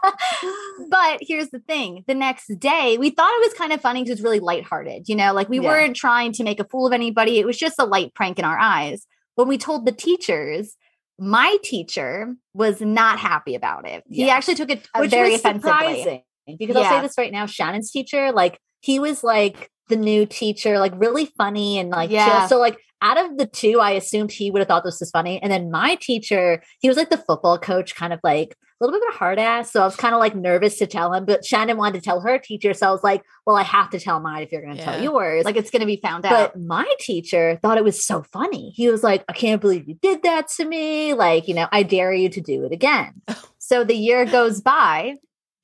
but 0.90 1.18
here's 1.20 1.48
the 1.50 1.58
thing: 1.60 2.04
the 2.06 2.14
next 2.14 2.48
day, 2.58 2.96
we 2.98 3.10
thought 3.10 3.30
it 3.32 3.48
was 3.48 3.54
kind 3.54 3.72
of 3.72 3.80
funny 3.80 4.00
because 4.02 4.10
it 4.10 4.14
was 4.14 4.24
really 4.24 4.40
lighthearted. 4.40 5.08
You 5.08 5.16
know, 5.16 5.32
like 5.32 5.48
we 5.48 5.60
Yeah. 5.60 5.68
weren't 5.68 5.96
trying 5.96 6.32
to 6.34 6.44
make 6.44 6.60
a 6.60 6.64
fool 6.64 6.86
of 6.86 6.92
anybody. 6.92 7.38
It 7.38 7.46
was 7.46 7.56
just 7.58 7.78
a 7.78 7.84
light 7.84 8.14
prank 8.14 8.38
in 8.38 8.44
our 8.44 8.58
eyes. 8.58 9.06
When 9.36 9.48
we 9.48 9.58
told 9.58 9.86
the 9.86 9.92
teachers, 9.92 10.76
my 11.20 11.58
teacher 11.62 12.34
was 12.54 12.80
not 12.80 13.18
happy 13.18 13.54
about 13.54 13.86
it. 13.86 14.02
He 14.08 14.30
actually 14.30 14.54
took 14.54 14.70
it 14.70 14.88
uh, 14.94 15.00
which 15.00 15.10
very 15.10 15.32
was 15.32 15.40
offensively. 15.40 15.70
surprising 15.70 16.22
because 16.58 16.76
I'll 16.76 16.84
say 16.84 17.00
this 17.02 17.14
right 17.18 17.30
now: 17.30 17.46
Shannon's 17.46 17.90
teacher, 17.90 18.32
like 18.32 18.58
he 18.80 18.98
was 18.98 19.22
like 19.22 19.70
the 19.88 19.96
new 19.96 20.24
teacher, 20.24 20.78
like 20.78 20.92
really 20.96 21.26
funny 21.26 21.78
and 21.78 21.90
like 21.90 22.10
Yeah. 22.10 22.40
chill. 22.40 22.48
So 22.48 22.58
like 22.58 22.78
out 23.02 23.18
of 23.22 23.36
the 23.36 23.46
two, 23.46 23.80
I 23.80 23.92
assumed 23.92 24.32
he 24.32 24.50
would 24.50 24.60
have 24.60 24.68
thought 24.68 24.82
this 24.82 24.98
was 25.00 25.10
funny, 25.10 25.40
and 25.42 25.52
then 25.52 25.70
my 25.70 25.96
teacher, 26.00 26.62
he 26.80 26.88
was 26.88 26.96
like 26.96 27.10
the 27.10 27.18
football 27.18 27.58
coach, 27.58 27.94
kind 27.94 28.12
of 28.14 28.20
like 28.24 28.56
little 28.80 28.98
bit 28.98 29.06
of 29.08 29.14
a 29.14 29.18
hard 29.18 29.38
ass. 29.38 29.72
So 29.72 29.82
I 29.82 29.84
was 29.84 29.96
kind 29.96 30.14
of 30.14 30.20
like 30.20 30.34
nervous 30.34 30.78
to 30.78 30.86
tell 30.86 31.12
him, 31.12 31.24
but 31.24 31.44
Shannon 31.44 31.76
wanted 31.76 31.98
to 31.98 32.04
tell 32.04 32.20
her 32.20 32.38
teacher, 32.38 32.72
so 32.74 32.88
I 32.88 32.90
was 32.90 33.02
like, 33.02 33.22
well, 33.46 33.56
I 33.56 33.62
have 33.62 33.90
to 33.90 34.00
tell 34.00 34.20
mine 34.20 34.42
if 34.42 34.52
you're 34.52 34.62
going 34.62 34.76
to 34.76 34.78
Yeah. 34.82 34.92
tell 34.92 35.02
yours. 35.02 35.44
Like 35.44 35.56
it's 35.56 35.70
going 35.70 35.80
to 35.80 35.86
be 35.86 36.00
found 36.02 36.24
out. 36.26 36.30
But 36.54 36.60
my 36.60 36.90
teacher 36.98 37.58
thought 37.62 37.78
it 37.78 37.84
was 37.84 38.04
so 38.04 38.22
funny. 38.32 38.72
He 38.74 38.88
was 38.90 39.02
like, 39.02 39.24
I 39.28 39.32
can't 39.32 39.60
believe 39.60 39.88
you 39.88 39.96
did 40.00 40.22
that 40.22 40.48
to 40.56 40.64
me. 40.64 41.14
Like, 41.14 41.46
you 41.48 41.54
know, 41.54 41.68
I 41.70 41.82
dare 41.82 42.12
you 42.12 42.28
to 42.30 42.40
do 42.40 42.64
it 42.64 42.72
again. 42.72 43.22
So 43.62 43.84
the 43.84 43.94
year 43.94 44.24
goes 44.24 44.60
by, 44.60 45.14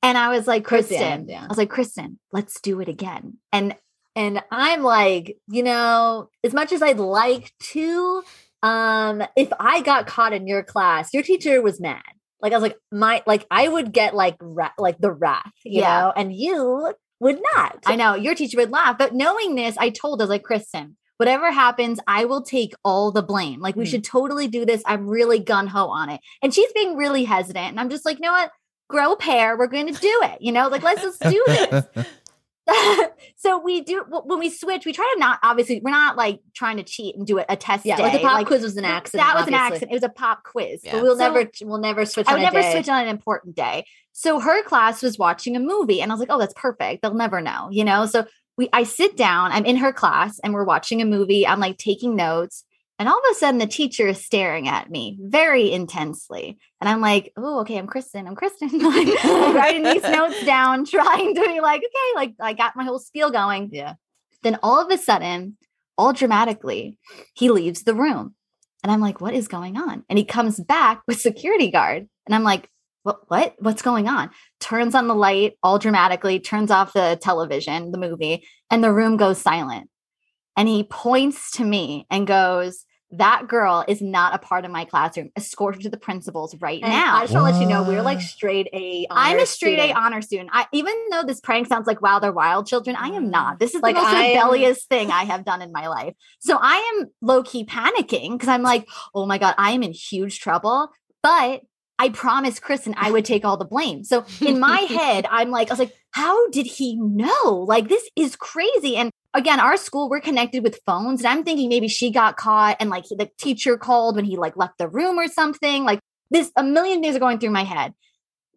and 0.01 0.17
I 0.17 0.29
was 0.29 0.47
like, 0.47 0.63
the 0.63 0.69
Kristen, 0.69 1.27
yeah. 1.27 1.43
I 1.43 1.47
was 1.47 1.57
like, 1.57 1.69
Kristen, 1.69 2.19
let's 2.31 2.61
do 2.61 2.79
it 2.79 2.87
again. 2.87 3.37
And 3.51 3.75
And 4.15 4.41
I'm 4.49 4.81
like, 4.81 5.35
you 5.49 5.61
know, 5.61 6.29
as 6.41 6.53
much 6.53 6.71
as 6.71 6.81
I'd 6.81 6.99
like 6.99 7.51
to, 7.73 8.23
um, 8.63 9.23
if 9.35 9.49
I 9.59 9.81
got 9.81 10.07
caught 10.07 10.31
in 10.31 10.47
your 10.47 10.63
class, 10.63 11.13
your 11.13 11.21
teacher 11.21 11.61
was 11.61 11.81
mad. 11.81 12.01
Like 12.41 12.53
I 12.53 12.55
was 12.57 12.63
like, 12.63 12.77
my 12.91 13.23
like 13.25 13.45
I 13.49 13.67
would 13.67 13.91
get 13.91 14.15
like 14.15 14.35
ra- 14.39 14.71
like 14.77 14.97
the 14.99 15.11
wrath, 15.11 15.51
you 15.63 15.81
Yeah. 15.81 16.01
know, 16.01 16.13
and 16.15 16.33
you 16.35 16.93
would 17.19 17.39
not. 17.55 17.79
I 17.85 17.95
know 17.95 18.13
your 18.15 18.35
teacher 18.35 18.57
would 18.57 18.71
laugh, 18.71 18.97
but 18.97 19.13
knowing 19.15 19.55
this, 19.55 19.75
I 19.77 19.89
told 19.89 20.21
her, 20.21 20.27
like, 20.27 20.43
Kristen, 20.43 20.97
whatever 21.17 21.51
happens, 21.51 21.99
I 22.05 22.25
will 22.25 22.43
take 22.43 22.73
all 22.85 23.11
the 23.11 23.23
blame. 23.23 23.59
Like, 23.59 23.75
we 23.75 23.85
Mhm. 23.85 23.89
should 23.89 24.03
totally 24.03 24.47
do 24.47 24.65
this. 24.65 24.83
I'm 24.85 25.07
really 25.07 25.39
gun 25.39 25.65
ho 25.65 25.87
on 25.87 26.11
it. 26.11 26.21
And 26.43 26.53
she's 26.53 26.71
being 26.73 26.95
really 26.95 27.23
hesitant. 27.23 27.69
And 27.69 27.79
I'm 27.79 27.89
just 27.89 28.05
like, 28.05 28.17
you 28.17 28.21
know 28.21 28.33
what? 28.33 28.51
Grow 28.87 29.13
a 29.13 29.17
pair. 29.17 29.57
We're 29.57 29.65
going 29.65 29.91
to 29.91 29.99
do 29.99 30.19
it. 30.25 30.37
You 30.41 30.51
know, 30.51 30.67
like, 30.67 30.83
let's 30.83 31.01
just 31.01 31.19
do 31.21 31.43
this. 31.47 31.85
so 33.35 33.59
we 33.59 33.81
do 33.81 34.03
when 34.09 34.39
we 34.39 34.49
switch, 34.49 34.85
we 34.85 34.93
try 34.93 35.09
to 35.15 35.19
not 35.19 35.39
obviously 35.43 35.81
we're 35.83 35.91
not 35.91 36.17
like 36.17 36.39
trying 36.53 36.77
to 36.77 36.83
cheat 36.83 37.15
and 37.15 37.25
do 37.25 37.39
a, 37.39 37.45
a 37.49 37.55
test 37.55 37.85
yeah, 37.85 37.97
day. 37.97 38.03
like 38.03 38.13
the 38.13 38.19
pop 38.19 38.45
quiz 38.45 38.63
was 38.63 38.77
an 38.77 38.85
accident. 38.85 39.27
That 39.27 39.35
was 39.35 39.47
an 39.47 39.53
accident. 39.53 39.91
It 39.91 39.95
was 39.95 40.03
a 40.03 40.09
pop 40.09 40.43
quiz. 40.43 40.81
Yeah. 40.83 40.93
But 40.93 41.03
we'll 41.03 41.17
So- 41.17 41.31
never 41.33 41.49
we'll 41.61 41.79
never 41.79 42.05
switch 42.05 42.27
I 42.27 42.33
would 42.33 42.41
never 42.41 42.61
day. 42.61 42.71
switch 42.71 42.89
on 42.89 43.01
an 43.03 43.07
important 43.09 43.55
day. 43.55 43.85
So 44.13 44.39
her 44.39 44.63
class 44.63 45.03
was 45.03 45.17
watching 45.19 45.55
a 45.55 45.59
movie, 45.59 46.01
and 46.01 46.11
I 46.11 46.15
was 46.15 46.19
like, 46.19 46.31
"Oh, 46.31 46.39
that's 46.39 46.53
perfect. 46.55 47.01
They'll 47.03 47.13
never 47.13 47.39
know," 47.39 47.69
you 47.71 47.83
know. 47.83 48.05
So 48.07 48.25
we, 48.57 48.67
I 48.73 48.83
sit 48.83 49.15
down. 49.15 49.51
I'm 49.51 49.65
in 49.65 49.77
her 49.77 49.93
class, 49.93 50.39
and 50.39 50.53
we're 50.53 50.63
watching 50.63 51.01
a 51.01 51.05
movie. 51.05 51.45
I'm 51.45 51.59
like 51.59 51.77
taking 51.77 52.15
notes, 52.15 52.63
and 52.99 53.07
all 53.07 53.17
of 53.17 53.31
a 53.31 53.35
sudden, 53.35 53.59
the 53.59 53.67
teacher 53.67 54.07
is 54.07 54.23
staring 54.23 54.67
at 54.67 54.89
me 54.89 55.17
very 55.21 55.71
intensely, 55.71 56.57
and 56.81 56.89
I'm 56.89 57.01
like, 57.01 57.31
"Oh, 57.37 57.61
okay. 57.61 57.77
I'm 57.77 57.87
Kristen. 57.87 58.27
I'm 58.27 58.35
Kristen." 58.35 58.69
like, 58.79 59.07
I'm 59.23 59.55
writing 59.55 59.83
these 59.83 60.03
notes 60.03 60.43
down, 60.45 60.85
trying 60.85 61.35
to 61.35 61.41
be 61.41 61.61
like, 61.61 61.81
"Okay," 61.81 62.15
like 62.15 62.33
I 62.39 62.53
got 62.53 62.75
my 62.75 62.83
whole 62.83 62.99
spiel 62.99 63.31
going. 63.31 63.69
Yeah. 63.71 63.93
Then 64.43 64.59
all 64.63 64.79
of 64.79 64.91
a 64.91 64.97
sudden, 64.97 65.57
all 65.97 66.13
dramatically, 66.13 66.97
he 67.33 67.49
leaves 67.49 67.83
the 67.83 67.95
room. 67.95 68.35
And 68.83 68.91
I'm 68.91 69.01
like, 69.01 69.19
what 69.19 69.33
is 69.33 69.47
going 69.47 69.77
on? 69.77 70.03
And 70.09 70.17
he 70.17 70.25
comes 70.25 70.59
back 70.59 71.01
with 71.07 71.19
security 71.19 71.71
guard. 71.71 72.07
And 72.25 72.35
I'm 72.35 72.43
like, 72.43 72.69
what 73.03 73.21
what? 73.29 73.55
What's 73.59 73.81
going 73.81 74.07
on? 74.07 74.29
Turns 74.59 74.93
on 74.93 75.07
the 75.07 75.15
light 75.15 75.53
all 75.63 75.79
dramatically, 75.79 76.39
turns 76.39 76.71
off 76.71 76.93
the 76.93 77.17
television, 77.21 77.91
the 77.91 77.97
movie, 77.97 78.45
and 78.69 78.83
the 78.83 78.91
room 78.91 79.17
goes 79.17 79.39
silent. 79.39 79.89
And 80.57 80.67
he 80.67 80.83
points 80.83 81.51
to 81.51 81.63
me 81.63 82.05
and 82.09 82.27
goes, 82.27 82.83
that 83.11 83.47
girl 83.47 83.85
is 83.87 84.01
not 84.01 84.35
a 84.35 84.37
part 84.37 84.65
of 84.65 84.71
my 84.71 84.83
classroom. 84.83 85.29
Escort 85.35 85.75
her 85.75 85.81
to 85.81 85.89
the 85.89 85.97
principal's 85.97 86.53
right 86.59 86.81
And 86.83 86.91
now. 86.91 87.15
I 87.15 87.21
just 87.21 87.33
want 87.33 87.47
to 87.47 87.51
let 87.53 87.61
you 87.61 87.67
know 87.67 87.83
we're 87.83 88.01
like 88.01 88.17
What? 88.17 88.23
straight 88.25 88.67
A. 88.73 89.07
I'm 89.09 89.39
a 89.39 89.45
straight 89.45 89.79
A 89.79 89.93
honor 89.93 90.21
student. 90.21 90.49
I, 90.51 90.65
even 90.73 90.93
though 91.11 91.23
this 91.23 91.39
prank 91.39 91.67
sounds 91.67 91.87
like 91.87 92.01
wow, 92.01 92.19
they're 92.19 92.33
wild 92.33 92.67
children, 92.67 92.95
I 92.97 93.09
am 93.09 93.29
not. 93.29 93.59
This 93.59 93.75
is 93.75 93.81
Like, 93.81 93.95
the 93.95 94.01
most 94.01 94.13
I 94.13 94.23
am- 94.23 94.29
rebellious 94.35 94.85
thing 94.85 95.09
I 95.09 95.23
have 95.23 95.45
done 95.45 95.61
in 95.61 95.71
my 95.71 95.87
life. 95.87 96.15
So 96.39 96.57
I 96.61 96.75
am 96.99 97.07
low 97.21 97.43
key 97.43 97.65
panicking 97.65 98.33
because 98.33 98.49
I'm 98.49 98.61
like, 98.63 98.85
oh 99.15 99.25
my 99.25 99.37
god, 99.37 99.55
I 99.57 99.71
am 99.71 99.83
in 99.83 99.93
huge 99.93 100.39
trouble. 100.39 100.89
But 101.23 101.61
I 101.99 102.09
promised 102.09 102.61
Kristen 102.61 102.93
I 102.97 103.11
would 103.11 103.25
take 103.25 103.43
all 103.43 103.57
the 103.57 103.65
blame. 103.65 104.03
So 104.03 104.25
in 104.41 104.59
my 104.69 104.81
head, 104.81 105.25
I'm 105.29 105.49
like, 105.49 105.69
I 105.69 105.73
was 105.73 105.79
like, 105.79 105.95
how 106.11 106.49
did 106.49 106.65
he 106.65 106.95
know? 106.95 107.65
Like 107.67 107.89
this 107.89 108.09
is 108.15 108.35
crazy. 108.35 108.95
And 108.95 109.11
again, 109.33 109.59
our 109.59 109.77
school 109.77 110.09
we're 110.09 110.21
connected 110.21 110.63
with 110.63 110.79
phones, 110.85 111.21
and 111.21 111.27
I'm 111.27 111.43
thinking 111.43 111.69
maybe 111.69 111.87
she 111.87 112.11
got 112.11 112.37
caught 112.37 112.77
and 112.79 112.89
like 112.89 113.05
the 113.05 113.29
teacher 113.37 113.77
called 113.77 114.15
when 114.15 114.25
he 114.25 114.37
like 114.37 114.57
left 114.57 114.77
the 114.77 114.87
room 114.87 115.19
or 115.19 115.27
something. 115.27 115.83
Like 115.83 115.99
this, 116.29 116.51
a 116.55 116.63
million 116.63 117.01
things 117.01 117.15
are 117.15 117.19
going 117.19 117.39
through 117.39 117.51
my 117.51 117.63
head 117.63 117.93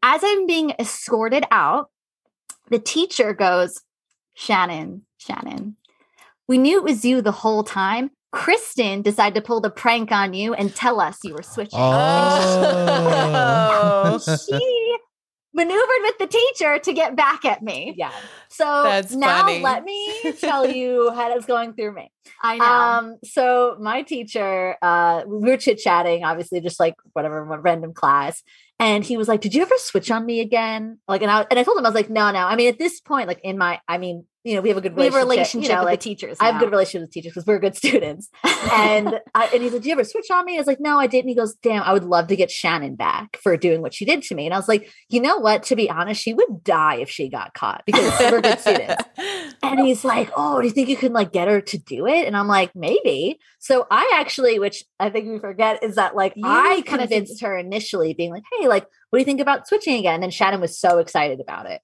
as 0.02 0.22
I'm 0.24 0.46
being 0.46 0.72
escorted 0.78 1.44
out, 1.50 1.90
the 2.70 2.78
teacher 2.78 3.32
goes, 3.32 3.82
Shannon, 4.34 5.02
Shannon, 5.18 5.76
we 6.46 6.58
knew 6.58 6.78
it 6.78 6.84
was 6.84 7.04
you 7.04 7.20
the 7.20 7.32
whole 7.32 7.62
time. 7.62 8.10
Kristen 8.32 9.02
decided 9.02 9.34
to 9.34 9.40
pull 9.40 9.60
the 9.60 9.70
prank 9.70 10.12
on 10.12 10.34
you 10.34 10.54
and 10.54 10.74
tell 10.74 11.00
us 11.00 11.18
you 11.24 11.34
were 11.34 11.42
switching. 11.42 11.78
Oh. 11.80 12.58
she 14.48 14.96
maneuvered 15.52 16.02
with 16.02 16.18
the 16.18 16.26
teacher 16.26 16.78
to 16.78 16.92
get 16.92 17.16
back 17.16 17.44
at 17.44 17.62
me. 17.62 17.94
Yeah. 17.96 18.12
So 18.48 18.64
That's 18.84 19.14
now 19.14 19.42
funny. 19.42 19.60
let 19.60 19.84
me 19.84 20.32
tell 20.38 20.70
you 20.70 21.10
how 21.14 21.28
that's 21.28 21.46
going 21.46 21.74
through 21.74 21.94
me. 21.94 22.12
I 22.42 22.58
know. 22.58 22.64
Um, 22.64 23.16
so 23.24 23.76
my 23.80 24.02
teacher, 24.02 24.76
uh, 24.80 25.22
we 25.26 25.50
were 25.50 25.56
chit 25.56 25.78
chatting, 25.78 26.24
obviously, 26.24 26.60
just 26.60 26.78
like 26.78 26.94
whatever, 27.12 27.44
one 27.44 27.62
random 27.62 27.92
class. 27.92 28.42
And 28.78 29.04
he 29.04 29.16
was 29.16 29.28
like, 29.28 29.40
Did 29.40 29.54
you 29.54 29.62
ever 29.62 29.76
switch 29.76 30.10
on 30.10 30.24
me 30.24 30.40
again? 30.40 30.98
Like, 31.06 31.22
and 31.22 31.30
I 31.30 31.44
and 31.50 31.58
I 31.58 31.64
told 31.64 31.76
him, 31.76 31.84
I 31.84 31.88
was 31.88 31.94
like, 31.94 32.08
no, 32.08 32.30
no. 32.30 32.38
I 32.38 32.56
mean, 32.56 32.68
at 32.68 32.78
this 32.78 33.00
point, 33.00 33.28
like 33.28 33.40
in 33.42 33.58
my, 33.58 33.80
I 33.86 33.98
mean, 33.98 34.24
you 34.42 34.54
know, 34.54 34.62
we 34.62 34.70
have 34.70 34.78
a 34.78 34.80
good 34.80 34.96
we 34.96 35.04
have 35.04 35.14
a 35.14 35.18
relationship. 35.18 35.54
relationship 35.54 35.62
you 35.62 35.74
know, 35.74 35.80
with 35.82 35.86
like, 35.86 36.00
the 36.00 36.04
teachers. 36.04 36.36
I 36.40 36.46
have 36.46 36.56
a 36.56 36.58
good 36.60 36.70
relationship 36.70 37.02
with 37.02 37.12
teachers 37.12 37.32
because 37.32 37.46
we're 37.46 37.58
good 37.58 37.76
students. 37.84 38.28
And 38.72 39.18
I, 39.34 39.46
and 39.54 39.62
he's 39.62 39.72
like, 39.72 39.82
"Do 39.82 39.88
you 39.88 39.94
ever 39.94 40.04
switch 40.04 40.30
on 40.30 40.44
me?" 40.44 40.56
I 40.56 40.58
was 40.58 40.66
like, 40.66 40.80
"No, 40.80 40.98
I 40.98 41.06
didn't." 41.06 41.30
He 41.30 41.34
goes, 41.34 41.54
"Damn, 41.54 41.82
I 41.82 41.94
would 41.94 42.04
love 42.04 42.26
to 42.28 42.36
get 42.36 42.50
Shannon 42.50 42.94
back 42.94 43.38
for 43.42 43.56
doing 43.56 43.80
what 43.80 43.94
she 43.94 44.04
did 44.04 44.22
to 44.24 44.34
me." 44.34 44.44
And 44.44 44.52
I 44.52 44.58
was 44.58 44.68
like, 44.68 44.90
"You 45.08 45.20
know 45.20 45.38
what? 45.38 45.62
To 45.64 45.76
be 45.76 45.88
honest, 45.88 46.22
she 46.22 46.34
would 46.34 46.62
die 46.62 46.96
if 46.96 47.08
she 47.08 47.30
got 47.30 47.54
caught 47.54 47.82
because 47.86 48.18
we're 48.20 48.40
good 48.40 48.60
students." 48.60 49.04
And 49.62 49.80
he's 49.80 50.04
like, 50.04 50.30
"Oh, 50.36 50.60
do 50.60 50.66
you 50.66 50.72
think 50.72 50.88
you 50.88 50.96
can 50.96 51.12
like 51.12 51.32
get 51.32 51.48
her 51.48 51.60
to 51.60 51.78
do 51.78 52.06
it?" 52.06 52.26
And 52.26 52.36
I'm 52.36 52.48
like, 52.48 52.70
"Maybe." 52.74 53.38
So 53.58 53.86
I 53.90 54.10
actually, 54.14 54.58
which 54.58 54.84
I 54.98 55.10
think 55.10 55.28
we 55.28 55.38
forget, 55.38 55.82
is 55.82 55.96
that 55.96 56.14
like 56.14 56.34
You 56.36 56.46
I 56.46 56.82
convinced 56.86 57.40
her 57.42 57.56
initially, 57.56 58.14
being 58.14 58.30
like, 58.30 58.44
"Hey, 58.58 58.68
like, 58.68 58.86
what 59.08 59.18
do 59.18 59.20
you 59.20 59.26
think 59.26 59.40
about 59.40 59.68
switching 59.68 59.98
again?" 59.98 60.14
And 60.14 60.22
then 60.24 60.30
Shannon 60.30 60.60
was 60.60 60.78
so 60.78 60.98
excited 60.98 61.40
about 61.40 61.66
it. 61.66 61.80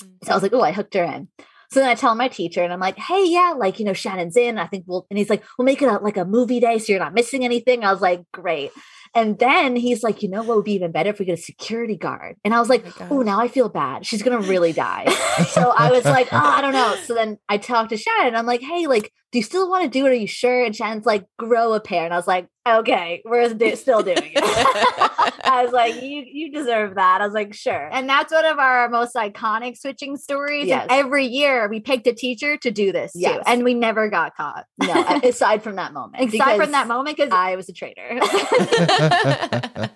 So 0.00 0.06
I 0.30 0.34
was 0.34 0.42
mm-hmm. 0.42 0.42
like, 0.42 0.52
oh, 0.52 0.64
I 0.64 0.72
hooked 0.72 0.94
her 0.94 1.04
in. 1.04 1.28
So 1.70 1.80
then 1.80 1.88
I 1.88 1.94
tell 1.94 2.14
my 2.14 2.28
teacher 2.28 2.62
and 2.62 2.72
I'm 2.72 2.80
like, 2.80 2.98
hey, 2.98 3.24
yeah, 3.26 3.54
like, 3.56 3.78
you 3.78 3.84
know, 3.84 3.92
Shannon's 3.92 4.36
in. 4.36 4.58
I 4.58 4.66
think 4.66 4.84
we'll, 4.86 5.06
and 5.10 5.18
he's 5.18 5.28
like, 5.28 5.44
we'll 5.56 5.66
make 5.66 5.82
it 5.82 5.88
a, 5.88 5.98
like 5.98 6.16
a 6.16 6.24
movie 6.24 6.60
day 6.60 6.78
so 6.78 6.92
you're 6.92 7.00
not 7.00 7.14
missing 7.14 7.44
anything. 7.44 7.84
I 7.84 7.92
was 7.92 8.00
like, 8.00 8.22
great. 8.32 8.70
And 9.14 9.38
then 9.38 9.76
he's 9.76 10.02
like, 10.02 10.22
you 10.22 10.28
know 10.28 10.42
what 10.42 10.56
would 10.56 10.64
be 10.64 10.74
even 10.74 10.92
better 10.92 11.10
if 11.10 11.18
we 11.18 11.24
get 11.24 11.38
a 11.38 11.42
security 11.42 11.96
guard? 11.96 12.36
And 12.44 12.54
I 12.54 12.60
was 12.60 12.68
like, 12.68 12.86
oh, 12.86 13.08
oh 13.10 13.16
gosh. 13.18 13.26
now 13.26 13.40
I 13.40 13.48
feel 13.48 13.68
bad. 13.68 14.06
She's 14.06 14.22
going 14.22 14.40
to 14.40 14.48
really 14.48 14.72
die. 14.72 15.06
so 15.48 15.72
I 15.76 15.90
was 15.90 16.04
like, 16.04 16.28
oh, 16.32 16.36
I 16.36 16.60
don't 16.60 16.72
know. 16.72 16.96
So 17.04 17.14
then 17.14 17.38
I 17.48 17.58
talked 17.58 17.90
to 17.90 17.96
Shannon. 17.96 18.34
I'm 18.34 18.46
like, 18.46 18.60
hey, 18.60 18.86
like, 18.86 19.12
do 19.30 19.38
you 19.38 19.42
still 19.42 19.68
want 19.68 19.84
to 19.84 19.90
do 19.90 20.06
it? 20.06 20.10
Are 20.10 20.14
you 20.14 20.26
sure? 20.26 20.64
And 20.64 20.74
Shannon's 20.74 21.04
like, 21.04 21.26
grow 21.38 21.74
a 21.74 21.80
pair. 21.80 22.04
And 22.04 22.14
I 22.14 22.16
was 22.16 22.26
like, 22.26 22.48
okay, 22.66 23.20
we're 23.26 23.52
do- 23.52 23.76
still 23.76 24.02
doing 24.02 24.16
it. 24.18 24.42
I 25.44 25.62
was 25.64 25.72
like, 25.72 26.02
you 26.02 26.24
you 26.26 26.50
deserve 26.50 26.94
that. 26.94 27.20
I 27.20 27.24
was 27.24 27.34
like, 27.34 27.52
sure. 27.54 27.90
And 27.92 28.08
that's 28.08 28.32
one 28.32 28.46
of 28.46 28.58
our 28.58 28.88
most 28.88 29.14
iconic 29.14 29.76
switching 29.78 30.16
stories. 30.16 30.68
Yes. 30.68 30.82
And 30.82 30.90
every 30.90 31.26
year 31.26 31.68
we 31.68 31.80
picked 31.80 32.06
a 32.06 32.14
teacher 32.14 32.56
to 32.58 32.70
do 32.70 32.90
this 32.90 33.12
too. 33.12 33.40
And 33.46 33.64
we 33.64 33.74
never 33.74 34.08
got 34.08 34.34
caught. 34.34 34.64
No, 34.82 35.04
aside 35.22 35.62
from 35.62 35.76
that 35.76 35.92
moment. 35.92 36.32
Aside 36.32 36.56
from 36.56 36.72
that 36.72 36.86
moment, 36.86 37.16
because 37.16 37.32
I 37.32 37.56
was 37.56 37.68
a 37.68 37.72
traitor. 37.72 38.20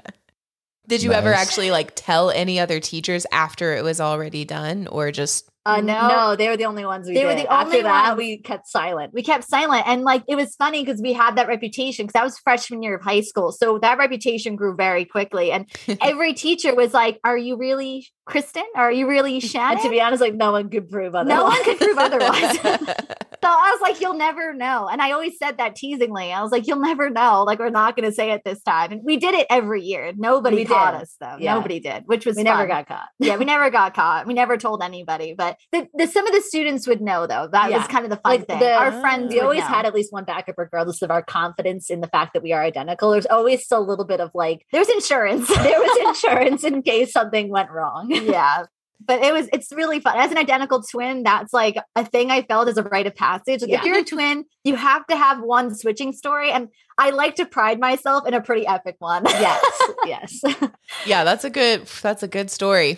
Did 0.89 1.03
you 1.03 1.13
ever 1.13 1.33
actually 1.33 1.71
like 1.71 1.93
tell 1.95 2.31
any 2.31 2.61
other 2.61 2.81
teachers 2.81 3.25
after 3.33 3.75
it 3.77 3.85
was 3.85 4.01
already 4.01 4.45
done 4.45 4.89
or 4.89 5.11
just 5.11 5.49
uh, 5.65 5.81
no, 5.81 6.09
no, 6.09 6.37
they 6.37 6.49
were 6.49 6.57
the 6.57 6.65
only 6.65 6.85
ones 6.85 7.07
we 7.09 7.15
They 7.15 7.25
were 7.25 7.35
did. 7.35 7.47
the 7.47 7.53
After 7.53 7.69
only 7.77 7.83
that, 7.83 8.09
ones. 8.11 8.19
we 8.19 8.39
kept 8.39 8.67
silent. 8.69 9.13
we 9.15 9.23
kept 9.23 9.45
silent. 9.45 9.85
And 9.87 10.03
like 10.03 10.25
it 10.29 10.35
was 10.37 10.55
funny 10.57 10.85
because 10.85 11.01
we 11.01 11.13
had 11.13 11.37
that 11.37 11.47
reputation 11.49 12.05
because 12.07 12.15
that 12.15 12.25
was 12.25 12.39
freshman 12.39 12.83
year 12.83 12.97
of 12.97 13.03
high 13.03 13.21
school. 13.21 13.53
So 13.53 13.79
that 13.79 13.99
reputation 13.99 14.57
grew 14.57 14.75
very 14.75 15.05
quickly. 15.05 15.53
And 15.53 15.67
every 16.01 16.35
teacher 16.35 16.75
was 16.75 16.93
like, 16.93 17.21
Are 17.25 17.39
you 17.39 17.57
really 17.57 18.07
Kristen? 18.25 18.65
Are 18.77 18.93
you 18.93 19.09
really 19.09 19.41
Shannon? 19.41 19.79
And 19.79 19.81
to 19.85 19.91
be 19.91 20.01
honest, 20.01 20.21
like 20.21 20.35
no 20.35 20.53
one 20.53 20.69
could 20.71 20.89
prove 20.89 21.15
otherwise. 21.15 21.37
no 21.37 21.45
one 21.45 21.65
could 21.65 21.79
prove 21.79 21.99
otherwise. 21.99 22.59
So 23.45 23.49
I 23.49 23.73
was 23.73 23.81
like, 23.81 24.01
you'll 24.01 24.15
never 24.15 24.55
know. 24.55 24.87
And 24.87 25.03
I 25.03 25.11
always 25.11 25.37
said 25.37 25.59
that 25.59 25.75
teasingly. 25.75 26.33
I 26.33 26.43
was 26.43 26.53
like, 26.53 26.69
you'll 26.69 26.79
never 26.79 27.11
know. 27.11 27.43
Like, 27.43 27.59
we're 27.59 27.71
not 27.71 27.97
going 27.97 28.09
to 28.09 28.15
say 28.15 28.31
it 28.31 28.43
this 28.45 28.63
time. 28.63 28.93
And 28.93 29.01
we 29.03 29.17
did 29.17 29.35
it 29.35 29.49
every 29.51 29.83
year. 29.83 30.13
Nobody 30.17 30.59
We 30.59 30.65
caught 30.65 30.93
did. 30.93 31.03
us, 31.03 31.17
though. 31.19 31.39
Yeah. 31.41 31.55
Nobody 31.55 31.81
did, 31.81 32.05
which 32.07 32.25
was 32.25 32.37
we 32.37 32.45
never 32.45 32.69
got 32.69 32.87
caught. 32.87 33.09
Yeah, 33.19 33.37
we 33.39 33.45
never 33.45 33.69
got 33.69 33.95
caught. 33.97 34.29
We 34.29 34.35
never 34.35 34.57
told 34.57 34.81
anybody. 34.81 35.35
But 35.37 35.57
the, 35.73 35.89
the 35.93 36.07
some 36.07 36.25
of 36.25 36.33
the 36.33 36.41
students 36.41 36.87
would 36.87 37.01
know, 37.01 37.27
though. 37.27 37.49
That 37.51 37.73
was 37.73 37.85
kind 37.89 38.05
of 38.05 38.11
the 38.11 38.17
fun 38.19 38.31
Like, 38.39 38.47
thing. 38.47 38.61
the- 38.61 38.75
Our 38.75 38.93
friends 39.01 39.35
We 39.35 39.41
always 39.41 39.59
know. 39.59 39.67
had 39.67 39.87
at 39.87 39.95
least 39.95 40.13
one 40.13 40.23
backup, 40.23 40.55
regardless 40.57 41.03
of 41.03 41.11
our 41.11 41.23
confidence 41.25 41.91
in 41.91 42.01
the 42.01 42.07
fact 42.07 42.35
that 42.35 42.45
we 42.45 42.53
are 42.53 42.63
identical. 42.63 43.11
There's 43.11 43.27
always 43.27 43.65
still 43.65 43.81
a 43.81 43.89
little 43.89 44.05
bit 44.05 44.21
of 44.21 44.31
like 44.35 44.65
There's 44.71 44.89
insurance. 44.89 45.49
there 45.53 45.81
was 45.81 46.17
insurance 46.17 46.63
in 46.63 46.83
case 46.83 47.11
something 47.13 47.49
went 47.51 47.73
wrong. 47.73 48.12
yeah. 48.25 48.65
But 49.05 49.21
it 49.23 49.33
was, 49.33 49.49
it's 49.53 49.73
really 49.73 49.99
fun. 49.99 50.17
As 50.17 50.31
an 50.31 50.39
identical 50.39 50.81
twin, 50.81 51.25
that's 51.25 51.53
like 51.53 51.77
a 51.97 52.05
thing 52.07 52.31
I 52.31 52.43
felt 52.43 52.69
as 52.69 52.77
a 52.77 52.85
rite 52.85 53.09
of 53.09 53.17
passage. 53.17 53.61
Like, 53.63 53.71
Yeah. 53.71 53.79
if 53.81 53.85
you're 53.85 53.99
a 53.99 54.05
twin, 54.05 54.45
you 54.63 54.77
have 54.77 55.05
to 55.09 55.17
have 55.17 55.41
one 55.43 55.75
switching 55.75 56.13
story. 56.13 56.53
And 56.53 56.69
I 56.99 57.11
like 57.11 57.35
to 57.37 57.45
pride 57.47 57.81
myself 57.81 58.29
in 58.29 58.35
a 58.35 58.41
pretty 58.41 58.65
epic 58.65 58.95
one. 59.01 59.25
yes, 59.27 59.65
yes. 60.07 60.41
Yeah, 61.07 61.25
that's 61.25 61.43
a 61.45 61.51
good 61.51 61.87
that's 62.01 62.23
a 62.23 62.29
good 62.29 62.49
story. 62.49 62.97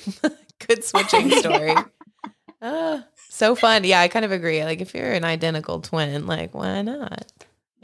good 0.66 0.84
switching 0.84 1.30
story. 1.30 1.74
Ah, 2.60 3.04
so 3.30 3.54
fun. 3.54 3.84
Yeah, 3.84 4.00
I 4.00 4.08
kind 4.08 4.26
of 4.26 4.32
agree. 4.32 4.62
Like 4.62 4.82
if 4.82 4.94
you're 4.94 5.12
an 5.12 5.24
identical 5.24 5.80
twin, 5.80 6.26
like 6.26 6.54
why 6.54 6.82
not? 6.82 7.32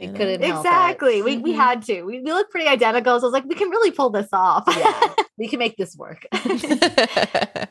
We 0.01 0.07
You 0.07 0.13
know? 0.13 0.17
couldn't 0.17 0.41
help 0.43 0.65
it. 0.65 0.67
Exactly. 0.67 1.21
We, 1.21 1.37
we 1.37 1.53
Mhm. 1.53 1.57
had 1.57 1.81
to. 1.83 2.01
We, 2.03 2.21
we 2.21 2.33
look 2.33 2.49
pretty 2.49 2.67
identical. 2.67 3.19
So 3.19 3.27
I 3.27 3.27
was 3.27 3.33
like, 3.33 3.45
we 3.45 3.55
can 3.55 3.69
really 3.69 3.91
pull 3.91 4.09
this 4.09 4.27
off. 4.33 4.63
Yeah, 4.75 5.13
we 5.37 5.47
can 5.47 5.59
make 5.59 5.77
this 5.77 5.95
work. 5.95 6.25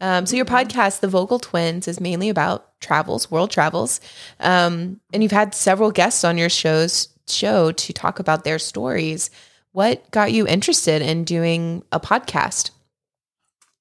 um, 0.00 0.26
so 0.26 0.36
your 0.36 0.44
podcast, 0.44 1.00
The 1.00 1.08
Vogel 1.08 1.38
Twins, 1.38 1.88
is 1.88 2.00
mainly 2.00 2.28
about 2.28 2.78
travels, 2.80 3.30
world 3.30 3.50
travels, 3.50 4.00
um, 4.40 5.00
and 5.12 5.22
you've 5.22 5.32
had 5.32 5.54
several 5.54 5.90
guests 5.90 6.24
on 6.24 6.36
your 6.38 6.48
shows 6.50 7.08
show 7.26 7.72
to 7.72 7.92
talk 7.92 8.18
about 8.18 8.44
their 8.44 8.58
stories. 8.58 9.30
What 9.72 10.10
got 10.10 10.32
you 10.32 10.46
interested 10.46 11.00
in 11.00 11.24
doing 11.24 11.84
a 11.92 12.00
podcast? 12.00 12.70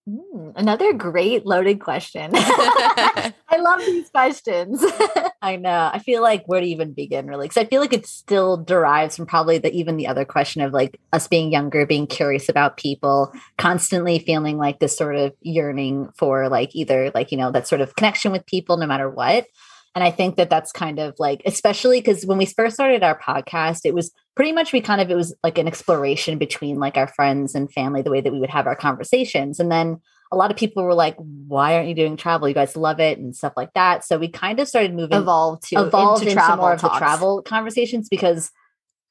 Mm, 0.07 0.53
another 0.55 0.93
great 0.93 1.45
loaded 1.45 1.79
question. 1.79 2.31
I 2.33 3.57
love 3.57 3.79
these 3.79 4.09
questions. 4.09 4.83
I 5.41 5.55
know. 5.55 5.89
I 5.91 5.99
feel 5.99 6.21
like 6.21 6.45
where 6.45 6.62
to 6.62 6.65
even 6.67 6.93
begin, 6.93 7.27
really, 7.27 7.47
because 7.47 7.62
I 7.62 7.65
feel 7.65 7.81
like 7.81 7.93
it 7.93 8.05
still 8.05 8.57
derives 8.57 9.15
from 9.15 9.25
probably 9.25 9.57
the 9.57 9.71
even 9.71 9.97
the 9.97 10.07
other 10.07 10.25
question 10.25 10.62
of 10.62 10.73
like 10.73 10.99
us 11.13 11.27
being 11.27 11.51
younger, 11.51 11.85
being 11.85 12.07
curious 12.07 12.49
about 12.49 12.77
people, 12.77 13.33
constantly 13.57 14.19
feeling 14.19 14.57
like 14.57 14.79
this 14.79 14.97
sort 14.97 15.15
of 15.15 15.33
yearning 15.41 16.09
for 16.17 16.49
like 16.49 16.75
either 16.75 17.12
like 17.13 17.31
you 17.31 17.38
know 17.38 17.51
that 17.51 17.67
sort 17.67 17.81
of 17.81 17.95
connection 17.95 18.31
with 18.31 18.45
people, 18.45 18.77
no 18.77 18.88
matter 18.88 19.09
what. 19.09 19.45
And 19.95 20.03
I 20.03 20.12
think 20.12 20.38
that 20.38 20.49
that's 20.49 20.71
kind 20.71 20.99
of 20.99 21.15
like, 21.17 21.41
especially 21.45 21.99
because 21.99 22.25
when 22.25 22.38
we 22.38 22.45
first 22.45 22.75
started 22.75 23.03
our 23.03 23.19
podcast, 23.19 23.81
it 23.85 23.93
was 23.93 24.12
pretty 24.39 24.54
much 24.54 24.71
we 24.71 24.80
kind 24.80 25.02
of 25.02 25.12
it 25.12 25.15
was 25.15 25.36
like 25.43 25.58
an 25.58 25.67
exploration 25.67 26.38
between 26.38 26.80
like 26.80 26.95
our 26.95 27.08
friends 27.08 27.56
and 27.56 27.69
family, 27.69 28.02
the 28.02 28.10
way 28.10 28.21
that 28.21 28.32
we 28.32 28.39
would 28.39 28.49
have 28.49 28.67
our 28.67 28.75
conversations, 28.75 29.60
and 29.60 29.69
then 29.69 29.99
a 30.32 30.38
lot 30.38 30.49
of 30.49 30.56
people 30.56 30.82
were 30.82 30.93
like, 30.93 31.17
"Why 31.17 31.75
aren't 31.75 31.89
you 31.89 31.93
doing 31.93 32.15
travel? 32.15 32.47
You 32.47 32.54
guys 32.54 32.78
love 32.78 33.02
it 33.02 33.17
and 33.17 33.36
stuff 33.36 33.52
like 33.58 33.73
that." 33.73 34.06
So 34.06 34.17
we 34.17 34.30
kind 34.30 34.62
of 34.62 34.69
started 34.69 34.93
moving 34.93 35.17
Evolved 35.17 35.63
to 35.67 35.86
evolved 35.86 36.21
into 36.21 36.32
into, 36.32 36.41
travel 36.41 36.63
more 36.63 36.71
of 36.71 36.80
the 36.82 36.88
travel 36.88 37.41
conversations 37.41 38.08
because 38.08 38.49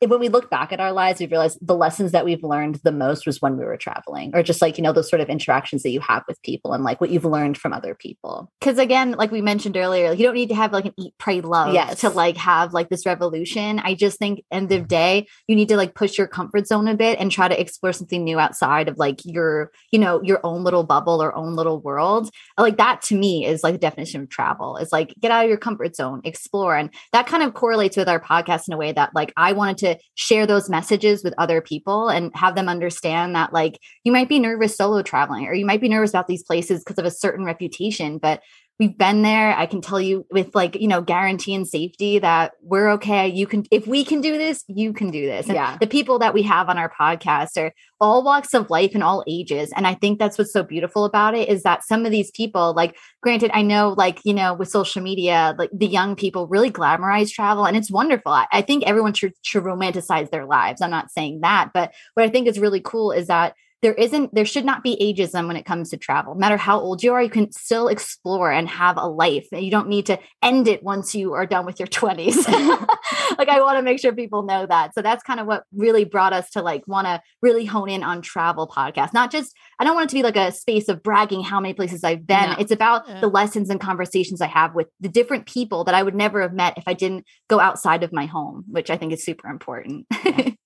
when 0.06 0.20
we 0.20 0.28
look 0.28 0.48
back 0.48 0.72
at 0.72 0.80
our 0.80 0.92
lives, 0.92 1.18
we 1.18 1.26
realize 1.26 1.58
the 1.60 1.74
lessons 1.74 2.12
that 2.12 2.24
we've 2.24 2.42
learned 2.44 2.76
the 2.84 2.92
most 2.92 3.26
was 3.26 3.42
when 3.42 3.56
we 3.56 3.64
were 3.64 3.76
traveling, 3.76 4.30
or 4.34 4.42
just 4.42 4.62
like, 4.62 4.78
you 4.78 4.84
know, 4.84 4.92
those 4.92 5.10
sort 5.10 5.20
of 5.20 5.28
interactions 5.28 5.82
that 5.82 5.90
you 5.90 6.00
have 6.00 6.22
with 6.28 6.40
people 6.42 6.72
and 6.72 6.84
like 6.84 7.00
what 7.00 7.10
you've 7.10 7.24
learned 7.24 7.58
from 7.58 7.72
other 7.72 7.94
people. 7.94 8.50
Cause 8.60 8.78
again, 8.78 9.12
like 9.12 9.32
we 9.32 9.40
mentioned 9.40 9.76
earlier, 9.76 10.12
you 10.12 10.24
don't 10.24 10.34
need 10.34 10.50
to 10.50 10.54
have 10.54 10.72
like 10.72 10.84
an 10.84 10.94
eat, 10.96 11.14
pray, 11.18 11.40
love 11.40 11.74
Yes. 11.74 12.00
to 12.00 12.10
like 12.10 12.36
have 12.36 12.72
like 12.72 12.88
this 12.88 13.06
revolution. 13.06 13.80
I 13.80 13.94
just 13.94 14.18
think 14.18 14.44
end 14.52 14.70
of 14.70 14.84
mm. 14.84 14.88
day, 14.88 15.26
you 15.48 15.56
need 15.56 15.68
to 15.68 15.76
like 15.76 15.94
push 15.94 16.16
your 16.16 16.28
comfort 16.28 16.68
zone 16.68 16.86
a 16.86 16.94
bit 16.94 17.18
and 17.18 17.32
try 17.32 17.48
to 17.48 17.60
explore 17.60 17.92
something 17.92 18.22
new 18.22 18.38
outside 18.38 18.88
of 18.88 18.98
like 18.98 19.20
your, 19.24 19.72
you 19.90 19.98
know, 19.98 20.22
your 20.22 20.40
own 20.44 20.62
little 20.62 20.84
bubble 20.84 21.20
or 21.22 21.34
own 21.34 21.56
little 21.56 21.80
world. 21.80 22.30
Like 22.56 22.76
that 22.76 23.02
to 23.02 23.16
me 23.16 23.44
is 23.44 23.64
like 23.64 23.74
the 23.74 23.78
definition 23.78 24.22
of 24.22 24.28
travel. 24.28 24.76
It's 24.76 24.92
like 24.92 25.14
get 25.20 25.32
out 25.32 25.44
of 25.44 25.48
your 25.48 25.58
comfort 25.58 25.96
zone, 25.96 26.20
explore. 26.24 26.76
And 26.76 26.90
that 27.12 27.26
kind 27.26 27.42
of 27.42 27.54
correlates 27.54 27.96
with 27.96 28.08
our 28.08 28.20
podcast 28.20 28.68
in 28.68 28.74
a 28.74 28.76
way 28.76 28.92
that 28.92 29.14
like 29.14 29.32
I 29.36 29.52
wanted 29.52 29.78
to 29.78 29.87
share 30.14 30.46
those 30.46 30.68
messages 30.68 31.22
with 31.24 31.34
other 31.38 31.60
people 31.60 32.08
and 32.08 32.30
have 32.34 32.54
them 32.54 32.68
understand 32.68 33.34
that 33.34 33.52
like 33.52 33.78
you 34.04 34.12
might 34.12 34.28
be 34.28 34.38
nervous 34.38 34.76
solo 34.76 35.02
traveling 35.02 35.46
or 35.46 35.54
you 35.54 35.66
might 35.66 35.80
be 35.80 35.88
nervous 35.88 36.10
about 36.10 36.26
these 36.26 36.42
places 36.42 36.82
because 36.84 36.98
of 36.98 37.04
a 37.04 37.10
certain 37.10 37.44
reputation, 37.44 38.18
but 38.18 38.40
we've 38.78 38.96
been 38.96 39.22
there. 39.22 39.56
I 39.56 39.66
can 39.66 39.80
tell 39.80 40.00
you 40.00 40.24
with 40.30 40.54
like, 40.54 40.76
you 40.80 40.86
know, 40.86 41.02
guarantee 41.02 41.52
and 41.54 41.66
safety 41.66 42.20
that 42.20 42.52
we're 42.62 42.90
okay. 42.92 43.26
You 43.26 43.46
can, 43.46 43.64
if 43.72 43.88
we 43.88 44.04
can 44.04 44.20
do 44.20 44.38
this, 44.38 44.62
you 44.68 44.92
can 44.92 45.10
do 45.10 45.26
this. 45.26 45.46
And 45.46 45.56
Yeah. 45.56 45.76
the 45.80 45.88
people 45.88 46.20
that 46.20 46.32
we 46.32 46.42
have 46.42 46.68
on 46.68 46.78
our 46.78 46.88
podcast 46.88 47.56
are 47.56 47.72
all 48.00 48.22
walks 48.22 48.54
of 48.54 48.70
life 48.70 48.92
and 48.94 49.02
all 49.02 49.24
ages. 49.26 49.72
And 49.74 49.84
I 49.84 49.94
think 49.94 50.20
that's 50.20 50.38
what's 50.38 50.52
so 50.52 50.62
beautiful 50.62 51.04
about 51.04 51.34
it 51.34 51.48
is 51.48 51.64
that 51.64 51.82
some 51.82 52.06
of 52.06 52.12
these 52.12 52.30
people, 52.30 52.72
like, 52.74 52.96
granted, 53.20 53.50
I 53.52 53.62
know, 53.62 53.94
like, 53.98 54.20
you 54.24 54.32
know, 54.32 54.54
with 54.54 54.68
social 54.68 55.02
media, 55.02 55.56
like 55.58 55.70
the 55.72 55.86
young 55.86 56.14
people 56.14 56.46
really 56.46 56.70
glamorize 56.70 57.32
travel 57.32 57.66
and 57.66 57.76
it's 57.76 57.90
wonderful. 57.90 58.30
I, 58.30 58.46
I 58.52 58.62
think 58.62 58.84
everyone 58.84 59.12
should, 59.14 59.32
should 59.42 59.64
romanticize 59.64 60.30
their 60.30 60.46
lives. 60.46 60.80
I'm 60.80 60.90
not 60.90 61.10
saying 61.10 61.40
that, 61.40 61.70
but 61.74 61.92
what 62.14 62.24
I 62.24 62.28
think 62.28 62.46
is 62.46 62.60
really 62.60 62.80
cool 62.80 63.10
is 63.10 63.26
that 63.26 63.54
there 63.82 63.94
isn't 63.94 64.34
there 64.34 64.44
should 64.44 64.64
not 64.64 64.82
be 64.82 64.96
ageism 65.00 65.46
when 65.46 65.56
it 65.56 65.64
comes 65.64 65.90
to 65.90 65.96
travel. 65.96 66.34
No 66.34 66.40
matter 66.40 66.56
how 66.56 66.80
old 66.80 67.02
you 67.02 67.12
are 67.14 67.22
you 67.22 67.30
can 67.30 67.52
still 67.52 67.88
explore 67.88 68.50
and 68.50 68.68
have 68.68 68.96
a 68.96 69.06
life. 69.06 69.46
You 69.52 69.70
don't 69.70 69.88
need 69.88 70.06
to 70.06 70.18
end 70.42 70.66
it 70.68 70.82
once 70.82 71.14
you 71.14 71.34
are 71.34 71.46
done 71.46 71.64
with 71.66 71.78
your 71.78 71.88
20s 71.88 72.36
like 73.38 73.48
i 73.48 73.60
want 73.60 73.78
to 73.78 73.82
make 73.82 74.00
sure 74.00 74.12
people 74.12 74.42
know 74.42 74.66
that. 74.66 74.94
So 74.94 75.02
that's 75.02 75.22
kind 75.22 75.40
of 75.40 75.46
what 75.46 75.64
really 75.74 76.04
brought 76.04 76.32
us 76.32 76.50
to 76.50 76.62
like 76.62 76.86
want 76.88 77.06
to 77.06 77.20
really 77.42 77.64
hone 77.64 77.88
in 77.88 78.02
on 78.02 78.20
travel 78.22 78.66
podcast 78.66 79.12
not 79.12 79.30
just 79.30 79.54
i 79.78 79.84
don't 79.84 79.94
want 79.94 80.06
it 80.06 80.10
to 80.10 80.16
be 80.16 80.22
like 80.22 80.36
a 80.36 80.50
space 80.52 80.88
of 80.88 81.02
bragging 81.02 81.42
how 81.42 81.60
many 81.60 81.74
places 81.74 82.02
i've 82.04 82.26
been. 82.26 82.50
No. 82.50 82.56
it's 82.58 82.72
about 82.72 83.08
Yeah. 83.08 83.20
the 83.20 83.28
lessons 83.28 83.70
and 83.70 83.80
conversations 83.80 84.40
i 84.40 84.46
have 84.46 84.74
with 84.74 84.88
the 85.00 85.08
different 85.08 85.46
people 85.46 85.84
that 85.84 85.94
i 85.94 86.02
would 86.02 86.14
never 86.14 86.42
have 86.42 86.52
met 86.52 86.74
if 86.76 86.84
i 86.86 86.94
didn't 86.94 87.24
go 87.48 87.60
outside 87.60 88.02
of 88.02 88.12
my 88.12 88.26
home 88.26 88.64
which 88.68 88.90
i 88.90 88.96
think 88.96 89.12
is 89.12 89.24
super 89.24 89.48
important. 89.48 90.06
Yeah. 90.24 90.50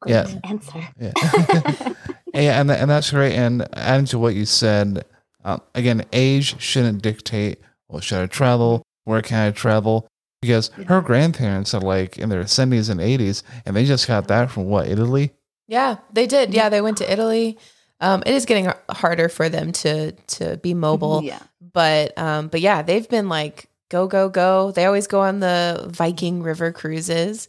Great 0.00 0.38
answer 0.44 0.88
Yeah. 0.98 1.12
yeah, 2.34 2.60
and, 2.60 2.70
and 2.70 2.90
that's 2.90 3.10
great. 3.10 3.34
And 3.34 3.66
adding 3.76 4.06
to 4.06 4.18
what 4.18 4.34
you 4.34 4.46
said, 4.46 5.04
um, 5.44 5.60
again, 5.74 6.04
age 6.12 6.60
shouldn't 6.60 7.02
dictate, 7.02 7.60
well, 7.88 8.00
should 8.00 8.18
I 8.22 8.26
travel? 8.26 8.82
Where 9.04 9.22
can 9.22 9.48
I 9.48 9.50
travel? 9.50 10.08
Because 10.42 10.68
her 10.86 11.00
grandparents 11.02 11.74
are 11.74 11.80
like 11.80 12.18
in 12.18 12.28
their 12.30 12.44
70s 12.44 12.88
and 12.88 13.00
80s, 13.00 13.42
and 13.66 13.76
they 13.76 13.84
just 13.84 14.06
got 14.06 14.28
that 14.28 14.50
from 14.50 14.64
what, 14.64 14.88
Italy? 14.88 15.32
Yeah, 15.68 15.96
they 16.12 16.26
did. 16.26 16.54
Yeah, 16.54 16.68
they 16.70 16.80
went 16.80 16.98
to 16.98 17.12
Italy. 17.12 17.58
Um, 18.00 18.22
it 18.24 18.32
is 18.34 18.46
getting 18.46 18.72
harder 18.88 19.28
for 19.28 19.50
them 19.50 19.72
to 19.72 20.12
to 20.12 20.56
be 20.56 20.72
mobile, 20.72 21.22
Yeah. 21.22 21.40
but 21.74 22.16
um, 22.16 22.48
but 22.48 22.62
yeah, 22.62 22.80
they've 22.80 23.06
been 23.06 23.28
like 23.28 23.68
go 23.90 24.06
go 24.06 24.30
go. 24.30 24.70
They 24.70 24.86
always 24.86 25.06
go 25.06 25.20
on 25.20 25.40
the 25.40 25.86
Viking 25.92 26.42
River 26.42 26.72
cruises. 26.72 27.46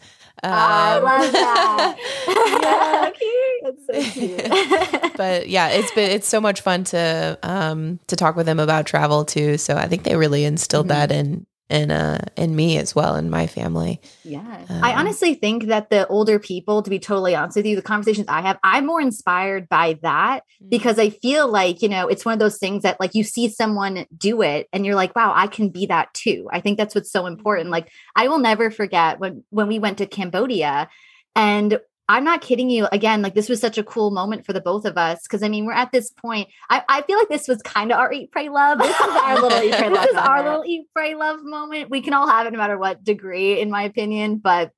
I 0.50 0.98
Um, 0.98 1.04
love 1.04 1.32
that. 1.34 1.98
That's 3.62 3.86
so 3.86 4.04
cute. 4.06 4.58
but 5.16 5.48
yeah, 5.50 5.70
it's 5.70 5.92
been 5.92 6.10
it's 6.12 6.28
so 6.28 6.42
much 6.42 6.62
fun 6.62 6.84
to 6.86 7.38
um 7.44 8.00
to 8.08 8.16
talk 8.16 8.36
with 8.36 8.46
them 8.48 8.60
about 8.60 8.86
travel 8.88 9.24
too. 9.26 9.58
So 9.58 9.76
I 9.76 9.88
think 9.88 10.04
they 10.04 10.16
really 10.16 10.44
instilled 10.46 10.88
Mm-hmm. 10.88 10.90
that 10.90 11.12
in 11.12 11.46
in 11.72 11.90
uh 11.90 12.20
in 12.36 12.56
me 12.56 12.78
as 12.78 12.94
well 12.94 13.16
in 13.16 13.30
my 13.30 13.48
family. 13.48 14.02
yeah. 14.24 14.66
I 14.70 14.92
Um, 14.92 15.00
honestly 15.00 15.34
think 15.34 15.66
that 15.66 15.90
the 15.90 16.06
older 16.08 16.38
people, 16.40 16.84
to 16.84 16.90
be 16.90 17.00
totally 17.00 17.36
honest 17.36 17.56
with 17.56 17.66
you, 17.66 17.76
the 17.76 17.82
conversations 17.82 18.28
I 18.28 18.42
have, 18.42 18.60
I'm 18.64 18.86
more 18.86 19.02
inspired 19.02 19.70
by 19.70 19.98
that 20.02 20.44
because 20.70 21.00
I 21.00 21.10
feel 21.10 21.48
like, 21.48 21.82
you 21.82 21.90
know, 21.90 22.08
it's 22.08 22.26
one 22.26 22.34
of 22.34 22.40
those 22.40 22.58
things 22.58 22.84
that 22.84 23.00
like 23.00 23.16
you 23.16 23.24
see 23.24 23.48
someone 23.50 24.06
do 24.18 24.42
it 24.42 24.68
and 24.74 24.86
you're 24.86 24.96
like, 24.96 25.16
wow, 25.16 25.34
I 25.36 25.48
can 25.48 25.70
be 25.70 25.86
that 25.88 26.14
too. 26.14 26.48
I 26.52 26.60
think 26.62 26.78
that's 26.78 26.94
what's 26.94 27.12
so 27.12 27.26
important. 27.26 27.70
Like 27.70 27.90
I 28.16 28.28
will 28.28 28.40
never 28.40 28.70
forget 28.70 29.20
when 29.20 29.44
when 29.50 29.68
we 29.68 29.80
went 29.80 29.98
to 30.00 30.06
Cambodia 30.06 30.90
and 31.36 31.80
I'm 32.12 32.26
not 32.26 32.42
kidding 32.42 32.70
you. 32.70 32.90
Again, 32.92 33.22
like 33.22 33.36
this 33.36 33.48
was 33.48 33.62
such 33.62 33.78
a 33.78 33.84
cool 33.84 34.12
moment 34.12 34.46
for 34.46 34.52
the 34.52 34.60
both 34.60 34.84
of 34.84 34.98
us. 34.98 35.26
Cause 35.28 35.44
I 35.44 35.48
mean, 35.48 35.66
we're 35.66 35.72
at 35.72 35.94
this 35.94 36.12
point. 36.12 36.50
I, 36.70 36.84
I 36.90 37.02
feel 37.04 37.18
like 37.18 37.30
this 37.30 37.48
was 37.48 37.62
kind 37.62 37.90
of 37.90 37.98
our 38.00 38.12
eat 38.12 38.34
pray 38.34 38.50
love. 38.50 38.80
This 38.80 39.00
is 39.00 39.16
our 39.16 39.40
little 39.40 39.64
eat 39.64 39.74
pray 39.76 39.90
love. 39.90 40.02
This 40.04 40.12
is 40.12 40.18
our 40.18 40.44
little 40.44 40.66
eat 40.66 40.88
pray 40.94 41.16
love 41.16 41.40
moment. 41.42 41.90
We 41.90 42.02
can 42.02 42.14
all 42.14 42.28
have 42.28 42.46
it 42.48 42.52
no 42.52 42.58
matter 42.58 42.78
what 42.78 43.02
degree, 43.02 43.62
in 43.62 43.72
my 43.72 43.84
opinion. 43.84 44.40
But 44.40 44.72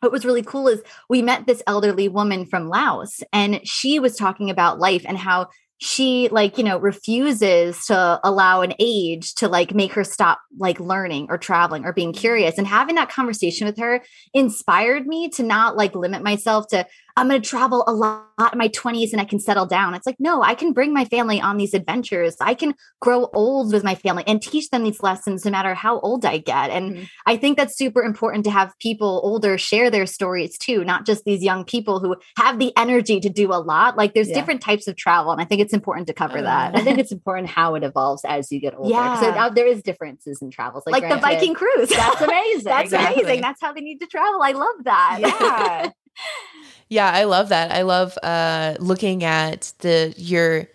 what 0.00 0.10
was 0.10 0.24
really 0.24 0.42
cool 0.42 0.68
is 0.68 0.80
we 1.10 1.20
met 1.20 1.46
this 1.46 1.62
elderly 1.66 2.08
woman 2.08 2.46
from 2.46 2.70
Laos 2.70 3.22
and 3.30 3.60
she 3.68 3.98
was 3.98 4.16
talking 4.16 4.48
about 4.48 4.78
life 4.78 5.04
and 5.06 5.18
how 5.18 5.48
she 5.82 6.28
like 6.28 6.58
you 6.58 6.64
know 6.64 6.78
refuses 6.78 7.86
to 7.86 8.20
allow 8.22 8.60
an 8.60 8.74
age 8.78 9.34
to 9.34 9.48
like 9.48 9.74
make 9.74 9.94
her 9.94 10.04
stop 10.04 10.38
like 10.58 10.78
learning 10.78 11.26
or 11.30 11.38
traveling 11.38 11.86
or 11.86 11.92
being 11.92 12.12
mm-hmm. 12.12 12.20
curious. 12.20 12.58
And 12.58 12.66
having 12.66 12.96
that 12.96 13.10
conversation 13.10 13.66
with 13.66 13.78
her 13.78 14.02
inspired 14.34 15.06
me 15.06 15.30
to 15.30 15.42
not 15.42 15.76
like 15.76 15.94
limit 15.94 16.22
myself 16.22 16.68
to 16.68 16.86
i'm 17.16 17.28
going 17.28 17.40
to 17.40 17.48
travel 17.48 17.84
a 17.86 17.92
lot 17.92 18.52
in 18.52 18.58
my 18.58 18.68
20s 18.68 19.12
and 19.12 19.20
i 19.20 19.24
can 19.24 19.38
settle 19.38 19.66
down 19.66 19.94
it's 19.94 20.06
like 20.06 20.16
no 20.18 20.42
i 20.42 20.54
can 20.54 20.72
bring 20.72 20.92
my 20.92 21.04
family 21.04 21.40
on 21.40 21.56
these 21.56 21.74
adventures 21.74 22.36
i 22.40 22.54
can 22.54 22.74
grow 23.00 23.28
old 23.34 23.72
with 23.72 23.84
my 23.84 23.94
family 23.94 24.24
and 24.26 24.42
teach 24.42 24.68
them 24.70 24.82
these 24.84 25.02
lessons 25.02 25.44
no 25.44 25.50
matter 25.50 25.74
how 25.74 25.98
old 26.00 26.24
i 26.24 26.38
get 26.38 26.70
and 26.70 26.90
Mhm. 26.94 27.08
I 27.26 27.36
think 27.36 27.56
that's 27.58 27.76
super 27.76 28.02
important 28.02 28.44
to 28.44 28.50
have 28.50 28.72
people 28.80 29.20
older 29.22 29.56
share 29.58 29.90
their 29.90 30.06
stories 30.06 30.58
too, 30.58 30.84
not 30.84 31.06
just 31.06 31.24
these 31.24 31.42
young 31.44 31.64
people 31.64 32.00
who 32.00 32.16
have 32.36 32.58
the 32.58 32.72
energy 32.76 33.20
to 33.20 33.28
do 33.28 33.52
a 33.52 33.60
lot. 33.60 33.96
Like 33.96 34.14
there's 34.14 34.28
Yeah. 34.28 34.34
different 34.34 34.60
types 34.62 34.88
of 34.88 34.96
travel, 34.96 35.30
and 35.30 35.40
I 35.40 35.44
think 35.44 35.60
it's 35.60 35.72
important 35.72 36.08
to 36.08 36.12
cover 36.14 36.38
Uh, 36.38 36.42
that. 36.42 36.76
I 36.76 36.80
think 36.82 36.98
it's 36.98 37.12
important 37.12 37.48
how 37.48 37.74
it 37.76 37.84
evolves 37.84 38.24
as 38.24 38.50
you 38.50 38.58
get 38.60 38.74
older. 38.76 38.90
Yeah. 38.90 39.20
So 39.48 39.54
there 39.54 39.66
is 39.66 39.82
differences 39.82 40.42
in 40.42 40.50
travels. 40.50 40.82
Like, 40.86 41.02
the 41.02 41.08
granted, 41.08 41.22
Viking 41.22 41.54
cruise. 41.54 41.88
That's 41.90 42.20
amazing. 42.20 42.64
That's 42.64 42.84
Exactly. 42.84 43.22
amazing. 43.22 43.40
That's 43.42 43.60
how 43.60 43.72
they 43.72 43.80
need 43.82 43.98
to 44.00 44.06
travel. 44.06 44.42
I 44.42 44.52
love 44.52 44.84
that. 44.84 45.18
Yeah. 45.20 45.90
Yeah, 46.90 47.08
I 47.10 47.24
love 47.24 47.48
that. 47.50 47.70
I 47.72 47.82
love 47.82 48.18
uh 48.22 48.74
looking 48.80 49.24
at 49.24 49.72
the 49.78 50.12
your 50.16 50.66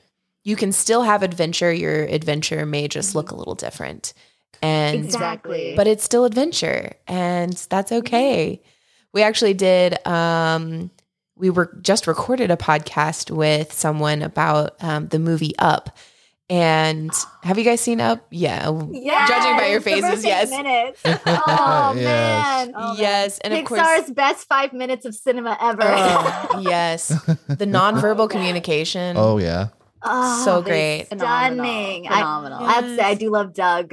you 0.44 0.56
can 0.56 0.72
still 0.72 1.04
have 1.04 1.22
adventure. 1.24 1.72
Your 1.74 2.04
adventure 2.04 2.66
may 2.66 2.88
just 2.88 3.14
look 3.16 3.32
a 3.32 3.36
little 3.36 3.56
different. 3.56 4.14
And 4.62 5.04
Exactly. 5.04 5.74
but 5.76 5.86
it's 5.88 6.04
still 6.04 6.26
adventure 6.26 6.94
and 7.08 7.54
that's 7.70 7.92
okay. 7.92 8.64
We 9.14 9.22
actually 9.22 9.54
did 9.54 10.06
um 10.08 10.90
we 11.36 11.50
were 11.50 11.78
just 11.82 12.08
recorded 12.08 12.50
a 12.50 12.56
podcast 12.56 13.30
with 13.30 13.74
someone 13.74 14.22
about 14.22 14.82
um 14.82 15.10
the 15.10 15.20
movie 15.20 15.54
Up. 15.60 15.98
And 16.48 17.12
have 17.42 17.58
you 17.58 17.64
guys 17.64 17.82
seen 17.82 18.00
Up? 18.00 18.26
Yeah. 18.30 18.70
Yes, 18.92 19.30
Judging 19.30 19.58
by 19.58 19.68
your 19.68 19.82
faces, 19.82 20.02
perfect 20.04 20.26
yes. 20.26 20.50
Minutes. 20.52 21.02
Oh 21.26 21.94
Yes. 21.96 22.68
man. 22.68 22.74
Oh, 22.76 22.88
man. 22.90 22.96
yes, 23.00 23.40
and 23.40 23.54
of 23.54 23.66
course 23.66 23.82
Pixar's 23.82 24.12
best 24.12 24.48
five 24.48 24.72
minutes 24.72 25.06
of 25.06 25.16
cinema 25.16 25.58
ever. 25.60 25.82
Oh, 25.84 26.60
yes. 26.68 27.08
The 27.48 27.66
nonverbal 27.66 28.30
communication. 28.30 29.16
Oh, 29.18 29.38
yeah. 29.40 29.70
Oh, 30.04 30.44
So 30.46 30.62
they 30.62 30.70
great. 30.70 31.06
Stunning. 31.08 32.08
I, 32.08 32.14
Phenomenal. 32.20 32.64
I 32.64 32.72
have 32.74 32.84
to 32.84 32.96
say, 32.96 33.02
I 33.04 33.14
do 33.16 33.32
love 33.32 33.54
Doug. 33.56 33.92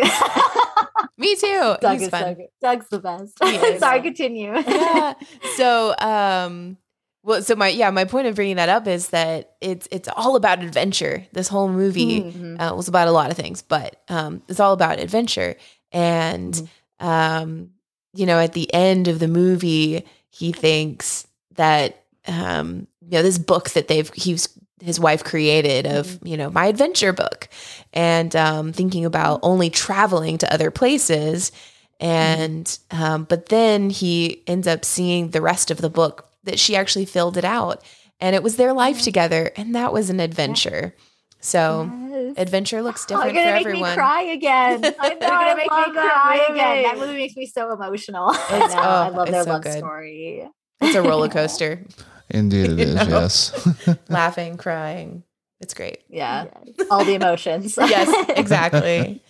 Me 1.16 1.34
too. 1.36 1.76
Doug 1.80 1.92
He's 1.92 2.02
is 2.02 2.08
fun. 2.08 2.36
so. 2.36 2.46
Doug's 2.60 2.86
the 2.90 2.98
best. 2.98 3.38
Sorry, 3.80 4.02
continue. 4.02 4.52
yeah. 4.54 5.14
So, 5.56 5.94
um, 5.98 6.76
well, 7.24 7.42
so 7.42 7.54
my 7.54 7.68
yeah, 7.68 7.90
my 7.90 8.04
point 8.04 8.26
of 8.26 8.34
bringing 8.34 8.56
that 8.56 8.68
up 8.68 8.86
is 8.86 9.08
that 9.10 9.56
it's 9.60 9.86
it's 9.90 10.08
all 10.16 10.36
about 10.36 10.62
adventure. 10.62 11.26
This 11.32 11.48
whole 11.48 11.68
movie 11.68 12.20
Mhm. 12.22 12.60
uh, 12.60 12.74
was 12.74 12.88
about 12.88 13.08
a 13.08 13.12
lot 13.12 13.30
of 13.30 13.36
things, 13.36 13.62
but 13.62 14.00
um, 14.08 14.42
it's 14.48 14.60
all 14.60 14.72
about 14.72 14.98
adventure. 14.98 15.56
And 15.92 16.54
Mhm. 17.00 17.06
um, 17.06 17.70
you 18.14 18.26
know, 18.26 18.38
at 18.38 18.52
the 18.52 18.72
end 18.74 19.08
of 19.08 19.18
the 19.18 19.28
movie, 19.28 20.04
he 20.30 20.52
thinks 20.52 21.26
that 21.56 22.02
um, 22.28 22.86
you 23.00 23.12
know 23.18 23.22
this 23.22 23.38
book 23.38 23.70
that 23.70 23.88
they've 23.88 24.10
he's 24.14 24.48
his 24.82 24.98
wife 24.98 25.22
created 25.22 25.86
of 25.86 26.18
you 26.24 26.36
know 26.36 26.50
my 26.50 26.66
adventure 26.66 27.12
book, 27.12 27.48
and 27.92 28.34
um, 28.34 28.72
thinking 28.72 29.04
about 29.04 29.40
only 29.42 29.70
traveling 29.70 30.38
to 30.38 30.52
other 30.52 30.70
places. 30.70 31.52
And 32.00 32.66
um, 32.90 33.24
but 33.24 33.48
then 33.48 33.90
he 33.90 34.42
ends 34.48 34.66
up 34.66 34.84
seeing 34.84 35.30
the 35.30 35.40
rest 35.40 35.70
of 35.70 35.80
the 35.80 35.90
book 35.90 36.28
that 36.44 36.58
she 36.58 36.76
actually 36.76 37.04
filled 37.06 37.36
it 37.36 37.44
out, 37.44 37.82
and 38.20 38.34
it 38.36 38.42
was 38.42 38.56
their 38.56 38.72
life 38.72 39.02
together, 39.02 39.50
and 39.56 39.74
that 39.74 39.92
was 39.92 40.10
an 40.10 40.20
adventure. 40.20 40.94
So 41.40 41.90
Yes. 42.10 42.34
adventure 42.36 42.82
looks 42.82 43.04
Oh, 43.10 43.14
different 43.16 43.34
you're 43.34 43.44
gonna 43.44 43.50
for 43.50 43.56
make 43.56 43.66
everyone. 43.66 43.90
me 43.90 43.94
cry 43.96 44.22
again. 44.22 44.84
I 45.00 45.08
you're 45.10 45.18
gonna 45.18 45.34
I 45.34 45.54
make 45.54 45.70
love 45.70 45.88
me 45.88 45.92
cry 45.94 46.44
movie. 46.48 46.60
again. 46.60 46.82
That 46.84 46.98
movie 46.98 47.16
makes 47.16 47.36
me 47.36 47.46
so 47.46 47.72
emotional. 47.72 48.28
I 48.32 48.58
know. 48.58 48.74
I 48.76 49.08
oh, 49.08 49.12
love 49.16 49.28
it's 49.28 49.30
their 49.32 49.44
so 49.44 49.50
love 49.50 49.62
good. 49.62 49.78
story. 49.78 50.48
It's 50.80 50.94
a 50.96 51.02
roller 51.08 51.28
coaster. 51.28 51.84
Indeed, 52.30 52.70
it 52.70 52.80
is. 52.80 52.94
Know? 52.94 53.02
Yes. 53.20 53.68
Laughing, 54.08 54.56
crying. 54.56 55.24
It's 55.60 55.74
great. 55.74 55.98
Yeah. 56.08 56.46
All 56.90 57.04
the 57.04 57.14
emotions. 57.14 57.76
yes, 57.76 58.30
exactly. 58.36 59.22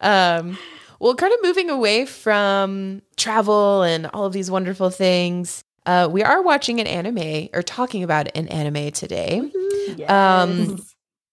Um, 0.00 0.56
well, 1.00 1.14
kind 1.14 1.32
of 1.32 1.38
moving 1.42 1.70
away 1.70 2.04
from 2.06 3.02
travel 3.16 3.82
and 3.82 4.06
all 4.06 4.24
of 4.24 4.32
these 4.32 4.50
wonderful 4.50 4.90
things, 4.90 5.62
uh, 5.88 6.08
we 6.10 6.22
are 6.22 6.42
watching 6.42 6.80
an 6.80 6.86
anime 6.86 7.48
or 7.54 7.62
talking 7.62 8.02
about 8.04 8.28
an 8.36 8.46
anime 8.48 8.90
today. 8.92 9.40
Um, 10.06 10.78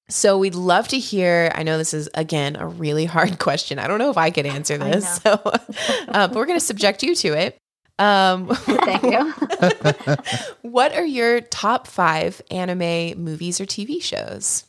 So 0.08 0.38
we'd 0.38 0.54
love 0.54 0.88
to 0.90 1.00
hear. 1.00 1.52
I 1.56 1.64
know 1.64 1.80
this 1.80 1.94
is 1.94 2.10
again 2.14 2.56
a 2.56 2.68
really 2.68 3.06
hard 3.16 3.40
question. 3.40 3.80
I 3.80 3.88
don't 3.88 4.00
know 4.00 4.12
if 4.12 4.18
I 4.18 4.30
could 4.30 4.46
answer 4.46 4.78
this, 4.78 5.18
so 5.18 5.32
uh, 5.34 6.28
but 6.28 6.36
we're 6.36 6.46
going 6.46 6.60
to 6.60 6.66
subject 6.66 7.04
you 7.04 7.16
to 7.16 7.34
it. 7.34 7.58
Um, 7.98 8.48
Thank 8.54 9.04
you. 9.04 9.34
what 10.62 10.94
are 10.94 11.06
your 11.06 11.42
top 11.42 11.88
five 11.88 12.42
anime 12.52 13.22
movies 13.22 13.60
or 13.60 13.66
TV 13.66 14.02
shows? 14.02 14.66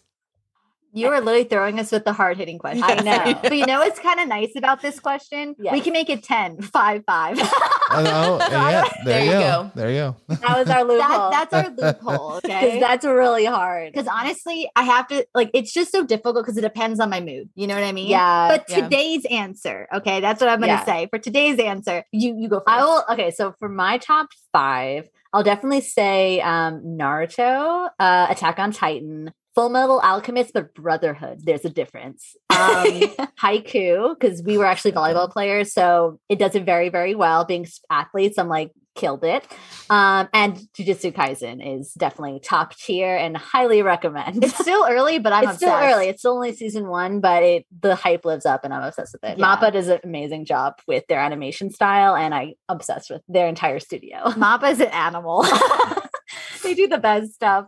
You 0.96 1.08
are 1.08 1.20
literally 1.20 1.44
throwing 1.44 1.78
us 1.78 1.92
with 1.92 2.06
the 2.06 2.14
hard 2.14 2.38
hitting 2.38 2.58
question. 2.58 2.82
I 2.82 2.94
know. 2.94 3.38
but 3.42 3.54
you 3.54 3.66
know 3.66 3.80
what's 3.80 4.00
kind 4.00 4.18
of 4.18 4.28
nice 4.28 4.52
about 4.56 4.80
this 4.80 4.98
question? 4.98 5.54
We 5.58 5.82
can 5.82 5.92
make 5.92 6.08
it 6.08 6.22
10, 6.22 6.62
5, 6.62 7.04
5. 7.06 7.38
Oh, 7.88 8.38
yeah. 8.50 8.82
There, 8.82 8.90
There 9.04 9.20
you 9.20 9.26
you 9.26 9.30
go. 9.32 9.38
go. 9.38 9.70
There 9.76 9.90
you 9.90 9.96
go. 9.96 10.16
that 10.28 10.58
was 10.58 10.68
our 10.68 10.82
loophole. 10.82 11.30
That, 11.30 11.48
that's 11.50 11.54
our 11.54 11.70
loophole. 11.70 12.40
because 12.42 12.62
Okay. 12.64 12.80
that's 12.80 13.04
really 13.04 13.44
hard. 13.44 13.92
Because 13.92 14.08
honestly, 14.08 14.68
I 14.74 14.82
have 14.82 15.06
to 15.08 15.24
like 15.34 15.50
it's 15.54 15.72
just 15.72 15.92
so 15.92 16.04
difficult 16.04 16.36
because 16.44 16.56
it 16.58 16.62
depends 16.62 16.98
on 16.98 17.10
my 17.10 17.20
mood. 17.20 17.48
You 17.54 17.68
know 17.68 17.74
what 17.76 17.84
I 17.84 17.92
mean? 17.92 18.08
Yeah. 18.08 18.48
But 18.48 18.64
Yeah. 18.68 18.82
today's 18.82 19.24
answer, 19.26 19.86
okay, 19.94 20.20
that's 20.20 20.40
what 20.40 20.50
I'm 20.50 20.58
gonna 20.58 20.72
Yeah. 20.72 20.84
say. 20.84 21.06
For 21.10 21.18
today's 21.20 21.60
answer, 21.60 22.04
you 22.10 22.34
you 22.36 22.48
go 22.48 22.56
first. 22.56 22.68
I 22.68 22.82
will. 22.84 23.04
Okay, 23.12 23.30
so 23.30 23.54
for 23.60 23.68
my 23.68 23.98
top 23.98 24.28
five, 24.52 25.08
I'll 25.32 25.44
definitely 25.44 25.82
say 25.82 26.40
um, 26.40 26.82
Naruto, 26.84 27.88
uh, 28.00 28.26
Attack 28.28 28.58
on 28.58 28.72
Titan, 28.72 29.32
Full 29.56 29.70
Metal 29.70 29.98
Alchemist, 30.00 30.52
but 30.52 30.74
Brotherhood. 30.74 31.40
There's 31.42 31.64
a 31.64 31.70
difference. 31.70 32.36
Um, 32.56 32.86
Haikyuu, 33.42 34.18
because 34.18 34.42
we 34.42 34.56
were 34.56 34.64
actually 34.64 34.92
volleyball 34.92 35.30
players, 35.30 35.74
so 35.74 36.18
it 36.30 36.38
does 36.38 36.54
it 36.54 36.64
very, 36.64 36.88
very 36.88 37.14
well. 37.14 37.44
Being 37.44 37.66
athletes, 37.90 38.38
I'm 38.38 38.48
like 38.48 38.72
killed 38.96 39.24
it. 39.24 39.46
Um, 39.90 40.28
and 40.32 40.56
Jujutsu 40.76 41.12
Kaisen 41.12 41.78
is 41.78 41.92
definitely 41.92 42.40
top 42.40 42.74
tier 42.74 43.14
and 43.14 43.36
highly 43.36 43.82
recommend. 43.82 44.42
it's 44.42 44.58
still 44.58 44.86
early, 44.90 45.18
but 45.18 45.32
I'm 45.32 45.50
it's 45.50 45.58
still 45.58 45.74
early. 45.74 46.08
It's 46.08 46.22
still 46.22 46.32
only 46.32 46.54
season 46.54 46.88
one, 46.88 47.20
but 47.20 47.42
it 47.42 47.66
the 47.80 47.94
hype 47.94 48.24
lives 48.24 48.46
up, 48.46 48.64
and 48.64 48.74
I'm 48.74 48.82
obsessed 48.82 49.12
with 49.12 49.30
it. 49.30 49.38
Yeah. 49.38 49.44
Mappa 49.44 49.72
does 49.72 49.88
an 49.88 50.00
amazing 50.02 50.46
job 50.46 50.80
with 50.88 51.06
their 51.08 51.20
animation 51.20 51.70
style, 51.70 52.16
and 52.16 52.34
I'm 52.34 52.54
obsessed 52.68 53.10
with 53.10 53.22
their 53.28 53.46
entire 53.46 53.78
studio. 53.78 54.24
Mappa's 54.30 54.80
an 54.80 54.88
animal. 54.88 55.44
They 56.62 56.74
do 56.74 56.88
the 56.88 56.98
best 56.98 57.34
stuff. 57.34 57.66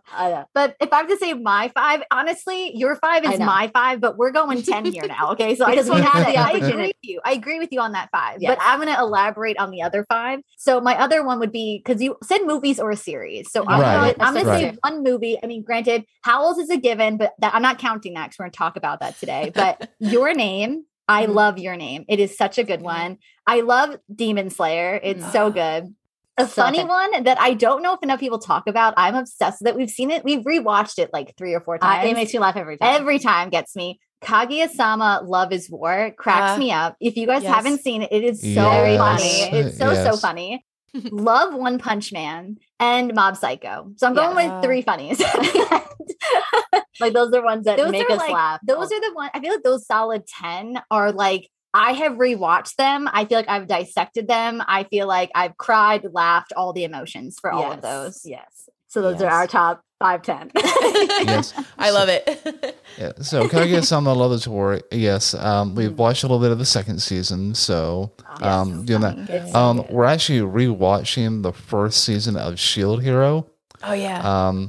But 0.55 0.77
if 0.81 0.93
I 0.93 0.97
have 0.99 1.09
to 1.09 1.17
say 1.17 1.35
my 1.35 1.71
five, 1.75 2.03
honestly, 2.11 2.77
your 2.77 2.97
five 2.97 3.25
is 3.25 3.39
my 3.39 3.71
five, 3.73 4.01
but 4.01 4.17
we're 4.17 4.31
going 4.33 4.63
10 4.63 4.87
here 4.87 5.05
now. 5.09 5.33
Okay. 5.33 5.55
So 5.55 5.65
I 5.65 5.75
just 5.75 5.91
want 5.91 6.05
to 6.05 6.09
have 6.11 6.27
say 6.27 6.33
the 6.33 6.39
I 6.39 6.51
agree 6.53 6.87
with 6.87 6.97
you. 7.03 7.21
I 7.25 7.33
agree 7.33 7.59
with 7.59 7.71
you 7.73 7.81
on 7.81 7.93
that 7.93 8.09
five, 8.11 8.41
Yes. 8.41 8.57
but 8.57 8.65
I'm 8.65 8.81
going 8.81 8.93
to 8.95 9.01
elaborate 9.01 9.59
on 9.59 9.71
the 9.71 9.83
other 9.83 10.05
five. 10.09 10.41
So 10.57 10.81
my 10.81 10.99
other 10.99 11.25
one 11.25 11.39
would 11.41 11.53
be 11.53 11.83
because 11.85 12.03
you 12.03 12.17
said 12.23 12.39
movies 12.45 12.81
or 12.81 12.91
a 12.91 12.97
series. 12.97 13.51
So 13.53 13.65
I'm 13.67 13.81
Right. 13.81 13.95
going 13.95 14.15
to 14.17 14.25
I'm 14.25 14.35
going 14.35 14.47
to 14.47 14.53
say 14.73 14.79
one 14.83 15.03
movie. 15.03 15.39
I 15.43 15.47
mean, 15.47 15.63
granted, 15.63 16.05
Howl's 16.23 16.59
is 16.59 16.71
a 16.71 16.77
given, 16.77 17.17
but 17.17 17.33
that, 17.41 17.55
I'm 17.55 17.63
not 17.63 17.79
counting 17.79 18.15
that 18.15 18.27
because 18.27 18.39
we're 18.39 18.45
going 18.45 18.53
to 18.53 18.59
talk 18.59 18.77
about 18.77 19.01
that 19.01 19.19
today. 19.19 19.53
But 19.59 19.89
your 19.99 20.35
name, 20.35 20.85
I 21.09 21.27
Mhm. 21.27 21.35
love 21.35 21.59
your 21.59 21.77
name. 21.77 22.05
It 22.09 22.21
is 22.21 22.37
such 22.37 22.59
a 22.59 22.65
good 22.65 22.81
Mhm. 22.81 22.85
one. 22.85 23.19
I 23.47 23.61
love 23.61 23.97
Demon 24.15 24.51
Slayer. 24.51 25.01
It's 25.03 25.33
so 25.33 25.51
good. 25.51 25.95
A 26.39 26.47
So 26.47 26.63
funny 26.63 26.79
good. 26.79 26.89
one 26.89 27.23
that 27.25 27.39
I 27.41 27.55
don't 27.55 27.83
know 27.83 27.95
if 27.95 28.03
enough 28.03 28.21
people 28.21 28.39
talk 28.39 28.67
about. 28.69 28.95
I'm 28.97 29.15
obsessed 29.17 29.61
with 29.61 29.69
it. 29.69 29.77
We've 29.77 29.91
seen 29.91 30.11
it. 30.11 30.25
We've 30.25 30.41
rewatched 30.45 30.99
it 30.99 31.11
like 31.13 31.35
three 31.37 31.53
or 31.55 31.61
four 31.61 31.75
Uh, 31.77 31.79
times. 31.79 32.11
it 32.11 32.15
makes 32.15 32.33
me 32.33 32.39
laugh 32.39 32.57
every 32.57 32.79
time. 32.79 32.95
Every 33.01 33.19
time 33.19 33.51
gets 33.51 33.75
me. 33.77 33.99
Kaguya-sama 34.23 35.23
Love 35.25 35.53
is 35.53 35.71
War 35.71 36.13
cracks 36.17 36.57
Uh, 36.57 36.59
me 36.59 36.73
up. 36.73 36.97
If 37.01 37.17
you 37.17 37.27
guys 37.27 37.43
yes. 37.43 37.55
haven't 37.55 37.81
seen 37.83 38.03
it, 38.03 38.13
it 38.13 38.25
is 38.25 38.41
so 38.41 38.47
Yes. 38.47 38.99
funny. 38.99 39.59
It's 39.61 39.79
so 39.79 39.95
so 39.95 40.17
funny. 40.17 40.65
Love 41.13 41.55
One 41.55 41.79
Punch 41.79 42.13
Man 42.13 42.57
and 42.81 43.15
Mob 43.15 43.37
Psycho. 43.37 43.91
So 43.97 44.07
I'm 44.07 44.15
going 44.15 44.37
Yeah. 44.39 44.57
with 44.57 44.65
three 44.65 44.83
funnies. 44.83 45.21
like 47.01 47.13
those 47.13 47.33
are 47.33 47.43
ones 47.45 47.65
that 47.65 47.77
those 47.77 47.91
make 47.93 48.09
are 48.09 48.15
us 48.15 48.19
like 48.19 48.33
laugh. 48.33 48.61
those 48.67 48.91
are 48.93 49.01
the 49.01 49.11
one 49.15 49.31
I 49.35 49.41
feel 49.41 49.53
like 49.53 49.63
those 49.63 49.87
solid 49.87 50.27
10 50.27 50.81
are 50.91 51.13
like 51.13 51.49
I 51.75 51.93
have 51.93 52.13
rewatched 52.13 52.77
them. 52.77 53.09
I 53.13 53.25
feel 53.25 53.39
like 53.39 53.49
I've 53.49 53.67
dissected 53.67 54.27
them. 54.29 54.63
I 54.67 54.85
feel 54.85 55.07
like 55.07 55.31
I've 55.35 55.57
cried, 55.57 56.07
laughed, 56.13 56.53
all 56.57 56.73
the 56.73 56.85
emotions 56.85 57.39
for 57.41 57.53
all 57.53 57.73
of 57.73 57.83
those. 57.83 58.23
Yes. 58.25 58.69
So 58.89 59.03
those 59.03 59.21
Yes. 59.21 59.23
are 59.23 59.31
our 59.41 59.47
top 59.47 59.83
five, 59.99 60.23
ten. 60.23 60.51
Yes. 60.57 61.53
I 61.79 61.91
love 61.91 62.09
it. 62.09 62.77
Yeah. 62.97 63.13
So 63.21 63.47
Kaguya-sama 63.49 64.13
I 64.13 64.17
Love 64.17 64.33
is 64.33 64.49
War. 64.49 64.81
Yes. 64.91 65.35
Um, 65.35 65.75
we've 65.75 65.93
watched 65.99 66.23
a 66.23 66.27
little 66.27 66.41
bit 66.41 66.51
of 66.53 66.59
the 66.59 66.65
second 66.65 67.01
season. 67.03 67.55
So 67.55 68.13
um, 68.41 68.87
doing 68.87 69.03
that. 69.03 69.27
Good. 69.27 69.55
Um, 69.55 69.85
we're 69.91 70.05
actually 70.07 70.41
rewatching 70.41 71.43
the 71.43 71.53
first 71.53 72.03
season 72.05 72.37
of 72.37 72.59
Shield 72.59 73.03
Hero. 73.03 73.47
oh 73.83 73.93
yeah. 73.93 74.21
Um, 74.49 74.69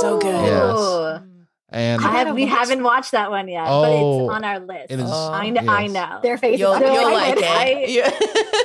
So 0.00 0.18
good. 0.18 0.44
Yes. 0.46 1.22
And 1.70 2.04
I 2.04 2.10
have, 2.10 2.34
we 2.34 2.44
watch 2.44 2.58
haven't 2.58 2.82
watched 2.84 3.10
that 3.12 3.30
one 3.30 3.48
yet, 3.48 3.64
Oh, 3.68 3.82
but 3.82 3.90
it's 3.92 4.00
oh. 4.02 4.30
on 4.30 4.44
our 4.44 4.60
list. 4.60 4.90
it 4.90 5.00
is- 5.00 5.10
Oh, 5.12 5.32
I 5.32 5.50
know. 5.50 5.62
I 5.66 5.86
know. 5.88 6.20
Their 6.22 6.38
faces. 6.38 6.60
You'll, 6.60 6.72
I'm 6.72 6.82
you'll 6.82 7.06
I 7.06 7.12
like 7.12 7.34
could- 7.36 7.44
I- 7.44 7.84
Yeah. 7.88 8.10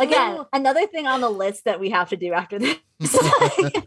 Again, 0.02 0.46
another 0.54 0.86
thing 0.88 1.08
on 1.08 1.22
the 1.22 1.30
list 1.30 1.66
that 1.66 1.80
we 1.80 1.90
have 1.90 2.10
to 2.10 2.16
do 2.18 2.34
after 2.34 2.60
this. 2.60 2.78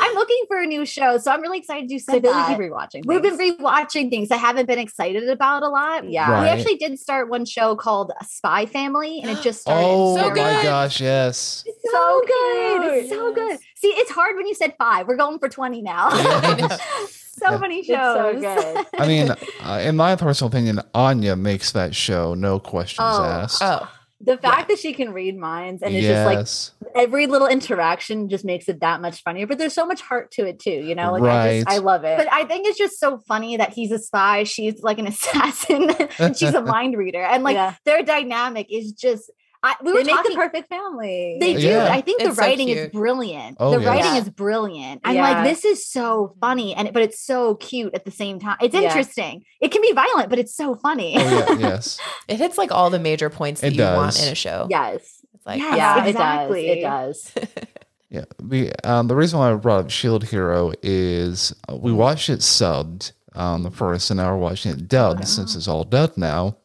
I'm 0.00 0.14
looking 0.14 0.44
for 0.48 0.60
a 0.60 0.66
new 0.66 0.84
show, 0.86 1.18
so 1.18 1.30
I'm 1.32 1.40
really 1.42 1.58
excited 1.58 1.88
to 1.88 1.94
do 1.94 1.98
So 1.98 2.14
I 2.14 2.18
that. 2.20 2.58
we 2.58 2.64
keep 2.64 2.72
rewatching. 2.72 3.04
We've 3.06 3.22
been 3.22 3.36
rewatching 3.36 4.10
things 4.10 4.30
I 4.30 4.36
haven't 4.36 4.66
been 4.66 4.78
excited 4.78 5.28
about 5.28 5.62
a 5.62 5.68
lot. 5.68 6.08
Yeah. 6.10 6.30
Right. 6.30 6.42
We 6.42 6.48
actually 6.48 6.76
did 6.76 6.98
start 6.98 7.28
one 7.28 7.44
show 7.44 7.74
called 7.76 8.12
Spy 8.26 8.66
Family, 8.66 9.20
and 9.20 9.30
it 9.30 9.42
just 9.42 9.62
started. 9.62 9.84
oh 9.86 10.16
So 10.16 10.28
my 10.28 10.34
good. 10.34 10.62
gosh, 10.62 11.00
yes. 11.00 11.64
It's 11.66 11.90
so 11.90 12.22
good. 12.26 12.82
It's 12.94 13.08
cute. 13.08 13.18
so 13.20 13.32
good. 13.34 13.58
See, 13.76 13.88
it's 13.88 14.10
hard 14.10 14.36
when 14.36 14.46
you 14.46 14.54
said 14.54 14.74
five. 14.78 15.06
We're 15.08 15.16
going 15.16 15.38
for 15.38 15.48
20 15.48 15.82
now. 15.82 16.10
So 17.38 17.52
Yeah. 17.52 17.58
many 17.58 17.78
It's 17.78 17.86
so 17.86 18.32
shows. 18.32 18.40
good. 18.40 18.86
I 18.98 19.06
mean, 19.06 19.30
uh, 19.62 19.80
in 19.84 19.94
my 19.94 20.16
personal 20.16 20.48
opinion, 20.48 20.80
Anya 20.92 21.36
makes 21.36 21.70
that 21.70 21.94
show, 21.94 22.34
no 22.34 22.58
questions 22.58 23.06
Oh. 23.12 23.22
asked. 23.24 23.62
Oh, 23.62 23.88
The 24.20 24.36
fact 24.36 24.68
that 24.68 24.80
she 24.80 24.94
can 24.94 25.12
read 25.12 25.36
minds 25.38 25.80
and 25.80 25.94
it's 25.94 26.02
yes. 26.02 26.26
just 26.26 26.74
like 26.84 26.96
every 26.96 27.28
little 27.28 27.46
interaction 27.46 28.28
just 28.28 28.44
makes 28.44 28.68
it 28.68 28.80
that 28.80 29.00
much 29.00 29.22
funnier. 29.22 29.46
But 29.46 29.58
there's 29.58 29.74
so 29.74 29.86
much 29.86 30.00
heart 30.00 30.32
to 30.32 30.44
it 30.46 30.58
too, 30.58 30.70
you 30.72 30.96
know? 30.96 31.12
Like 31.12 31.22
I 31.22 31.58
just 31.58 31.66
Right. 31.68 31.76
I 31.76 31.78
love 31.78 32.02
it. 32.04 32.18
But 32.18 32.32
I 32.32 32.44
think 32.44 32.66
it's 32.66 32.76
just 32.78 32.98
so 32.98 33.18
funny 33.28 33.56
that 33.58 33.72
he's 33.72 33.92
a 33.92 33.98
spy, 33.98 34.42
she's 34.42 34.82
like 34.82 34.98
an 34.98 35.06
assassin, 35.14 35.90
and 36.18 36.36
she's 36.36 36.54
a 36.54 36.62
mind 36.74 36.96
reader. 36.96 37.22
And 37.22 37.44
like 37.44 37.54
Yeah. 37.54 37.74
their 37.84 38.02
dynamic 38.02 38.66
is 38.72 38.90
just 38.92 39.30
I 39.62 39.74
we 39.82 39.92
were 39.92 40.04
make 40.04 40.14
talking 40.14 40.30
the 40.32 40.36
perfect 40.36 40.68
family. 40.68 41.36
They 41.40 41.54
do. 41.54 41.60
Yeah. 41.60 41.88
I 41.90 42.00
think 42.00 42.20
the 42.20 42.28
It's 42.28 42.36
so 42.36 42.42
writing 42.42 42.68
is 42.68 42.90
brilliant. 42.90 43.56
Oh, 43.58 43.72
the 43.72 43.78
yes. 43.80 43.86
writing 43.88 44.14
Yeah. 44.14 44.20
is 44.20 44.30
brilliant. 44.30 45.00
I'm 45.04 45.16
Yeah. 45.16 45.22
like, 45.22 45.44
this 45.44 45.64
is 45.64 45.84
so 45.84 46.36
funny, 46.40 46.74
and 46.74 46.92
but 46.92 47.02
it's 47.02 47.20
so 47.20 47.56
cute 47.56 47.92
at 47.94 48.04
the 48.04 48.10
same 48.12 48.38
time. 48.38 48.56
It's 48.60 48.74
Yeah. 48.74 48.82
interesting. 48.82 49.42
It 49.60 49.72
can 49.72 49.82
be 49.82 49.92
violent, 49.92 50.30
but 50.30 50.38
it's 50.38 50.54
so 50.56 50.74
funny. 50.76 51.16
Oh, 51.18 51.20
yeah, 51.58 51.58
yes. 51.70 51.98
it 52.28 52.36
hits 52.36 52.56
like 52.56 52.70
all 52.70 52.88
the 52.90 52.98
major 53.00 53.30
points 53.30 53.60
that 53.62 53.72
It 53.72 53.76
you 53.76 53.82
want 53.82 54.20
in 54.22 54.28
a 54.30 54.34
show. 54.34 54.66
yes. 54.70 55.22
It's 55.34 55.46
like 55.46 55.58
Yes, 55.58 55.76
yeah, 55.76 56.04
exactly. 56.04 56.68
it 56.68 56.80
does. 56.82 57.32
It 57.36 57.40
does. 57.54 57.64
Yeah. 58.10 58.24
We, 58.42 58.72
um, 58.84 59.06
the 59.08 59.14
reason 59.14 59.38
why 59.38 59.50
I 59.50 59.54
brought 59.56 59.80
up 59.84 59.90
Shield 59.90 60.24
Hero 60.24 60.72
is 60.82 61.52
uh, 61.70 61.76
we 61.76 61.92
watched 61.92 62.30
it 62.30 62.38
subbed 62.40 63.12
um, 63.34 63.64
the 63.64 63.70
first, 63.70 64.10
and 64.10 64.16
now 64.16 64.32
we're 64.32 64.38
watching 64.40 64.72
it 64.72 64.88
dubbed 64.88 65.28
since 65.28 65.54
it's 65.54 65.68
all 65.68 65.84
dubbed 65.84 66.16
now. 66.16 66.56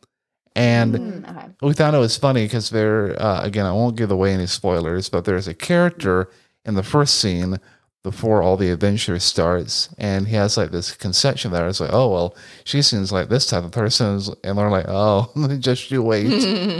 And 0.56 0.94
Mm, 0.96 1.30
okay. 1.38 1.48
we 1.62 1.74
thought 1.74 1.94
it 1.96 1.98
was 2.00 2.16
funny 2.18 2.46
because 2.46 2.70
there, 2.70 3.20
uh, 3.22 3.42
again, 3.44 3.66
I 3.66 3.72
won't 3.72 3.96
give 3.98 4.12
away 4.12 4.34
any 4.34 4.46
spoilers, 4.48 5.10
but 5.10 5.26
there's 5.26 5.48
a 5.48 5.54
character 5.54 6.30
in 6.66 6.76
the 6.76 6.84
first 6.84 7.20
scene 7.20 7.60
before 8.04 8.44
all 8.44 8.58
the 8.58 8.70
adventure 8.70 9.18
starts, 9.18 9.88
and 9.98 10.28
he 10.28 10.36
has 10.36 10.58
like 10.58 10.72
this 10.72 10.92
conception 10.94 11.52
that 11.54 11.66
it's 11.68 11.80
like, 11.80 11.94
oh 11.94 12.10
well, 12.12 12.36
she 12.66 12.82
seems 12.82 13.12
like 13.14 13.30
this 13.30 13.48
type 13.48 13.64
of 13.64 13.72
person, 13.72 14.20
and 14.44 14.58
they're 14.58 14.70
like, 14.70 14.86
oh, 14.90 15.32
just 15.60 15.90
you 15.90 16.04
wait, 16.04 16.28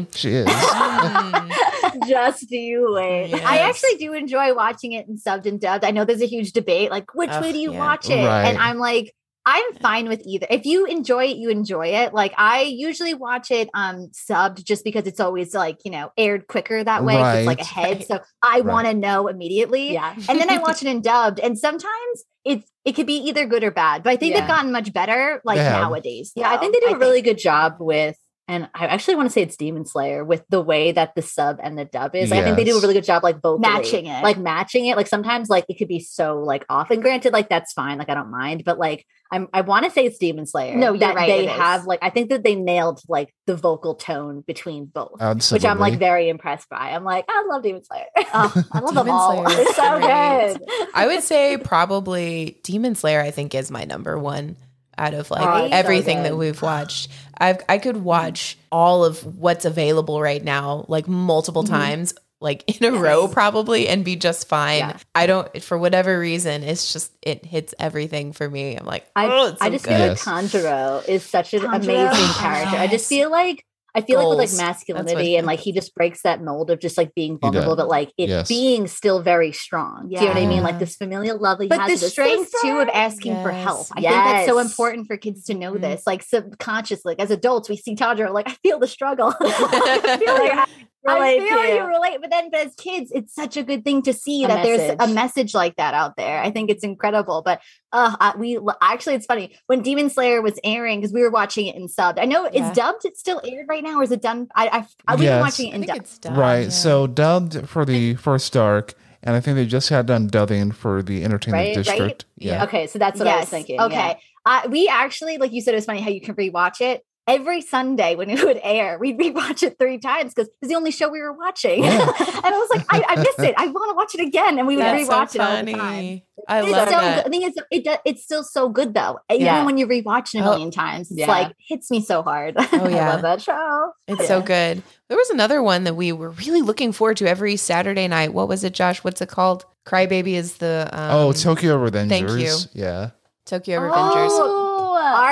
she 0.14 0.34
is. 0.34 0.48
Just 2.08 2.50
you 2.52 2.92
wait. 2.94 3.28
Yeah. 3.30 3.48
I 3.48 3.60
actually 3.60 3.96
do 3.98 4.14
enjoy 4.14 4.54
watching 4.54 4.94
it 4.94 5.08
in 5.08 5.18
subbed 5.18 5.46
and 5.46 5.60
dubbed. 5.60 5.86
I 5.86 5.92
know 5.92 6.06
there's 6.06 6.22
a 6.22 6.26
huge 6.28 6.52
debate, 6.52 6.90
like 6.92 7.14
which 7.14 7.30
Ugh, 7.30 7.42
way 7.42 7.52
do 7.52 7.60
you 7.60 7.72
yeah. 7.74 7.80
watch 7.80 8.10
it? 8.10 8.26
Right. 8.26 8.46
And 8.48 8.58
I'm 8.58 8.78
like, 8.78 9.14
I'm 9.46 9.74
fine 9.76 10.08
with 10.08 10.22
either. 10.26 10.48
If 10.50 10.66
you 10.66 10.86
enjoy 10.86 11.26
it, 11.26 11.38
you 11.38 11.50
enjoy 11.50 11.88
it. 11.88 12.14
Like 12.14 12.34
I 12.38 12.62
usually 12.62 13.14
watch 13.14 13.52
it 13.52 13.70
um 13.74 14.10
subbed 14.14 14.64
just 14.64 14.84
because 14.84 15.06
it's 15.06 15.20
always 15.20 15.54
like, 15.54 15.80
you 15.84 15.92
know, 15.92 16.12
aired 16.18 16.48
quicker 16.48 16.84
that 16.84 17.04
way. 17.04 17.16
'cause 17.16 17.38
It's 17.40 17.48
like 17.48 17.60
ahead. 17.62 17.98
Right. 17.98 18.08
So 18.08 18.20
I 18.42 18.56
Right. 18.60 18.66
want 18.66 18.88
to 18.88 18.94
know 18.94 19.28
immediately. 19.28 19.94
Yeah. 19.94 20.14
and 20.30 20.40
then 20.40 20.50
I 20.50 20.60
watch 20.60 20.82
it 20.84 20.88
in 20.88 21.02
dubbed, 21.02 21.40
and 21.40 21.58
sometimes 21.60 22.24
it's 22.46 22.70
it 22.86 22.94
could 22.94 23.06
be 23.08 23.16
either 23.28 23.46
good 23.46 23.64
or 23.64 23.72
bad. 23.72 24.04
But 24.04 24.12
I 24.12 24.16
think 24.18 24.34
Yeah. 24.34 24.42
they've 24.42 24.50
gotten 24.50 24.72
much 24.72 24.94
better 24.94 25.42
like 25.44 25.58
have. 25.58 25.82
nowadays. 25.82 26.32
Yeah, 26.36 26.50
I 26.52 26.58
think 26.58 26.74
they 26.74 26.80
do 26.80 26.94
a 26.96 26.98
really 26.98 27.22
good 27.22 27.38
job 27.38 27.76
with 27.80 28.16
and 28.50 28.68
I 28.76 28.88
actually 28.88 29.16
want 29.16 29.28
to 29.28 29.32
say 29.32 29.42
it's 29.42 29.56
Demon 29.56 29.86
Slayer 29.86 30.26
with 30.26 30.44
the 30.50 30.60
way 30.60 30.92
that 30.92 31.16
the 31.16 31.22
sub 31.22 31.60
and 31.64 31.78
the 31.80 31.86
dub 31.86 32.14
is. 32.14 32.30
Like, 32.30 32.42
I 32.42 32.44
think 32.44 32.58
they 32.58 32.66
do 32.66 32.78
a 32.78 32.82
really 32.82 32.94
good 32.94 33.06
job, 33.06 33.24
like 33.24 33.42
both 33.42 33.62
Matching 33.62 34.06
it. 34.06 34.22
like 34.22 34.38
matching 34.38 34.86
it. 34.86 34.98
Like 34.98 35.08
sometimes, 35.08 35.48
like 35.50 35.64
it 35.70 35.78
could 35.78 35.88
be 35.88 36.02
so 36.02 36.40
like 36.40 36.66
off. 36.70 36.92
And 36.92 37.02
granted, 37.02 37.32
like 37.32 37.48
that's 37.48 37.72
fine. 37.72 37.98
Like 37.98 38.10
I 38.10 38.16
don't 38.16 38.30
mind, 38.32 38.64
but 38.66 38.78
like 38.78 39.06
I'm, 39.34 39.48
I 39.54 39.62
want 39.62 39.84
to 39.86 39.92
say 39.92 40.06
it's 40.06 40.18
Demon 40.18 40.46
Slayer. 40.46 40.76
No, 40.76 40.90
you're 40.94 41.00
that 41.00 41.16
right, 41.16 41.28
They 41.28 41.46
have 41.48 41.86
like 41.86 42.00
I 42.02 42.10
think 42.10 42.30
that 42.30 42.44
they 42.44 42.56
nailed 42.56 43.02
like 43.10 43.34
the 43.48 43.56
vocal 43.56 43.96
tone 43.96 44.42
between 44.48 44.86
both, 44.86 45.18
Absolutely. 45.20 45.66
which 45.66 45.70
I'm 45.72 45.80
like 45.80 46.00
very 46.00 46.30
impressed 46.30 46.70
by. 46.70 46.92
I'm 46.92 47.04
like, 47.04 47.26
I 47.28 47.46
love 47.50 47.64
Demon 47.64 47.84
Slayer. 47.84 48.06
Oh, 48.36 48.64
I 48.72 48.80
love 48.80 48.94
them 48.96 49.06
Demon 49.06 49.12
all. 49.20 49.46
Slayer 49.46 49.62
it's 49.62 49.76
so 49.76 50.00
great. 50.00 50.58
good. 50.60 50.88
I 50.94 51.08
would 51.08 51.24
say 51.24 51.58
probably 51.64 52.60
Demon 52.64 52.96
Slayer. 52.96 53.22
I 53.22 53.32
think 53.32 53.54
is 53.56 53.70
my 53.72 53.84
number 53.84 54.18
one 54.18 54.56
out 54.98 55.14
of 55.16 55.30
like 55.32 55.42
Oh, 55.46 55.66
it's 55.66 55.72
so 55.74 55.78
everything 55.78 56.24
that 56.24 56.38
we've 56.38 56.62
watched. 56.62 57.10
I've 57.38 57.62
I 57.68 57.80
could 57.80 57.98
watch 57.98 58.58
all 58.72 59.04
of 59.04 59.24
what's 59.40 59.66
available 59.66 60.22
right 60.22 60.44
now 60.44 60.86
like 60.88 61.08
multiple 61.08 61.64
Mm-hmm. 61.64 61.74
times. 61.74 62.14
Like 62.44 62.64
in 62.82 62.94
a 62.94 62.98
row, 62.98 63.28
probably, 63.28 63.88
and 63.88 64.04
be 64.06 64.16
just 64.16 64.48
fine. 64.48 64.80
Yeah. 64.80 64.98
I 65.16 65.26
don't, 65.26 65.64
for 65.64 65.78
whatever 65.78 66.20
reason, 66.20 66.62
it's 66.62 66.94
just 66.94 67.12
it 67.22 67.46
hits 67.46 67.74
everything 67.80 68.34
for 68.34 68.50
me. 68.50 68.76
I'm 68.78 68.86
like, 68.86 69.08
I, 69.16 69.26
oh, 69.28 69.48
it's 69.48 69.62
I 69.62 69.68
so 69.68 69.72
just 69.72 69.86
good. 69.86 69.90
feel 69.92 70.00
like 70.00 70.10
Yes. 70.10 70.24
Tanjiro 70.26 71.08
is 71.10 71.24
such 71.24 71.54
an 71.54 71.62
Tanjiro, 71.62 71.76
amazing 71.84 72.34
character. 72.36 72.76
I 72.78 72.88
just 72.88 73.08
feel 73.10 73.32
like 73.32 73.66
I 73.96 74.02
feel 74.02 74.28
like 74.28 74.40
with 74.40 74.52
like 74.60 74.66
masculinity 74.66 75.36
and 75.38 75.46
like 75.46 75.60
he 75.60 75.72
just 75.72 75.94
breaks 75.94 76.24
that 76.24 76.42
mold 76.42 76.72
of 76.72 76.80
just 76.80 76.98
like 76.98 77.14
being 77.14 77.38
vulnerable, 77.38 77.76
but 77.76 77.88
like 77.88 78.12
it 78.18 78.28
Yes. 78.28 78.48
being 78.48 78.88
still 78.88 79.22
very 79.22 79.52
strong. 79.52 80.10
Do 80.10 80.16
you 80.16 80.22
know 80.22 80.28
what 80.30 80.38
I 80.38 80.48
mean? 80.48 80.64
Like 80.64 80.80
this 80.80 80.96
familial 80.96 81.38
love 81.38 81.60
that 81.60 81.66
he 81.66 81.70
but 81.70 81.80
has 81.82 82.00
the 82.00 82.06
with 82.08 82.12
strength 82.12 82.50
sister. 82.50 82.68
too 82.68 82.80
of 82.80 82.90
asking 82.90 83.36
for 83.44 83.52
help. 83.52 83.86
I 83.96 84.02
think 84.02 84.12
that's 84.14 84.48
so 84.48 84.58
important 84.58 85.06
for 85.06 85.16
kids 85.16 85.44
to 85.46 85.54
know 85.54 85.74
Mhm. 85.74 85.82
this. 85.82 86.08
Like 86.08 86.24
subconsciously, 86.24 87.12
like 87.12 87.20
as 87.22 87.30
adults, 87.30 87.70
we 87.70 87.78
see 87.78 87.96
Tanjiro, 87.96 88.34
like 88.34 88.48
I 88.50 88.54
feel 88.64 88.80
the 88.80 88.88
struggle. 88.88 89.32
I 89.40 90.18
feel 90.20 90.34
Like, 90.34 90.56
like 90.56 90.70
I 91.12 91.16
relate 91.36 91.48
feel 91.50 91.58
to 91.58 91.68
you 91.68 91.74
you. 91.76 91.86
relate, 91.88 92.18
but 92.22 92.30
then, 92.30 92.50
but 92.50 92.66
as 92.68 92.76
kids, 92.76 93.12
it's 93.14 93.34
such 93.36 93.58
a 93.58 93.64
good 93.64 93.84
thing 93.84 94.02
to 94.04 94.14
see 94.14 94.44
A 94.46 94.48
that 94.48 94.64
there's 94.64 94.80
a 94.82 94.96
message. 95.08 95.14
message 95.16 95.54
like 95.54 95.76
that 95.76 95.94
out 95.94 96.16
there. 96.16 96.42
I 96.42 96.50
think 96.52 96.70
it's 96.70 96.84
incredible. 96.84 97.42
But 97.44 97.62
uh, 97.92 98.16
I, 98.20 98.36
we 98.38 98.60
actually, 98.82 99.16
it's 99.16 99.26
funny 99.26 99.56
when 99.68 99.82
Demon 99.82 100.10
Slayer 100.10 100.42
was 100.42 100.60
airing 100.64 101.00
because 101.02 101.14
we 101.14 101.22
were 101.22 101.30
watching 101.32 101.68
it 101.68 101.76
in 101.76 101.88
subbed. 101.88 102.20
I 102.20 102.26
know 102.26 102.44
Yeah. 102.52 102.68
it's 102.70 102.78
dubbed. 102.78 103.06
It's 103.06 103.20
still 103.20 103.42
aired 103.44 103.66
right 103.68 103.84
now, 103.84 104.00
or 104.00 104.04
is 104.04 104.12
it 104.12 104.22
done? 104.22 104.48
I, 104.56 104.68
I, 104.68 104.86
I 105.08 105.16
we've 105.16 105.26
been 105.28 105.40
watching 105.42 105.68
it 105.70 105.72
I 105.72 105.76
in 105.76 105.82
think 105.82 105.92
dubbed. 105.94 106.02
it's 106.06 106.18
done. 106.20 106.36
right. 106.36 106.64
yeah. 106.64 106.70
So 106.70 107.08
dubbed 107.08 107.68
for 107.68 107.84
the 107.86 108.16
first 108.16 108.56
arc, 108.56 108.94
and 109.22 109.36
I 109.36 109.40
think 109.42 109.56
they 109.56 109.66
just 109.66 109.90
had 109.90 110.06
done 110.06 110.28
dubbing 110.28 110.72
for 110.72 111.02
the 111.04 111.24
entertainment 111.24 111.62
Right, 111.68 111.76
right? 111.76 111.84
district. 111.86 112.26
Yeah. 112.38 112.64
Okay, 112.64 112.88
so 112.88 112.98
that's 113.00 113.20
what 113.20 113.28
I 113.28 113.40
was 113.40 113.50
thinking. 113.50 113.80
Okay. 113.80 113.96
yeah. 113.96 114.16
Uh, 114.46 114.68
we 114.70 114.90
actually, 114.90 115.38
like 115.38 115.54
you 115.54 115.62
said, 115.62 115.74
it 115.74 115.78
was 115.78 115.86
funny 115.86 116.02
how 116.02 116.10
you 116.10 116.20
can 116.20 116.36
rewatch 116.36 116.82
it. 116.82 117.06
Every 117.26 117.62
Sunday 117.62 118.16
when 118.16 118.30
it 118.30 118.44
would 118.44 118.60
air, 118.62 118.98
we'd 119.00 119.18
rewatch 119.18 119.64
it 119.64 119.78
three 119.80 119.98
times 119.98 120.34
because 120.34 120.50
it 120.50 120.56
was 120.62 120.70
the 120.70 120.76
only 120.76 120.92
show 120.92 121.08
we 121.08 121.22
were 121.22 121.32
watching. 121.32 121.82
Yeah. 121.84 122.02
and 122.02 122.46
I 122.46 122.52
was 122.52 122.70
like, 122.70 122.86
I, 122.90 123.02
I 123.08 123.16
missed 123.16 123.40
it. 123.40 123.56
I 123.58 123.68
want 123.68 123.92
to 123.92 123.96
watch 123.96 124.14
it 124.14 124.20
again. 124.28 124.60
And 124.60 124.68
we 124.68 124.76
would 124.76 124.84
That's 124.84 125.08
so 125.08 125.14
rewatch 125.14 125.36
it 125.36 125.40
all 125.42 125.64
the 125.66 125.72
time. 125.72 126.22
I 126.50 126.62
It's 126.64 126.70
love 126.72 126.90
so 126.90 126.92
that. 126.92 127.16
good. 127.16 127.26
I 127.26 127.30
think 127.30 127.46
it's 127.46 127.58
it, 127.72 127.84
do- 127.86 128.02
it's 128.04 128.24
still 128.24 128.44
so 128.44 128.68
good 128.68 128.94
though. 128.94 129.20
Even 129.32 129.46
Yeah. 129.46 129.66
when 129.66 129.78
you 129.78 129.88
rewatch 129.88 130.36
it 130.36 130.40
a 130.40 130.42
Oh, 130.42 130.52
million 130.52 130.70
times, 130.70 131.12
it's 131.12 131.20
yeah. 131.22 131.28
like 131.32 131.54
hits 131.66 131.90
me 131.90 132.02
so 132.02 132.24
hard. 132.24 132.56
Oh 132.74 132.86
I 132.86 132.90
yeah, 132.90 133.10
love 133.14 133.22
that 133.22 133.42
show. 133.42 133.92
It's 134.10 134.28
so 134.28 134.42
good. 134.42 134.84
There 135.08 135.18
was 135.18 135.30
another 135.30 135.64
one 135.64 135.86
that 135.86 135.96
we 135.96 136.12
were 136.12 136.32
really 136.32 136.62
looking 136.62 136.92
forward 136.92 137.16
to 137.18 137.28
every 137.30 137.56
Saturday 137.56 138.08
night. 138.10 138.34
What 138.34 138.50
was 138.50 138.66
it, 138.66 138.74
Josh? 138.74 139.02
What's 139.04 139.22
it 139.22 139.30
called? 139.30 139.66
Crybaby 139.86 140.34
is 140.34 140.58
the 140.58 140.90
um, 140.92 141.10
oh, 141.12 141.32
Tokyo 141.32 141.78
Revengers. 141.78 142.10
thank 142.10 142.30
you. 142.30 142.56
Yeah. 142.74 143.12
Tokyo 143.46 143.80
Revengers. 143.80 144.30
Oh, 144.32 144.63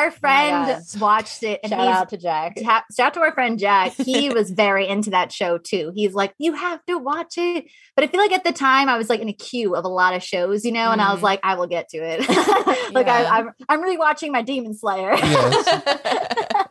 our 0.02 0.12
friend 0.12 0.68
God. 0.68 1.02
watched 1.02 1.43
it 1.43 1.60
and 1.64 1.70
Shout 1.72 1.88
out 1.88 2.10
to 2.10 2.18
Jack. 2.18 2.56
Ta- 2.62 2.84
shout 2.95 3.08
out 3.08 3.14
to 3.16 3.20
our 3.22 3.34
friend 3.34 3.58
Jack. 3.60 3.93
He 3.93 4.30
was 4.34 4.52
very 4.52 4.88
into 4.88 5.10
that 5.12 5.32
show 5.32 5.58
too. 5.58 5.91
He's 5.95 6.14
like, 6.14 6.34
you 6.38 6.54
have 6.54 6.86
to 6.88 6.97
watch 6.97 7.36
it. 7.38 7.66
But 7.95 8.06
I 8.06 8.08
feel 8.08 8.20
like 8.20 8.32
at 8.32 8.43
the 8.43 8.52
time 8.54 8.89
I 8.89 8.97
was 8.97 9.10
like 9.10 9.20
in 9.22 9.30
a 9.30 9.34
queue 9.34 9.76
of 9.76 9.86
a 9.86 9.89
lot 9.89 10.14
of 10.16 10.24
shows, 10.24 10.66
you 10.66 10.72
know, 10.72 10.91
and 10.91 11.02
I 11.02 11.12
was 11.12 11.20
Mhm. 11.20 11.24
like, 11.24 11.39
I 11.43 11.56
will 11.56 11.68
get 11.68 11.89
to 11.89 11.97
it. 11.97 12.20
like 12.93 13.08
Yeah. 13.08 13.14
I, 13.32 13.39
I'm, 13.39 13.52
I'm 13.70 13.82
rewatching 13.84 14.32
my 14.32 14.41
Demon 14.41 14.74
Slayer. 14.74 15.16
Yes. 15.16 15.84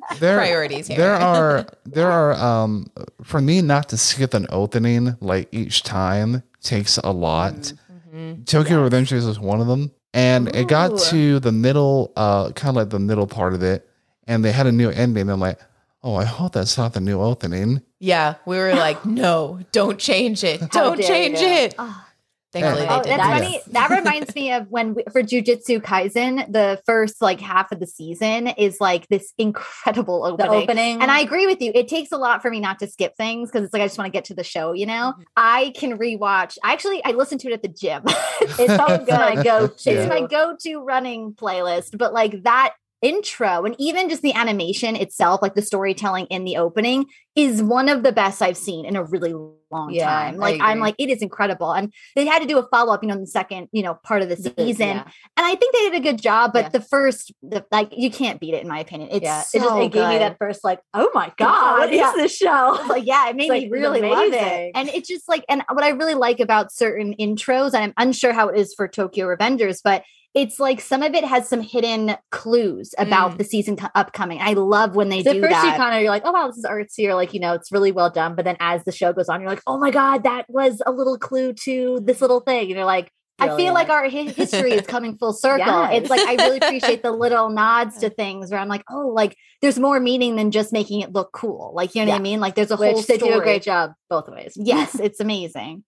There, 0.18 0.36
Priorities 0.38 0.88
here. 0.88 0.96
there 0.98 1.14
are 1.14 1.66
there 1.86 2.10
are 2.10 2.34
um 2.34 2.90
for 3.22 3.40
me 3.40 3.62
not 3.62 3.88
to 3.90 3.96
skip 3.96 4.34
an 4.34 4.46
opening 4.50 5.16
like 5.20 5.48
each 5.52 5.84
time 5.84 6.42
takes 6.62 6.98
a 6.98 7.12
lot. 7.12 7.72
Mhm. 8.12 8.44
Tokyo 8.44 8.86
Revengers 8.86 9.26
is 9.28 9.38
one 9.38 9.60
of 9.60 9.68
them. 9.68 9.92
And 10.12 10.54
it 10.54 10.66
got 10.66 10.98
to 11.10 11.38
the 11.38 11.52
middle, 11.52 12.12
uh, 12.16 12.50
kind 12.52 12.70
of 12.70 12.76
like 12.76 12.90
the 12.90 12.98
middle 12.98 13.26
part 13.26 13.54
of 13.54 13.62
it, 13.62 13.88
and 14.26 14.44
they 14.44 14.50
had 14.52 14.66
a 14.66 14.72
new 14.72 14.90
ending. 14.90 15.28
I'm 15.28 15.38
like, 15.40 15.60
oh, 16.02 16.16
I 16.16 16.24
hope 16.24 16.52
that's 16.52 16.76
not 16.76 16.94
the 16.94 17.00
new 17.00 17.20
opening. 17.20 17.82
Yeah, 17.98 18.34
we 18.46 18.56
were 18.56 18.74
like, 18.74 19.04
no, 19.04 19.60
don't 19.72 19.98
change 19.98 20.42
it. 20.42 20.70
Don't 20.72 21.00
change 21.00 21.40
you. 21.40 21.46
it. 21.46 21.74
Oh, 21.78 22.06
Thankfully, 22.52 22.86
Oh, 22.88 23.00
they 23.02 23.06
that's 23.06 23.06
did. 23.06 23.18
that. 23.20 23.38
funny. 23.40 23.60
That 23.68 23.90
reminds 23.90 24.34
me 24.34 24.52
of 24.52 24.66
when 24.70 24.94
we, 24.94 25.04
for 25.12 25.22
Jujutsu 25.22 25.80
Kaisen, 25.80 26.50
the 26.52 26.80
first 26.84 27.22
like 27.22 27.40
half 27.40 27.70
of 27.70 27.78
the 27.78 27.86
season 27.86 28.48
is 28.48 28.78
like 28.80 29.06
this 29.08 29.32
incredible 29.38 30.22
The 30.36 30.46
opening. 30.48 30.62
opening. 30.62 31.02
And 31.02 31.10
I 31.10 31.20
agree 31.20 31.46
with 31.46 31.60
you. 31.62 31.70
It 31.74 31.86
takes 31.86 32.10
a 32.12 32.16
lot 32.16 32.42
for 32.42 32.50
me 32.50 32.58
not 32.58 32.80
to 32.80 32.88
skip 32.88 33.16
things 33.16 33.50
because 33.50 33.64
it's 33.64 33.72
like 33.72 33.82
I 33.82 33.86
just 33.86 33.98
want 33.98 34.06
to 34.06 34.12
get 34.12 34.24
to 34.26 34.34
the 34.34 34.42
show, 34.44 34.72
you 34.72 34.86
know? 34.86 35.12
Mm-hmm. 35.12 35.22
I 35.36 35.72
can 35.76 35.96
rewatch. 35.96 36.58
I 36.64 36.72
actually 36.72 37.04
I 37.04 37.12
listen 37.12 37.38
to 37.38 37.48
it 37.48 37.52
at 37.54 37.62
the 37.62 37.68
gym. 37.68 38.02
it's 38.40 38.58
it's 38.58 38.76
so 38.76 39.04
so 39.08 39.16
my 39.16 39.34
go-to. 39.44 39.90
It's 39.90 40.08
my 40.08 40.26
go-to 40.26 40.78
running 40.80 41.34
playlist. 41.34 41.96
But 41.96 42.12
like 42.12 42.42
that 42.42 42.74
intro 43.02 43.64
and 43.64 43.74
even 43.78 44.08
just 44.08 44.22
the 44.22 44.32
animation 44.34 44.96
itself, 44.96 45.40
like 45.42 45.54
the 45.54 45.62
storytelling 45.62 46.26
in 46.26 46.44
the 46.44 46.56
opening, 46.56 47.06
is 47.36 47.62
one 47.62 47.88
of 47.88 48.02
the 48.02 48.12
best 48.12 48.42
I've 48.42 48.56
seen 48.56 48.84
in 48.84 48.96
a 48.96 49.04
really 49.04 49.32
long 49.70 49.92
Yeah, 49.92 50.06
time. 50.06 50.36
Like 50.36 50.60
I'm 50.60 50.80
like, 50.80 50.96
it 50.98 51.08
is 51.10 51.22
incredible. 51.22 51.72
And 51.72 51.92
they 52.16 52.26
had 52.26 52.40
to 52.40 52.48
do 52.48 52.58
a 52.58 52.66
follow-up, 52.68 53.02
you 53.02 53.08
know, 53.08 53.14
in 53.14 53.20
the 53.20 53.26
second, 53.26 53.68
you 53.72 53.82
know, 53.82 53.94
part 53.94 54.22
of 54.22 54.28
the 54.28 54.36
season. 54.36 54.88
yeah. 54.88 55.04
And 55.36 55.46
I 55.46 55.54
think 55.54 55.74
they 55.74 55.90
did 55.90 55.94
a 55.94 56.00
good 56.00 56.20
job, 56.20 56.52
but 56.52 56.64
Yeah. 56.64 56.68
the 56.70 56.80
first, 56.80 57.32
the, 57.42 57.64
like, 57.70 57.92
you 57.96 58.10
can't 58.10 58.40
beat 58.40 58.54
it 58.54 58.62
in 58.62 58.68
my 58.68 58.80
opinion. 58.80 59.10
It's 59.12 59.22
yeah, 59.22 59.42
so 59.42 59.58
it 59.58 59.62
just 59.62 59.76
it 59.76 59.92
gave 59.92 60.08
me 60.08 60.18
that 60.18 60.38
first 60.38 60.64
like, 60.64 60.80
oh 60.92 61.10
my 61.14 61.32
god, 61.36 61.78
what 61.78 61.92
is 61.92 62.14
this 62.14 62.36
show? 62.36 62.78
like 62.88 63.06
yeah 63.06 63.28
it 63.28 63.36
made 63.36 63.48
like, 63.48 63.62
me 63.62 63.70
really 63.70 64.00
love 64.02 64.32
it 64.32 64.72
and 64.74 64.88
it's 64.88 65.08
just 65.08 65.28
like 65.28 65.44
and 65.48 65.62
what 65.70 65.84
i 65.84 65.90
really 65.90 66.14
like 66.14 66.40
about 66.40 66.72
certain 66.72 67.14
intros 67.20 67.72
and 67.74 67.84
i'm 67.84 67.94
unsure 67.96 68.32
how 68.32 68.48
it 68.48 68.58
is 68.58 68.74
for 68.74 68.88
tokyo 68.88 69.26
revengers 69.26 69.80
but 69.82 70.02
it's 70.34 70.60
like 70.60 70.80
some 70.80 71.02
of 71.02 71.12
it 71.14 71.24
has 71.24 71.48
some 71.48 71.60
hidden 71.60 72.16
clues 72.30 72.94
about 72.98 73.32
Mm. 73.32 73.38
the 73.38 73.44
season 73.44 73.76
co- 73.76 73.88
upcoming 73.96 74.38
i 74.40 74.52
love 74.52 74.94
when 74.94 75.08
they 75.08 75.22
So 75.24 75.32
do 75.32 75.42
at 75.44 75.50
first 75.50 75.64
You 75.64 75.72
kind 75.72 75.94
of 75.96 76.02
you're 76.02 76.10
like, 76.10 76.22
oh 76.24 76.30
wow, 76.32 76.46
this 76.46 76.58
is 76.58 76.64
artsy, 76.64 77.08
or 77.08 77.14
like 77.14 77.34
you 77.34 77.40
know, 77.40 77.52
it's 77.54 77.72
really 77.72 77.92
well 77.92 78.10
done. 78.10 78.34
But 78.36 78.44
then 78.44 78.56
as 78.60 78.84
the 78.84 78.92
show 78.92 79.12
goes 79.12 79.28
on, 79.28 79.40
you're 79.40 79.50
like, 79.50 79.62
oh 79.66 79.78
my 79.78 79.90
god, 79.90 80.22
that 80.24 80.46
was 80.48 80.80
a 80.86 80.92
little 80.92 81.18
clue 81.18 81.52
to 81.64 82.00
this 82.02 82.20
little 82.20 82.40
thing. 82.40 82.62
And 82.68 82.70
you're 82.70 82.84
like, 82.84 83.10
I 83.38 83.56
feel 83.56 83.72
like 83.72 83.88
our 83.88 84.04
hi- 84.08 84.24
history 84.28 84.72
is 84.72 84.86
coming 84.86 85.16
full 85.16 85.32
circle. 85.32 85.66
Yes. 85.66 86.02
It's 86.02 86.10
like 86.10 86.20
I 86.20 86.34
really 86.44 86.58
appreciate 86.58 87.02
the 87.02 87.10
little 87.10 87.48
nods 87.48 87.98
to 87.98 88.10
things 88.22 88.50
where 88.50 88.60
I'm 88.60 88.68
like, 88.68 88.84
oh, 88.90 89.08
like 89.08 89.34
there's 89.62 89.78
more 89.78 89.98
meaning 89.98 90.36
than 90.36 90.50
just 90.50 90.72
making 90.72 91.00
it 91.00 91.12
look 91.12 91.32
cool. 91.32 91.72
Like 91.74 91.94
you 91.94 92.04
know 92.04 92.12
what 92.12 92.18
I 92.18 92.22
mean? 92.22 92.38
Like 92.40 92.54
there's 92.54 92.70
a 92.70 92.76
whole 92.76 92.94
which 92.94 93.06
they 93.06 93.16
do 93.18 93.32
a 93.32 93.40
great 93.42 93.62
job 93.62 93.92
both 94.08 94.28
ways. 94.28 94.52
Yes, 94.56 94.94
it's 95.00 95.20
amazing. 95.20 95.82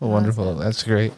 Oh, 0.00 0.08
wonderful. 0.08 0.54
That's 0.54 0.82
great. 0.82 1.12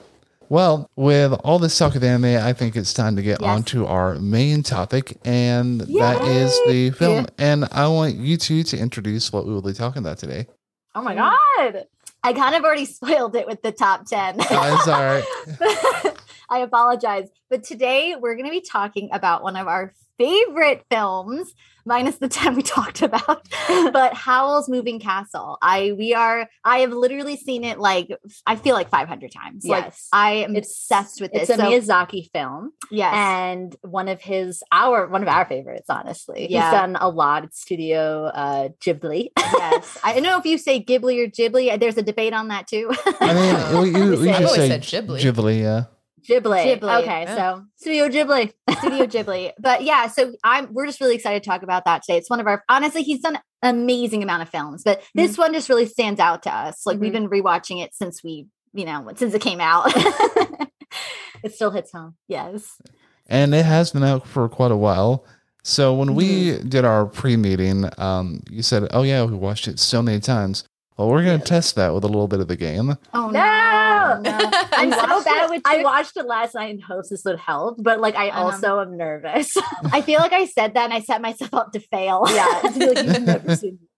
Well, 0.51 0.91
with 0.97 1.33
all 1.45 1.59
this 1.59 1.77
talk 1.77 1.95
of 1.95 2.03
anime, 2.03 2.43
I 2.43 2.53
think 2.55 2.75
it's 2.75 2.95
time 2.95 3.17
to 3.17 3.23
get 3.23 3.41
Yes. 3.43 3.49
on 3.51 3.63
to 3.65 3.87
our 3.87 4.15
main 4.15 4.63
topic, 4.63 5.19
and 5.25 5.81
that 5.83 6.25
is 6.25 6.59
the 6.67 6.91
film. 6.91 7.27
And 7.39 7.67
I 7.71 7.87
want 7.89 8.15
you 8.15 8.37
two 8.39 8.63
to 8.65 8.79
introduce 8.79 9.31
what 9.33 9.47
we 9.47 9.53
will 9.53 9.61
be 9.63 9.75
talking 9.75 10.01
about 10.01 10.17
today. 10.19 10.47
Oh 10.95 11.03
my 11.03 11.15
god. 11.15 11.85
I 12.25 12.33
kind 12.33 12.55
of 12.55 12.65
already 12.65 12.85
spoiled 12.87 13.37
it 13.37 13.47
with 13.47 13.61
the 13.63 13.73
top 13.73 14.07
10. 14.07 14.37
Oh, 14.51 14.75
it's 14.79 14.89
all 14.89 15.05
right. 15.05 16.17
I 16.51 16.61
apologize. 16.61 17.29
But 17.51 17.63
today 17.63 18.17
we're 18.19 18.35
going 18.35 18.47
to 18.47 18.51
be 18.51 18.63
talking 18.63 19.11
about 19.13 19.43
one 19.43 19.55
of 19.57 19.69
our 19.69 19.93
favorite 20.19 20.85
films, 20.91 21.55
minus 21.89 22.17
the 22.19 22.29
10 22.39 22.55
we 22.55 22.63
talked 22.63 23.03
about, 23.03 23.49
but 23.93 24.15
Howl's 24.15 24.69
Moving 24.69 25.01
Castle. 25.01 25.59
I 25.61 25.93
we 25.99 26.15
are 26.15 26.49
I 26.65 26.79
have 26.81 26.93
literally 26.93 27.37
seen 27.37 27.65
it 27.65 27.81
like 27.81 28.11
I 28.47 28.55
feel 28.57 28.75
like 28.75 28.89
500 28.91 29.33
times. 29.33 29.65
Like 29.65 29.85
Yes. 29.87 30.09
I 30.13 30.31
am 30.45 30.51
It's- 30.55 30.67
obsessed 30.71 31.21
with 31.21 31.31
It's 31.35 31.49
this. 31.49 31.59
a 31.59 31.63
So- 31.63 31.69
Miyazaki 31.71 32.31
film. 32.33 32.73
yes. 32.91 33.13
and 33.15 33.75
one 33.83 34.09
of 34.09 34.21
his 34.21 34.63
our 34.71 35.09
one 35.09 35.23
of 35.23 35.29
our 35.29 35.47
favorites 35.47 35.87
honestly 35.89 36.47
Yeah. 36.51 36.71
he's 36.71 36.79
done 36.79 36.97
a 37.01 37.09
lot 37.09 37.43
at 37.45 37.55
studio 37.55 38.27
uh 38.27 38.69
ghibli 38.85 39.31
yes. 39.37 39.99
I 40.05 40.13
don't 40.15 40.23
know 40.23 40.39
if 40.39 40.45
you 40.45 40.59
say 40.59 40.83
Ghibli 40.83 41.25
or 41.25 41.29
Ghibli. 41.31 41.79
There's 41.81 41.97
a 41.97 42.03
debate 42.03 42.35
on 42.35 42.49
that 42.49 42.67
too. 42.69 42.93
I 43.21 43.33
mean, 43.73 43.81
we, 43.83 43.99
you, 43.99 44.11
We 44.11 44.17
we 44.17 44.17
say- 44.17 44.33
should 44.35 44.45
I've 44.45 44.51
say 44.51 44.69
said 44.69 44.83
Ghibli. 45.07 45.21
Ghibli, 45.21 45.61
yeah. 45.61 45.85
Ghibli, 46.29 46.65
Ghibli, 46.65 47.03
okay 47.03 47.23
yeah. 47.23 47.37
so 47.37 47.65
studio 47.77 48.09
ghibli 48.09 48.53
Studio 48.79 49.07
Ghibli. 49.07 49.53
But 49.59 49.83
yeah, 49.83 50.09
so 50.09 50.33
I'm 50.45 50.73
we're 50.73 50.87
just 50.87 51.01
really 51.01 51.15
excited 51.15 51.43
to 51.43 51.49
talk 51.49 51.63
about 51.63 51.85
that 51.85 52.03
today. 52.03 52.19
It's 52.19 52.31
one 52.31 52.41
of 52.41 52.47
our 52.47 52.65
honestly, 52.69 53.03
he's 53.03 53.21
done 53.21 53.39
amazing 53.63 54.23
amount 54.23 54.43
of 54.43 54.49
films, 54.49 54.83
but 54.85 55.01
mm-hmm. 55.01 55.21
this 55.21 55.39
one 55.39 55.53
just 55.53 55.69
really 55.69 55.87
stands 55.87 56.21
out 56.21 56.43
to 56.45 56.55
us. 56.55 56.87
Like 56.87 56.99
we've 56.99 57.13
mm-hmm. 57.13 57.29
been 57.29 57.43
rewatching 57.43 57.83
it 57.83 57.95
since 57.95 58.23
we, 58.23 58.47
you 58.73 58.85
know, 58.85 59.11
since 59.17 59.35
it 59.35 59.43
came 59.43 59.61
out. 59.61 59.93
it 61.43 61.55
still 61.55 61.71
hits 61.71 61.93
home 61.93 62.17
yes. 62.29 62.81
And 63.27 63.55
it 63.55 63.65
has 63.65 63.91
been 63.91 64.05
out 64.05 64.27
for 64.27 64.49
quite 64.49 64.73
a 64.73 64.77
while. 64.77 65.27
So 65.63 65.93
when 65.95 66.15
we 66.15 66.53
mm-hmm. 66.53 66.69
did 66.69 66.85
our 66.85 67.05
pre-meeting, 67.05 67.91
um, 67.99 68.43
you 68.49 68.63
said, 68.63 68.89
"Oh 68.93 69.03
yeah, 69.03 69.25
we 69.25 69.35
watched 69.35 69.69
it 69.69 69.79
so 69.79 70.01
many 70.01 70.21
times." 70.21 70.65
Well, 70.97 71.11
we're 71.11 71.25
gonna 71.25 71.39
test 71.39 71.75
that 71.77 71.95
with 71.95 72.05
a 72.05 72.09
little 72.09 72.27
bit 72.27 72.41
of 72.41 72.49
the 72.49 72.57
game. 72.57 72.97
Oh 73.15 73.31
No! 73.31 74.19
no! 74.21 74.51
I'm 74.79 74.93
so 74.93 74.99
watched 75.07 75.25
bad 75.25 75.51
with 75.51 75.63
I 75.65 75.83
watched 75.83 76.17
it 76.17 76.27
last 76.27 76.55
night 76.55 76.71
in 76.71 76.81
hopes 76.81 77.09
this 77.11 77.25
would 77.25 77.39
help, 77.39 77.77
but 77.83 78.01
like 78.01 78.15
I 78.17 78.31
Um, 78.31 78.47
also 78.47 78.81
am 78.81 78.97
nervous. 78.97 79.57
I 79.93 80.01
feel 80.03 80.21
like 80.21 80.33
I 80.33 80.47
said 80.47 80.75
that 80.75 80.85
and 80.85 80.93
I 80.95 81.01
set 81.01 81.21
myself 81.21 81.53
up 81.55 81.73
to 81.73 81.81
fail. 81.81 82.25
yeah, 82.29 82.61
it's 82.65 82.77
like 82.77 83.07
you've 83.07 83.23
never 83.23 83.57
seen. 83.57 83.79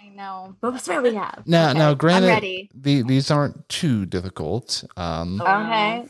I 0.00 0.08
know. 0.14 0.54
But 0.60 0.72
what's 0.72 0.86
what 0.88 1.02
we 1.02 1.14
have? 1.14 1.42
Now, 1.46 1.70
Okay, 1.70 1.78
now, 1.78 1.94
granted, 1.94 2.28
ready. 2.28 2.70
the, 2.74 3.02
these 3.02 3.30
aren't 3.30 3.68
too 3.68 4.06
difficult. 4.06 4.84
Um, 4.96 5.42
Oh, 5.44 5.62
Okay. 5.64 6.06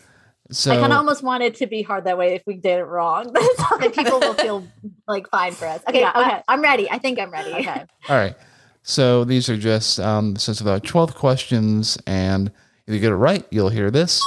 so 0.51 0.73
I 0.73 0.77
kind 0.77 0.93
of 0.93 0.99
almost 0.99 1.23
want 1.23 1.43
it 1.43 1.57
to 1.57 1.67
be 1.67 1.83
hard 1.83 2.05
that 2.05 2.17
way 2.19 2.35
if 2.35 2.43
we 2.47 2.57
did 2.57 2.79
it 2.81 2.85
wrong. 2.85 3.33
Then 3.81 3.91
people 3.93 4.21
will 4.21 4.35
feel 4.35 4.67
like 5.07 5.29
fine 5.31 5.53
for 5.53 5.67
us. 5.67 5.83
Okay, 5.89 6.01
Yeah, 6.01 6.13
I- 6.15 6.21
okay. 6.27 6.43
I'm 6.49 6.61
ready. 6.63 6.91
I 6.91 6.99
think 6.99 7.19
I'm 7.19 7.31
ready. 7.31 7.53
okay. 7.55 7.85
All 8.09 8.17
right. 8.17 8.35
So 8.83 9.25
these 9.25 9.49
are 9.51 9.57
just 9.57 10.01
um, 10.01 10.37
since 10.37 10.61
about 10.63 10.85
twelve 10.85 11.15
questions, 11.15 11.99
and 12.07 12.51
if 12.89 12.95
you 12.95 13.01
get 13.01 13.13
it 13.13 13.17
right, 13.17 13.45
you'll 13.51 13.69
hear 13.69 13.91
this, 13.91 14.23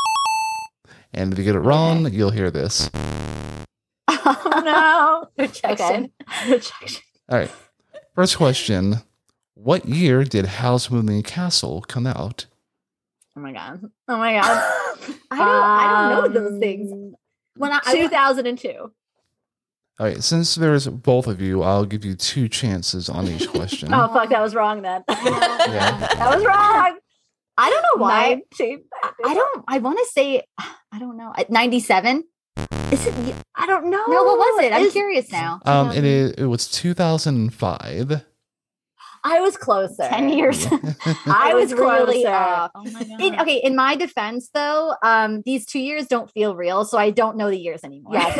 and 1.16 1.34
if 1.34 1.40
you 1.40 1.44
get 1.44 1.56
it 1.56 1.62
wrong, 1.62 2.14
you'll 2.14 2.30
hear 2.30 2.52
this. 2.52 2.92
Oh 4.08 4.62
no! 5.38 5.44
Rejection. 5.44 6.12
Rejection. 6.48 7.02
All 7.28 7.40
right. 7.40 7.52
First 8.14 8.38
question: 8.38 8.98
What 9.56 9.86
year 9.86 10.24
did 10.24 10.46
Howl's 10.46 10.92
Moving 10.92 11.24
Castle 11.24 11.82
come 11.88 12.06
out? 12.06 12.46
Oh 13.36 13.40
my 13.42 13.52
god! 13.52 13.82
Oh 14.08 14.18
my 14.18 14.34
god! 14.34 14.44
I 15.32 15.38
don't. 15.38 15.48
I 15.48 16.10
don't 16.22 16.34
know 16.34 16.42
those 16.42 16.60
things. 16.60 16.92
Um, 16.92 17.16
When 17.58 17.72
I, 17.72 17.80
I 17.84 17.96
2002. 17.96 18.70
All 20.00 20.06
right. 20.08 20.24
Since 20.24 20.54
there's 20.56 20.88
both 20.88 21.26
of 21.26 21.42
you, 21.42 21.64
I'll 21.64 21.86
give 21.86 22.06
you 22.06 22.14
two 22.14 22.48
chances 22.48 23.10
on 23.10 23.28
each 23.28 23.50
question. 23.56 23.92
Oh 23.92 24.08
fuck! 24.14 24.30
That 24.30 24.42
was 24.42 24.54
wrong 24.54 24.84
then. 24.84 25.04
Yeah. 25.10 25.98
that 26.16 26.36
was 26.36 26.46
wrong. 26.46 27.00
I 27.58 27.70
don't 27.70 27.82
know 27.82 28.04
why. 28.04 28.42
19. 28.60 28.84
I, 29.04 29.12
I 29.26 29.34
don't. 29.34 29.66
I 29.68 29.78
want 29.80 30.00
to 30.00 30.06
say. 30.06 30.44
I 30.58 31.00
don't 31.00 31.18
know. 31.18 31.34
97. 31.50 32.24
Is 32.92 33.08
it? 33.08 33.36
I 33.56 33.66
don't 33.66 33.90
know. 33.90 34.06
No, 34.08 34.24
what 34.24 34.38
was 34.38 34.64
it? 34.66 34.74
I'm 34.74 34.84
Is- 34.84 34.94
curious 34.94 35.32
now. 35.32 35.60
Um, 35.66 35.92
it 35.92 36.04
is. 36.04 36.32
It 36.32 36.46
was 36.46 36.70
2005. 36.70 38.24
I 39.24 39.40
was 39.40 39.56
closer. 39.56 40.08
10 40.08 40.30
years. 40.30 40.66
I 41.26 41.54
was 41.54 41.74
really 41.74 42.24
closer. 42.24 42.30
off. 42.30 42.72
Oh 42.74 42.84
my 42.86 43.04
god. 43.04 43.22
In, 43.22 43.40
okay, 43.40 43.58
in 43.58 43.76
my 43.76 43.96
defense, 43.96 44.50
though, 44.54 44.96
um, 45.04 45.44
these 45.46 45.66
two 45.66 45.80
years 45.80 46.08
don't 46.08 46.30
feel 46.32 46.56
real, 46.56 46.86
so 46.86 46.98
I 46.98 47.12
don't 47.12 47.38
know 47.38 47.50
the 47.50 47.60
years 47.60 47.84
anymore. 47.84 48.16
Yeah, 48.16 48.32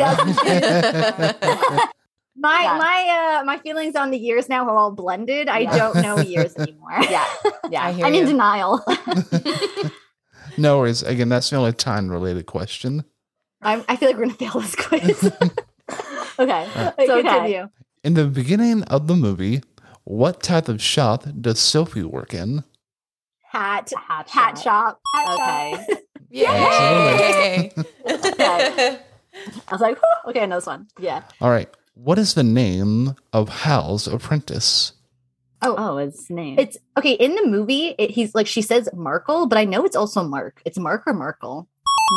my 2.36 2.62
Yeah. 2.62 2.78
my 2.78 3.40
uh 3.40 3.44
my 3.44 3.58
feelings 3.58 3.94
on 3.96 4.10
the 4.10 4.18
years 4.18 4.48
now 4.48 4.66
are 4.68 4.76
all 4.76 4.90
blended. 4.90 5.48
I 5.48 5.60
Yeah. 5.60 5.76
don't 5.76 5.96
know 6.02 6.18
years 6.20 6.56
anymore. 6.58 6.90
Yeah. 7.10 7.26
Yeah. 7.70 7.86
I 7.86 7.92
hear 7.92 8.06
I'm 8.06 8.14
in 8.14 8.26
denial. 8.26 8.84
no 10.58 10.78
worries. 10.78 11.02
Again, 11.02 11.28
that's 11.30 11.48
the 11.50 11.56
only 11.56 11.72
time-related 11.72 12.46
question. 12.46 13.04
I'm, 13.62 13.84
I 13.88 13.96
feel 13.96 14.08
like 14.08 14.16
we're 14.18 14.24
gonna 14.26 14.34
fail 14.34 14.60
this 14.60 14.74
quiz. 14.74 15.32
Okay. 16.38 16.68
so 16.74 17.18
okay. 17.18 17.22
continue. 17.22 17.68
In 18.04 18.14
the 18.14 18.26
beginning 18.26 18.82
of 18.84 19.06
the 19.06 19.14
movie, 19.16 19.62
what 20.04 20.42
type 20.42 20.68
of 20.68 20.82
shop 20.82 21.24
does 21.40 21.60
Sophie 21.60 22.02
work 22.02 22.34
in? 22.34 22.64
Hat. 23.52 23.92
Hat. 24.08 24.28
Hat 24.28 24.58
shop. 24.58 25.00
Okay. 25.28 25.86
Yay! 26.30 27.72
Okay. 28.06 28.98
I 29.68 29.70
was 29.70 29.80
like, 29.80 29.96
"Whew." 29.98 30.30
okay, 30.30 30.40
another 30.44 30.64
one. 30.64 30.88
Yeah. 30.98 31.22
All 31.40 31.50
right. 31.50 31.68
What 31.94 32.18
is 32.18 32.34
the 32.34 32.42
name 32.42 33.16
of 33.32 33.48
Howl's 33.50 34.06
apprentice? 34.06 34.94
Oh, 35.60 35.74
oh, 35.76 35.96
his 35.98 36.28
name. 36.30 36.58
It's 36.58 36.78
okay 36.96 37.12
in 37.12 37.34
the 37.34 37.46
movie. 37.46 37.94
It, 37.98 38.10
he's 38.10 38.34
like 38.34 38.46
she 38.46 38.62
says 38.62 38.88
Markle, 38.94 39.46
but 39.46 39.58
I 39.58 39.64
know 39.64 39.84
it's 39.84 39.94
also 39.94 40.22
Mark. 40.24 40.62
It's 40.64 40.78
Mark 40.78 41.02
or 41.06 41.12
Markle. 41.12 41.68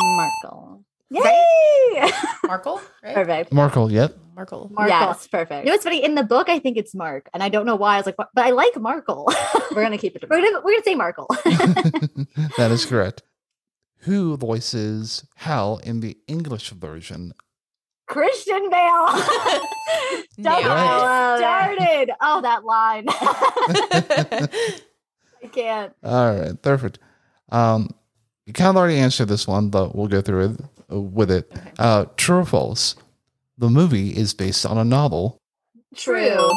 Markle. 0.01 0.83
Yay! 1.11 2.11
Markle, 2.45 2.81
right? 3.03 3.13
Perfect. 3.13 3.51
Markle, 3.51 3.91
yep. 3.91 4.17
Markle. 4.33 4.69
Markle. 4.73 4.89
Yes, 4.89 5.27
perfect. 5.27 5.65
You 5.65 5.65
know 5.65 5.73
what's 5.73 5.83
funny? 5.83 6.03
In 6.03 6.15
the 6.15 6.23
book, 6.23 6.49
I 6.49 6.57
think 6.59 6.77
it's 6.77 6.95
Mark, 6.95 7.29
and 7.33 7.43
I 7.43 7.49
don't 7.49 7.65
know 7.65 7.75
why. 7.75 7.95
I 7.95 7.97
was 7.97 8.05
like, 8.05 8.15
but 8.17 8.29
I 8.37 8.51
like 8.51 8.75
Markle. 8.79 9.29
We're 9.71 9.83
gonna 9.83 9.97
keep 9.99 10.15
it. 10.15 10.19
to 10.19 10.27
we're 10.29 10.41
gonna 10.41 10.61
we're 10.63 10.71
gonna 10.71 10.83
say 10.83 10.95
Markle. 10.95 11.27
that 12.57 12.69
is 12.71 12.85
correct. 12.85 13.23
Who 13.99 14.37
voices 14.37 15.25
Hal 15.35 15.79
in 15.83 15.99
the 15.99 16.17
English 16.27 16.69
version? 16.71 17.33
Christian 18.07 18.69
Bale. 18.69 19.05
Don't 20.41 20.59
it. 20.59 20.63
get 20.63 21.37
started. 21.37 22.11
oh, 22.21 22.41
that 22.41 22.63
line. 22.63 23.05
I 25.43 25.47
can't. 25.51 25.93
All 26.03 26.35
right, 26.35 26.61
perfect. 26.61 26.99
Um, 27.49 27.89
you 28.45 28.53
kind 28.53 28.69
of 28.69 28.77
already 28.77 28.97
answered 28.97 29.27
this 29.27 29.47
one, 29.47 29.69
but 29.69 29.95
we'll 29.95 30.07
go 30.07 30.21
through 30.21 30.45
it 30.45 30.61
uh, 30.91 30.99
with 30.99 31.31
it. 31.31 31.51
Uh, 31.79 32.05
true 32.17 32.39
or 32.39 32.45
false? 32.45 32.95
The 33.57 33.69
movie 33.69 34.09
is 34.09 34.33
based 34.33 34.65
on 34.65 34.77
a 34.77 34.83
novel. 34.83 35.41
True. 35.95 36.49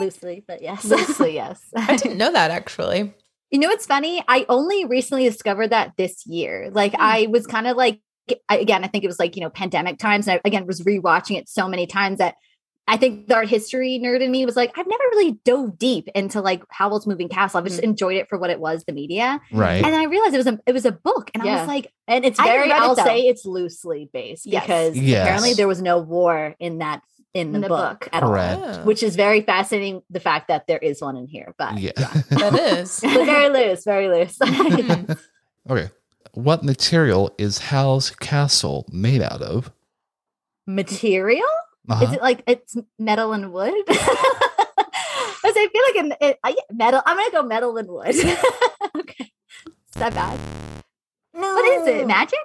Loosely, 0.00 0.44
but 0.46 0.62
yes. 0.62 0.84
Loosely, 0.84 1.34
yes. 1.34 1.60
I 1.76 1.96
didn't 1.96 2.18
know 2.18 2.32
that 2.32 2.50
actually. 2.50 3.12
You 3.50 3.58
know 3.58 3.68
what's 3.68 3.86
funny? 3.86 4.22
I 4.28 4.44
only 4.48 4.84
recently 4.84 5.24
discovered 5.24 5.68
that 5.68 5.92
this 5.96 6.26
year. 6.26 6.70
Like 6.70 6.94
I 6.98 7.28
was 7.28 7.46
kind 7.46 7.66
of 7.66 7.76
like 7.76 7.94
I, 7.94 8.00
again, 8.48 8.84
I 8.84 8.88
think 8.88 9.04
it 9.04 9.08
was 9.08 9.18
like, 9.18 9.36
you 9.36 9.42
know, 9.42 9.50
pandemic 9.50 9.98
times. 9.98 10.26
And 10.28 10.40
I 10.44 10.48
again 10.48 10.66
was 10.66 10.82
rewatching 10.82 11.36
it 11.38 11.48
so 11.48 11.68
many 11.68 11.86
times 11.86 12.18
that 12.18 12.34
I 12.90 12.96
think 12.96 13.28
the 13.28 13.34
art 13.34 13.48
history 13.48 14.00
nerd 14.02 14.22
in 14.22 14.30
me 14.30 14.46
was 14.46 14.56
like, 14.56 14.70
I've 14.78 14.86
never 14.86 15.02
really 15.12 15.32
dove 15.44 15.78
deep 15.78 16.08
into 16.14 16.40
like 16.40 16.62
Howl's 16.70 17.06
Moving 17.06 17.28
Castle. 17.28 17.58
I've 17.58 17.66
just 17.66 17.80
enjoyed 17.80 18.16
it 18.16 18.28
for 18.30 18.38
what 18.38 18.48
it 18.48 18.60
was, 18.60 18.84
the 18.84 18.94
media. 18.94 19.40
Right. 19.52 19.74
And 19.84 19.84
then 19.92 20.00
I 20.00 20.04
realized 20.04 20.32
it 20.34 20.38
was 20.38 20.46
a 20.46 20.58
it 20.66 20.72
was 20.72 20.86
a 20.86 20.92
book. 20.92 21.30
And 21.34 21.42
I 21.42 21.58
was 21.60 21.68
like, 21.68 21.92
And 22.06 22.24
it's 22.24 22.40
very, 22.40 22.72
I'll 22.72 22.94
though. 22.94 23.04
say 23.04 23.20
it's 23.22 23.44
loosely 23.44 24.08
based 24.12 24.46
Yes. 24.46 24.62
because 24.64 24.96
Yes. 24.96 25.22
apparently 25.22 25.52
there 25.54 25.68
was 25.68 25.82
no 25.82 25.98
war 25.98 26.54
in 26.58 26.78
that 26.78 27.02
in 27.34 27.52
the, 27.52 27.56
In 27.56 27.60
the 27.60 27.68
book, 27.68 28.00
book. 28.00 28.08
at 28.10 28.22
all. 28.22 28.30
Correct. 28.30 28.60
Oh, 28.64 28.84
Which 28.84 29.02
is 29.02 29.14
very 29.14 29.42
fascinating, 29.42 30.00
the 30.08 30.18
fact 30.18 30.48
that 30.48 30.66
there 30.66 30.78
is 30.78 31.02
one 31.02 31.14
in 31.18 31.26
here. 31.26 31.54
But 31.58 31.76
yeah. 31.76 31.92
that 32.30 32.54
is. 32.78 33.00
But 33.00 33.26
very 33.26 33.50
loose, 33.50 33.84
very 33.84 34.08
loose. 34.08 34.38
Hmm. 35.68 35.72
okay. 35.72 35.90
What 36.38 36.62
material 36.62 37.34
is 37.36 37.58
Howl's 37.58 38.10
castle 38.10 38.86
made 38.92 39.22
out 39.22 39.42
of? 39.42 39.72
Material? 40.68 41.42
Uh-huh. 41.88 42.04
is 42.04 42.12
it 42.12 42.22
like 42.22 42.44
it's 42.46 42.76
metal 42.96 43.32
and 43.32 43.52
wood? 43.52 43.74
Because 45.40 45.56
I 45.56 45.68
feel 45.68 45.82
like 45.88 45.96
in, 46.20 46.28
it, 46.28 46.38
I, 46.44 46.56
metal. 46.72 47.00
I'm 47.06 47.16
gonna 47.16 47.30
go 47.30 47.42
metal 47.42 47.76
and 47.76 47.88
wood. 47.88 48.08
okay, 48.96 49.32
is 49.64 49.94
that 49.94 50.12
bad? 50.14 50.38
No. 51.32 51.54
What 51.54 51.64
is 51.80 51.88
it? 51.88 52.06
Magic? 52.06 52.38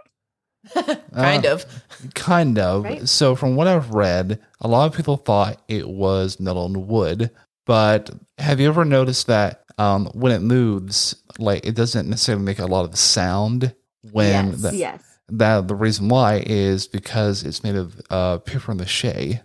kind 1.14 1.46
Uh, 1.46 1.52
of. 1.54 1.66
Kind 2.14 2.58
of. 2.60 2.84
Right? 2.84 3.08
So, 3.10 3.36
from 3.36 3.56
what 3.56 3.68
I've 3.68 3.90
read, 3.92 4.40
a 4.62 4.68
lot 4.68 4.86
of 4.86 4.96
people 4.96 5.18
thought 5.18 5.60
it 5.68 5.90
was 5.90 6.40
metal 6.40 6.66
and 6.68 6.88
wood. 6.88 7.32
But 7.66 8.12
have 8.38 8.60
you 8.60 8.70
ever 8.70 8.86
noticed 8.86 9.26
that 9.28 9.64
um, 9.78 10.06
when 10.14 10.32
it 10.32 10.42
moves, 10.42 11.16
like 11.40 11.66
it 11.66 11.76
doesn't 11.76 12.08
necessarily 12.10 12.44
make 12.46 12.60
a 12.60 12.66
lot 12.68 12.86
of 12.86 12.96
sound? 12.98 13.74
When 14.12 14.52
Yes, 14.52 14.62
the, 14.62 14.76
yes. 14.76 15.04
that 15.30 15.68
the 15.68 15.76
reason 15.76 16.10
why 16.10 16.44
is 16.46 16.88
because 16.88 17.44
it's 17.44 17.64
made 17.64 17.76
of 17.76 18.00
uh, 18.10 18.38
paper 18.40 18.74
mache. 18.76 19.40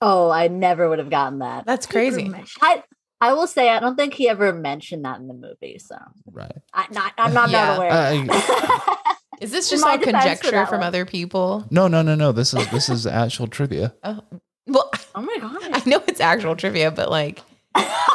Oh, 0.00 0.30
I 0.30 0.48
never 0.48 0.88
would 0.88 0.98
have 0.98 1.10
gotten 1.10 1.38
that. 1.40 1.64
That's 1.66 1.86
crazy. 1.86 2.30
I 2.60 2.82
I 3.20 3.32
will 3.34 3.46
say 3.46 3.68
I 3.70 3.78
don't 3.80 3.94
think 3.96 4.14
he 4.14 4.28
ever 4.28 4.52
mentioned 4.52 5.04
that 5.04 5.20
in 5.20 5.28
the 5.28 5.34
movie, 5.34 5.78
so 5.78 5.96
Right. 6.30 6.52
I 6.74 6.86
not 6.90 7.12
I'm 7.16 7.32
not, 7.32 7.50
Yeah. 7.50 7.66
not 7.66 7.76
aware. 7.76 7.90
of 7.90 8.26
that. 8.28 9.16
Is 9.40 9.50
this 9.50 9.70
just 9.70 9.84
my 9.84 9.92
all 9.92 9.98
conjecture 9.98 10.66
from 10.66 10.80
one. 10.80 10.86
other 10.86 11.04
people? 11.04 11.64
No, 11.70 11.88
no, 11.88 12.02
no, 12.02 12.14
no. 12.14 12.30
This 12.32 12.52
is 12.54 12.68
this 12.70 12.88
is 12.88 13.06
actual 13.06 13.46
trivia. 13.46 13.94
Oh, 14.04 14.20
well, 14.68 14.90
oh 15.16 15.22
my 15.22 15.36
god. 15.38 15.56
I 15.72 15.82
know 15.88 16.02
it's 16.06 16.20
actual 16.20 16.54
trivia, 16.54 16.90
but 16.92 17.10
like, 17.10 17.42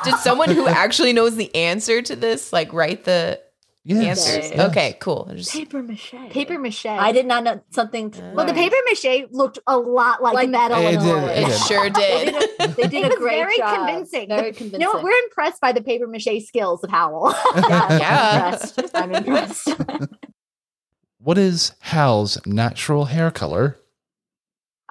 did 0.06 0.16
someone 0.20 0.50
who 0.50 0.66
actually 0.68 1.12
knows 1.12 1.36
the 1.36 1.54
answer 1.56 2.02
to 2.02 2.16
this 2.16 2.54
like 2.54 2.72
write 2.72 3.04
the 3.04 3.42
Yes. 3.96 4.28
answers? 4.28 4.52
yes. 4.52 4.70
Okay, 4.70 4.98
cool. 5.00 5.30
Just, 5.34 5.54
Paper 5.54 5.82
mache. 5.82 6.14
Paper 6.30 6.60
mache. 6.60 6.86
I 6.88 7.12
did 7.14 7.26
not 7.26 7.44
know 7.46 7.62
something. 7.70 8.12
to 8.12 8.34
Well, 8.36 8.46
the 8.46 8.54
paper 8.54 8.76
mache 8.86 9.28
looked 9.32 9.60
a 9.66 9.78
lot 9.78 10.22
like, 10.22 10.34
Like 10.34 10.50
metal. 10.50 10.78
It 10.80 10.96
and 10.96 11.04
did, 11.04 11.14
wood. 11.14 11.24
it 11.32 11.38
it 11.38 11.46
did. 11.46 11.62
sure 11.62 11.90
did. 11.90 12.76
They 12.76 12.88
did 12.88 12.94
It 12.94 13.06
a 13.06 13.10
was 13.10 13.18
great 13.20 13.38
very 13.38 13.58
job. 13.58 13.76
convincing. 13.88 14.28
Very 14.28 14.48
You 14.48 14.54
convincing. 14.54 14.80
know? 14.82 15.02
We're 15.02 15.24
impressed 15.24 15.62
by 15.62 15.72
the 15.72 15.82
paper 15.82 16.06
mache 16.08 16.44
skills 16.46 16.84
of 16.84 16.90
Howl. 16.92 17.34
Yeah, 17.56 17.98
Yeah. 17.98 18.46
impressed. 18.54 18.80
I'm 18.96 19.16
impressed. 19.16 19.70
What 21.20 21.38
is 21.38 21.74
Howl's 21.82 22.38
natural 22.46 23.06
hair 23.06 23.32
color? 23.32 23.78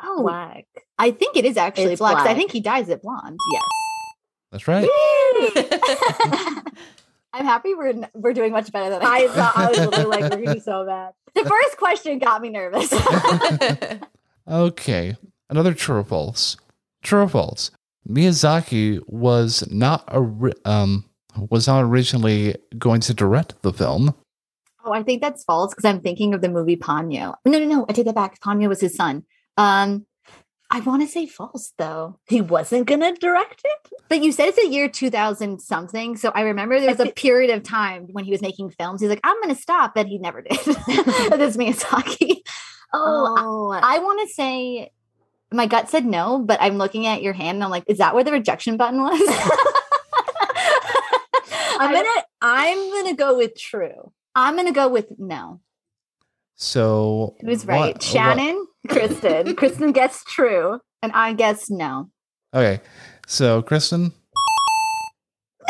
oh, 0.03 0.23
Black. 0.23 0.65
I 0.99 1.11
think 1.11 1.37
it 1.37 1.45
is 1.45 1.57
actually 1.57 1.93
It's 1.93 1.99
black. 2.01 2.17
'cause 2.19 2.27
I 2.27 2.35
think 2.35 2.51
he 2.51 2.61
dyes 2.61 2.89
it 2.89 3.01
blonde. 3.03 3.39
Yes. 3.53 3.63
That's 4.53 4.69
right. 4.69 4.89
I'm 7.37 7.45
happy 7.45 7.75
we're 7.75 8.09
we're 8.15 8.33
doing 8.33 8.51
much 8.53 8.73
better 8.73 8.89
than 8.91 9.03
I, 9.03 9.25
I 9.25 9.27
thought. 9.29 9.55
thought 9.55 9.57
I 9.57 9.69
was 9.69 9.79
literally 9.79 10.05
like, 10.07 10.21
we're 10.23 10.29
gonna 10.41 10.55
be 10.55 10.61
so 10.73 10.87
bad. 10.87 11.13
the 11.35 11.45
first 11.45 11.77
question 11.77 12.19
got 12.19 12.41
me 12.43 12.49
nervous. 12.51 12.93
Okay. 14.49 15.17
Another 15.51 15.75
true 15.75 15.97
or 15.97 16.05
false. 16.05 16.57
True 17.03 17.23
or 17.23 17.29
false. 17.29 17.71
Miyazaki 18.09 19.01
was 19.09 19.67
not 19.71 20.09
ori- 20.15 20.53
um 20.65 21.05
was 21.51 21.67
not 21.67 21.83
originally 21.83 22.55
going 22.79 23.01
to 23.01 23.13
direct 23.15 23.61
the 23.63 23.73
film. 23.73 24.15
Oh, 24.85 24.93
I 24.93 25.03
think 25.03 25.21
that's 25.21 25.43
false 25.43 25.75
because 25.75 25.85
I'm 25.85 26.01
thinking 26.01 26.33
of 26.33 26.41
the 26.43 26.49
movie 26.49 26.77
Ponyo. 26.77 27.35
No, 27.45 27.59
no, 27.59 27.65
no. 27.65 27.87
I 27.89 27.93
take 27.93 28.07
that 28.07 28.15
back. 28.15 28.41
Ponyo 28.41 28.69
was 28.69 28.81
his 28.81 28.95
son. 28.95 29.25
Um, 29.57 30.07
I 30.71 30.81
want 30.81 31.03
to 31.03 31.09
say 31.09 31.27
false 31.27 31.73
though. 31.79 32.19
He 32.29 32.41
wasn't 32.41 32.87
gonna 32.87 33.15
direct 33.15 33.63
it. 33.65 33.91
But 34.09 34.23
you 34.23 34.31
said 34.33 34.49
it's 34.49 34.59
a 34.59 34.69
year 34.69 34.89
2000 34.89 35.61
something. 35.61 36.17
So 36.17 36.31
I 36.35 36.43
remember 36.43 36.79
there 36.79 36.91
was 36.91 37.01
a 37.01 37.11
period 37.11 37.51
of 37.51 37.63
time 37.65 38.07
when 38.13 38.25
he 38.25 38.31
was 38.31 38.41
making 38.41 38.71
films. 38.71 39.01
He's 39.01 39.11
like, 39.11 39.21
I'm 39.25 39.41
going 39.43 39.55
to 39.55 39.61
stop. 39.61 39.97
And 39.97 40.09
he 40.09 40.19
never 40.19 40.43
did. 40.43 40.51
this 40.65 41.57
Miyazaki. 41.57 42.37
Oh, 42.95 43.35
Oh, 43.39 43.71
I, 43.73 43.99
want 43.99 44.27
to 44.29 44.33
say 44.33 44.93
my 45.53 45.67
gut 45.67 45.91
said 45.91 46.07
no, 46.07 46.39
but 46.39 46.61
I'm 46.63 46.79
looking 46.79 47.07
at 47.07 47.21
your 47.23 47.33
hand 47.33 47.57
and 47.57 47.65
I'm 47.65 47.71
like, 47.71 47.85
is 47.89 47.99
that 47.99 48.15
where 48.15 48.23
the 48.23 48.31
rejection 48.33 48.77
button 48.77 49.03
was? 49.03 49.21
I'm 51.79 51.93
gonna 51.93 52.23
I'm 52.41 52.91
gonna 52.93 53.15
go 53.17 53.37
with 53.37 53.59
true. 53.59 54.13
I'm 54.35 54.55
going 54.55 54.67
to 54.67 54.73
go 54.73 54.89
with 54.89 55.19
no. 55.19 55.61
So 56.55 57.35
Who's 57.41 57.67
right? 57.67 57.95
what- 57.95 58.03
Shannon? 58.03 58.67
Kristen. 58.87 59.57
Kristen 59.57 59.93
gets 59.93 60.25
true. 60.25 60.81
And 61.03 61.13
I 61.13 61.35
guess 61.35 61.71
no. 61.71 62.11
okay, 62.55 62.81
so 63.27 63.63
Kristen, 63.63 64.13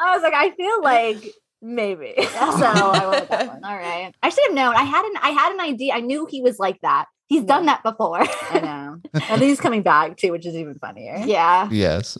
I 0.00 0.14
was 0.14 0.22
like, 0.22 0.34
I 0.34 0.50
feel 0.56 0.82
like 0.82 1.34
maybe. 1.60 2.14
So 2.18 2.28
I 2.36 3.06
went 3.06 3.20
with 3.20 3.28
that 3.30 3.48
one. 3.48 3.64
All 3.64 3.76
right. 3.76 4.12
I 4.22 4.28
should 4.28 4.44
have 4.44 4.54
known. 4.54 4.74
I 4.76 4.82
had 4.82 5.04
an 5.04 5.12
I 5.22 5.30
had 5.30 5.52
an 5.52 5.60
idea. 5.60 5.94
I 5.94 6.00
knew 6.00 6.26
he 6.26 6.42
was 6.42 6.58
like 6.58 6.80
that. 6.82 7.06
He's 7.28 7.44
done 7.44 7.66
that 7.66 7.82
before. 7.82 8.22
I 8.22 8.60
know. 8.60 9.00
And 9.28 9.42
he's 9.42 9.60
coming 9.60 9.82
back 9.82 10.16
too, 10.16 10.32
which 10.32 10.46
is 10.46 10.54
even 10.54 10.78
funnier. 10.78 11.16
yeah. 11.26 11.68
yes. 11.70 12.16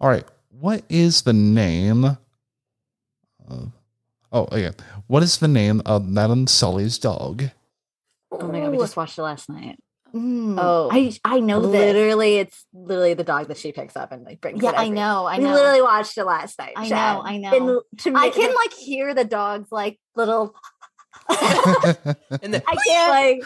All 0.00 0.08
right, 0.08 0.24
what 0.50 0.82
is 0.88 1.22
the 1.22 1.32
name? 1.32 2.04
Of, 2.04 2.18
oh, 4.32 4.48
okay. 4.52 4.70
What 5.06 5.22
is 5.22 5.38
the 5.38 5.48
name 5.48 5.82
of 5.86 6.08
Madame 6.08 6.46
Sully's 6.46 6.98
dog? 6.98 7.44
Oh 8.32 8.48
my 8.48 8.60
god, 8.60 8.70
we 8.72 8.78
just 8.78 8.96
watched 8.96 9.18
it 9.18 9.22
last 9.22 9.48
night. 9.48 9.78
Mm. 10.14 10.56
Oh. 10.58 10.88
I 10.92 11.12
I 11.24 11.40
know 11.40 11.60
this. 11.60 11.70
literally, 11.70 12.36
it's 12.38 12.64
literally 12.72 13.14
the 13.14 13.24
dog 13.24 13.48
that 13.48 13.56
she 13.58 13.72
picks 13.72 13.96
up 13.96 14.12
and 14.12 14.24
like 14.24 14.40
brings. 14.40 14.62
Yeah, 14.62 14.70
it 14.70 14.78
I 14.78 14.88
know. 14.88 15.26
I 15.26 15.38
we 15.38 15.44
literally 15.46 15.82
watched 15.82 16.16
it 16.18 16.24
last 16.24 16.58
night. 16.58 16.72
I 16.76 16.88
Shan. 16.88 17.14
know, 17.16 17.22
I 17.24 17.36
know. 17.38 17.82
And 17.92 17.98
to 18.00 18.14
I 18.16 18.26
me- 18.26 18.30
can 18.32 18.54
like 18.54 18.72
hear 18.72 19.14
the 19.14 19.24
dogs 19.24 19.70
like 19.70 19.98
little. 20.14 20.54
And 21.28 22.54
then 22.54 22.62
I 22.66 22.76
can't 22.86 23.10
like 23.10 23.42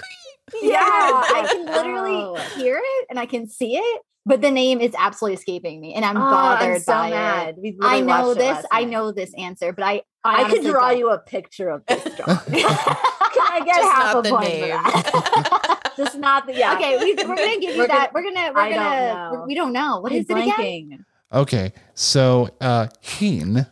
yeah, 0.63 0.79
I 0.83 1.47
can 1.51 1.69
Oh. 1.69 1.73
literally 1.73 2.41
hear 2.57 2.81
it 2.83 3.07
and 3.09 3.19
I 3.19 3.27
can 3.27 3.49
see 3.49 3.77
it, 3.77 4.03
but 4.27 4.41
the 4.43 4.51
name 4.51 4.81
is 4.81 4.95
absolutely 4.99 5.35
escaping 5.37 5.81
me 5.81 5.95
and 5.95 6.05
I'm 6.05 6.17
Oh, 6.17 6.21
bothered 6.31 6.77
I'm 6.77 6.81
so 6.81 6.93
by 6.93 7.11
mad. 7.11 7.57
it. 7.63 7.77
I 7.83 8.01
know 8.01 8.35
this. 8.35 8.65
I 8.71 8.85
know 8.85 9.13
this 9.13 9.33
answer, 9.35 9.73
but 9.73 9.85
I 9.85 10.03
I, 10.25 10.37
can 10.43 10.45
honestly 10.53 10.71
draw 10.71 10.89
don't. 10.91 10.99
you 10.99 11.11
a 11.11 11.19
picture 11.19 11.71
of 11.71 11.83
this 11.87 12.03
dog. 12.17 12.17
can 12.47 12.57
I 12.57 13.63
get 13.65 13.77
Just 13.77 13.91
half 13.93 14.15
a 14.17 14.23
point 14.23 14.45
name. 14.49 14.61
for 14.63 14.69
that? 14.69 15.93
Just 15.97 16.19
not 16.19 16.47
the 16.47 16.55
yeah. 16.55 16.75
Okay, 16.75 16.99
we, 16.99 17.15
we're 17.15 17.37
gonna 17.37 17.59
give 17.61 17.75
you 17.75 17.79
We're 17.79 17.87
that. 17.89 18.13
gonna- 18.13 18.27
we're 18.27 18.35
gonna. 18.35 18.53
We're 18.55 18.61
I 18.61 18.69
don't 18.71 18.79
gonna. 18.79 19.33
know. 19.39 19.45
We 19.47 19.55
don't 19.55 19.73
know. 19.73 20.01
What 20.01 20.13
I'm 20.13 20.19
is 20.19 20.27
it 20.31 20.37
again? 20.37 21.05
okay, 21.33 21.73
so 21.95 22.49
uh, 22.61 22.87
Heen. 23.01 23.67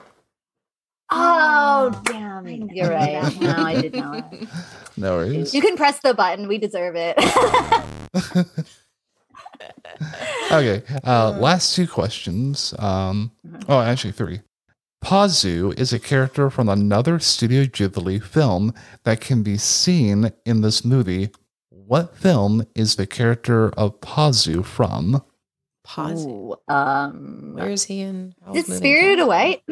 Oh 1.11 1.91
Oh, 1.91 2.03
damn! 2.05 2.47
I 2.47 2.61
You're 2.71 2.91
right. 2.91 3.41
No, 3.41 3.55
I 3.57 3.81
did 3.81 3.95
not. 3.95 4.31
No 4.99 5.17
worries. 5.17 5.55
You 5.55 5.63
can 5.63 5.77
press 5.77 6.01
the 6.01 6.13
button. 6.13 6.49
We 6.49 6.59
deserve 6.59 6.95
it. 6.97 7.17
okay, 10.53 10.83
uh, 11.05 11.31
last 11.39 11.75
two 11.75 11.87
questions. 11.87 12.75
Um, 12.79 13.33
oh, 13.69 13.81
actually 13.81 14.13
three. 14.13 14.41
Pazu 15.05 15.79
is 15.79 15.93
a 15.93 15.99
character 15.99 16.51
from 16.51 16.69
another 16.69 17.19
Studio 17.21 17.65
Ghibli 17.65 18.23
film 18.23 18.75
that 19.05 19.21
can 19.21 19.43
be 19.43 19.57
seen 19.57 20.33
in 20.45 20.61
this 20.61 20.85
movie. 20.85 21.31
What 21.71 22.17
film 22.17 22.67
is 22.75 22.97
the 22.97 23.07
character 23.07 23.71
of 23.71 24.01
Pazu 24.01 24.65
from? 24.65 25.23
Pause. 25.85 26.27
Ooh, 26.27 26.57
um, 26.69 27.53
Where 27.55 27.71
is 27.71 27.85
he 27.85 28.01
in? 28.01 28.35
Howl's 28.45 28.57
Is 28.59 28.69
Moving 28.69 28.79
Spirited 28.79 29.21
Away? 29.21 29.63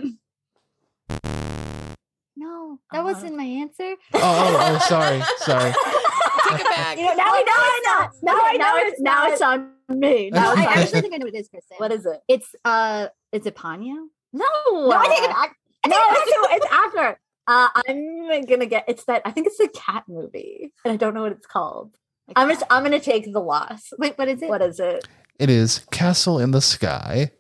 No, 2.37 2.79
that 2.93 3.01
Uh, 3.01 3.05
wasn't 3.05 3.37
my 3.37 3.45
answer. 3.45 3.95
Oh, 4.15 4.21
oh, 4.21 4.57
oh 4.61 4.79
sorry, 4.87 5.21
sorry. 5.39 5.73
Take 6.49 6.61
it 6.61 6.67
back. 6.67 6.97
you 6.99 7.05
know, 7.05 7.15
now 7.15 7.33
I 7.33 7.43
know 7.43 7.63
it's 7.67 7.87
not. 7.87 8.13
Now 8.23 8.41
I 8.45 8.57
know 8.57 8.73
it's 8.77 9.01
now 9.01 9.27
it's 9.29 9.43
on 9.43 9.73
me. 9.89 10.31
Now 10.35 10.55
I 10.55 10.65
actually 10.65 11.01
think 11.03 11.15
I 11.15 11.19
know 11.19 11.27
what 11.27 11.35
it 11.35 11.39
is, 11.39 11.49
Kristen. 11.49 11.77
What 11.79 11.93
is 11.93 12.07
it? 12.07 12.21
It's 12.29 12.55
uh, 12.65 13.09
is 13.33 13.47
it 13.47 13.55
Ponyo? 13.55 14.07
No, 14.33 14.45
No, 14.73 14.91
I 14.93 15.07
take 15.09 15.23
it 15.25 15.31
back. 15.31 15.57
I 15.85 15.89
No, 15.89 15.97
it's, 16.11 16.49
back. 16.49 16.57
it's 16.57 16.67
after. 16.73 17.21
Uh, 17.49 17.69
I'm 17.89 18.45
gonna 18.47 18.67
get. 18.67 18.85
It's 18.89 19.05
that. 19.05 19.23
I 19.25 19.31
think 19.31 19.47
it's 19.47 19.59
the 19.59 19.69
cat 19.69 20.05
movie, 20.09 20.73
and 20.85 20.93
I 20.93 20.97
don't 20.97 21.15
know 21.15 21.23
what 21.23 21.33
it's 21.33 21.47
called. 21.47 21.95
I'm 22.35 22.49
just. 22.49 22.65
I'm 22.71 22.83
gonna 22.83 22.99
take 23.01 23.33
the 23.33 23.41
loss. 23.41 23.93
Wait, 23.99 24.19
what 24.19 24.27
is 24.29 24.43
it? 24.43 24.49
What 24.49 24.63
is 24.63 24.81
it? 24.81 25.07
It 25.39 25.49
is 25.51 25.81
Castle 25.93 26.41
in 26.41 26.51
the 26.51 26.61
Sky. 26.61 27.31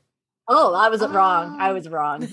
Oh, 0.49 0.75
I 0.75 0.89
was 0.91 1.01
wrong. 1.07 1.59
I 1.61 1.71
Oh. 1.71 1.75
was 1.75 1.89
wrong. 1.89 2.29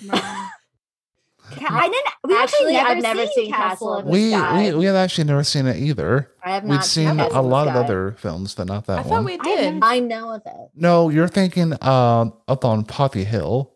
Ca- 1.51 1.67
I 1.69 1.89
didn't. 1.89 2.05
We 2.25 2.37
Actually, 2.37 2.75
actually, 2.75 2.77
I've 2.77 3.01
never 3.03 3.25
seen 3.27 3.51
Castle 3.51 3.97
in 3.97 4.05
the 4.05 4.11
We, 4.11 4.31
Sky. 4.31 4.57
we 4.71 4.75
we 4.77 4.85
have 4.85 4.95
actually 4.95 5.25
never 5.25 5.43
seen 5.43 5.67
it 5.67 5.77
either. 5.77 6.31
I 6.43 6.51
have 6.55 6.63
We've 6.63 6.71
not 6.73 6.85
seen 6.85 7.19
a 7.19 7.41
lot 7.41 7.67
of 7.67 7.75
other 7.75 8.15
films, 8.17 8.55
but 8.55 8.67
not 8.67 8.85
that 8.87 8.99
I 8.99 9.01
one. 9.01 9.09
thought 9.09 9.25
we 9.25 9.33
I 9.39 9.43
did. 9.43 9.79
I 9.83 9.99
know 9.99 10.31
of 10.33 10.41
it. 10.45 10.69
no, 10.75 11.09
you're 11.09 11.27
thinking 11.27 11.73
uh, 11.81 12.29
up 12.47 12.63
on 12.65 12.85
Poppy 12.85 13.23
Hill. 13.25 13.71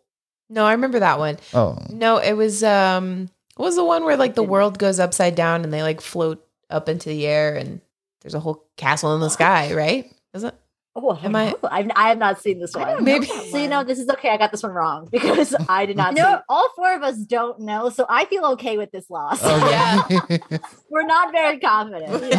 No, 0.49 0.65
I 0.65 0.71
remember 0.71 0.99
that 0.99 1.19
one. 1.19 1.37
Oh, 1.53 1.77
No, 1.89 2.17
it 2.17 2.33
was 2.33 2.63
um 2.63 3.29
what 3.57 3.65
was 3.65 3.75
the 3.75 3.83
one 3.85 4.05
where 4.05 4.15
like 4.17 4.35
the 4.35 4.43
world 4.43 4.79
goes 4.79 4.99
upside 4.99 5.35
down 5.35 5.63
and 5.63 5.73
they 5.73 5.81
like 5.83 5.99
float 5.99 6.45
up 6.69 6.87
into 6.87 7.09
the 7.09 7.25
air 7.27 7.55
and 7.55 7.81
there's 8.21 8.33
a 8.33 8.39
whole 8.39 8.65
castle 8.77 9.13
in 9.15 9.19
the 9.21 9.29
sky, 9.29 9.73
right? 9.73 10.09
Is 10.33 10.43
it? 10.45 10.55
Oh, 10.99 11.11
I 11.11 11.25
Am 11.25 11.31
don't 11.31 11.63
I- 11.65 11.67
I've, 11.77 11.91
I 11.95 12.09
have 12.09 12.17
not 12.17 12.41
seen 12.41 12.59
this 12.59 12.73
one. 12.73 13.03
Maybe- 13.03 13.27
So 13.27 13.57
you 13.57 13.67
know, 13.67 13.83
this 13.83 13.99
is 13.99 14.09
okay. 14.09 14.29
I 14.29 14.37
got 14.37 14.49
this 14.51 14.63
one 14.63 14.71
wrong 14.71 15.07
because 15.11 15.55
I 15.69 15.85
did 15.85 15.95
not. 15.95 16.15
No, 16.15 16.41
all 16.49 16.69
four 16.75 16.91
of 16.95 17.03
us 17.03 17.17
don't 17.17 17.59
know, 17.59 17.89
so 17.89 18.05
I 18.09 18.25
feel 18.25 18.43
okay 18.53 18.77
with 18.77 18.91
this 18.91 19.07
loss. 19.09 19.43
okay. 19.43 20.39
We're 20.89 21.05
not 21.05 21.31
very 21.31 21.59
confident. 21.59 22.23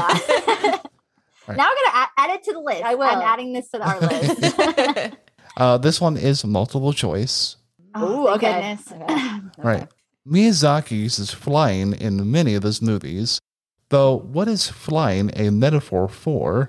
Yeah. 1.49 1.55
Now 1.57 1.65
I'm 1.65 1.77
gonna 1.77 1.95
add, 1.95 2.09
add 2.19 2.31
it 2.31 2.43
to 2.45 2.53
the 2.53 2.59
list. 2.61 2.83
I 2.83 2.95
will. 2.95 3.05
I'm 3.05 3.23
adding 3.23 3.55
this 3.55 3.71
to 3.71 3.81
our 3.81 3.99
list. 4.01 5.17
uh, 5.57 5.79
this 5.79 5.99
one 5.99 6.19
is 6.19 6.45
multiple 6.45 6.93
choice. 6.93 7.57
oh, 7.95 8.05
Ooh, 8.05 8.27
thank 8.27 8.43
okay. 8.43 8.77
goodness. 8.77 8.93
Okay. 8.93 9.39
Right. 9.65 9.89
Miyazaki 10.29 10.91
uses 10.99 11.31
flying 11.31 11.95
in 11.95 12.31
many 12.31 12.55
of 12.55 12.65
his 12.65 12.83
movies, 12.83 13.41
though 13.89 14.15
what 14.19 14.47
is 14.47 14.69
flying 14.69 15.31
a 15.37 15.49
metaphor 15.51 16.07
for? 16.09 16.69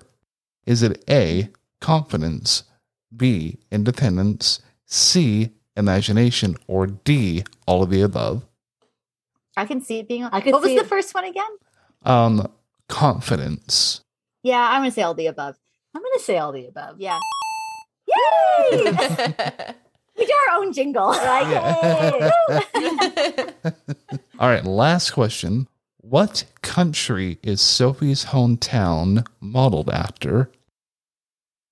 Is 0.66 0.82
it 0.82 1.04
A, 1.10 1.50
confidence, 1.82 2.64
B, 3.16 3.58
independence, 3.72 4.62
C, 4.86 5.50
imagination, 5.76 6.56
or 6.68 6.88
D, 6.88 7.44
all 7.68 7.84
of 7.84 7.90
the 7.90 8.02
above? 8.02 8.46
I 9.58 9.66
can 9.66 9.82
see 9.82 10.00
it 10.00 10.08
being. 10.08 10.24
I 10.26 10.42
could 10.42 10.54
what 10.54 10.62
was 10.62 10.70
see 10.70 10.78
the 10.78 10.84
it- 10.84 10.88
first 10.90 11.14
one 11.14 11.26
again? 11.26 11.50
Um, 12.04 12.48
confidence. 12.88 14.02
Yeah, 14.44 14.60
I'm 14.72 14.82
gonna 14.82 14.92
say 14.92 15.02
all 15.02 15.14
the 15.14 15.28
above. 15.28 15.56
I'm 15.96 16.02
gonna 16.02 16.20
say 16.20 16.38
all 16.38 16.52
the 16.52 16.66
above. 16.68 17.00
Yeah. 17.00 17.20
Yay! 18.08 18.72
we 20.18 20.26
do 20.26 20.34
our 20.50 20.58
own 20.58 20.72
jingle. 20.74 21.08
Like, 21.08 21.48
Yeah. 21.48 22.32
All 24.40 24.48
right, 24.50 24.64
last 24.64 25.12
question. 25.12 25.68
What 25.98 26.46
country 26.62 27.38
is 27.44 27.62
Sophie's 27.62 28.26
hometown 28.26 29.28
modeled 29.42 29.90
after? 29.90 30.50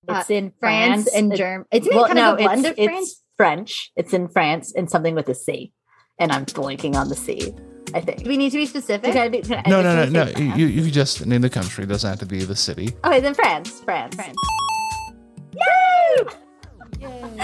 It's 0.08 0.30
uh, 0.30 0.34
in 0.34 0.52
France 0.58 1.04
France, 1.04 1.14
and 1.14 1.32
It- 1.32 1.36
Germany. 1.36 1.66
It's 1.70 1.88
well, 1.90 2.06
kind 2.06 2.16
no, 2.16 2.32
of 2.34 2.40
a 2.40 2.42
blend 2.44 2.60
it's, 2.66 2.70
of 2.70 2.78
it's 2.78 2.88
France. 2.88 3.22
French. 3.36 3.92
It's 3.96 4.12
in 4.12 4.28
France 4.28 4.74
and 4.74 4.90
something 4.90 5.14
with 5.14 5.28
a 5.28 5.34
C. 5.34 5.72
And 6.18 6.32
I'm 6.32 6.44
blanking 6.46 6.96
on 6.96 7.08
the 7.08 7.14
C. 7.14 7.54
I 7.94 8.00
think. 8.00 8.22
Do 8.24 8.28
we 8.28 8.36
need 8.36 8.50
to 8.50 8.58
be 8.58 8.66
specific? 8.66 9.12
Can 9.12 9.22
I 9.22 9.28
be- 9.28 9.40
can 9.42 9.62
I- 9.64 9.70
No, 9.70 9.82
no, 9.82 10.04
no, 10.04 10.24
no. 10.24 10.30
You, 10.38 10.54
you 10.54 10.66
you 10.66 10.82
can 10.82 10.92
just 10.92 11.24
name 11.26 11.40
the 11.42 11.50
country. 11.50 11.84
It 11.84 11.88
doesn't 11.88 12.08
have 12.08 12.18
to 12.20 12.26
be 12.26 12.44
the 12.44 12.56
city. 12.56 12.90
Okay, 13.04 13.20
then 13.20 13.34
France. 13.34 13.80
France. 13.80 14.14
France. 14.14 14.36
Yay! 15.54 16.24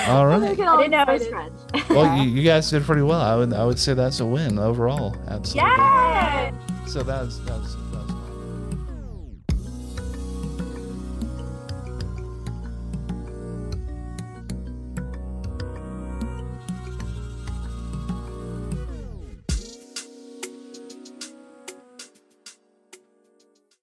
All 0.09 0.27
I 0.27 0.39
right. 0.39 0.57
didn't 0.57 0.91
know 0.91 1.03
it 1.03 1.09
was 1.09 1.27
French. 1.29 1.53
Well, 1.91 2.17
you, 2.23 2.31
you 2.31 2.43
guys 2.43 2.71
did 2.71 2.83
pretty 2.83 3.03
well. 3.03 3.21
I 3.21 3.37
would 3.37 3.53
I 3.53 3.65
would 3.65 3.79
say 3.79 3.95
that's 3.95 4.21
a 4.21 4.27
win 4.27 4.59
overall. 4.59 5.15
Absolutely. 5.29 5.71
Yay! 5.71 6.53
So 6.87 7.03
that's 7.03 7.39
that's 7.41 7.77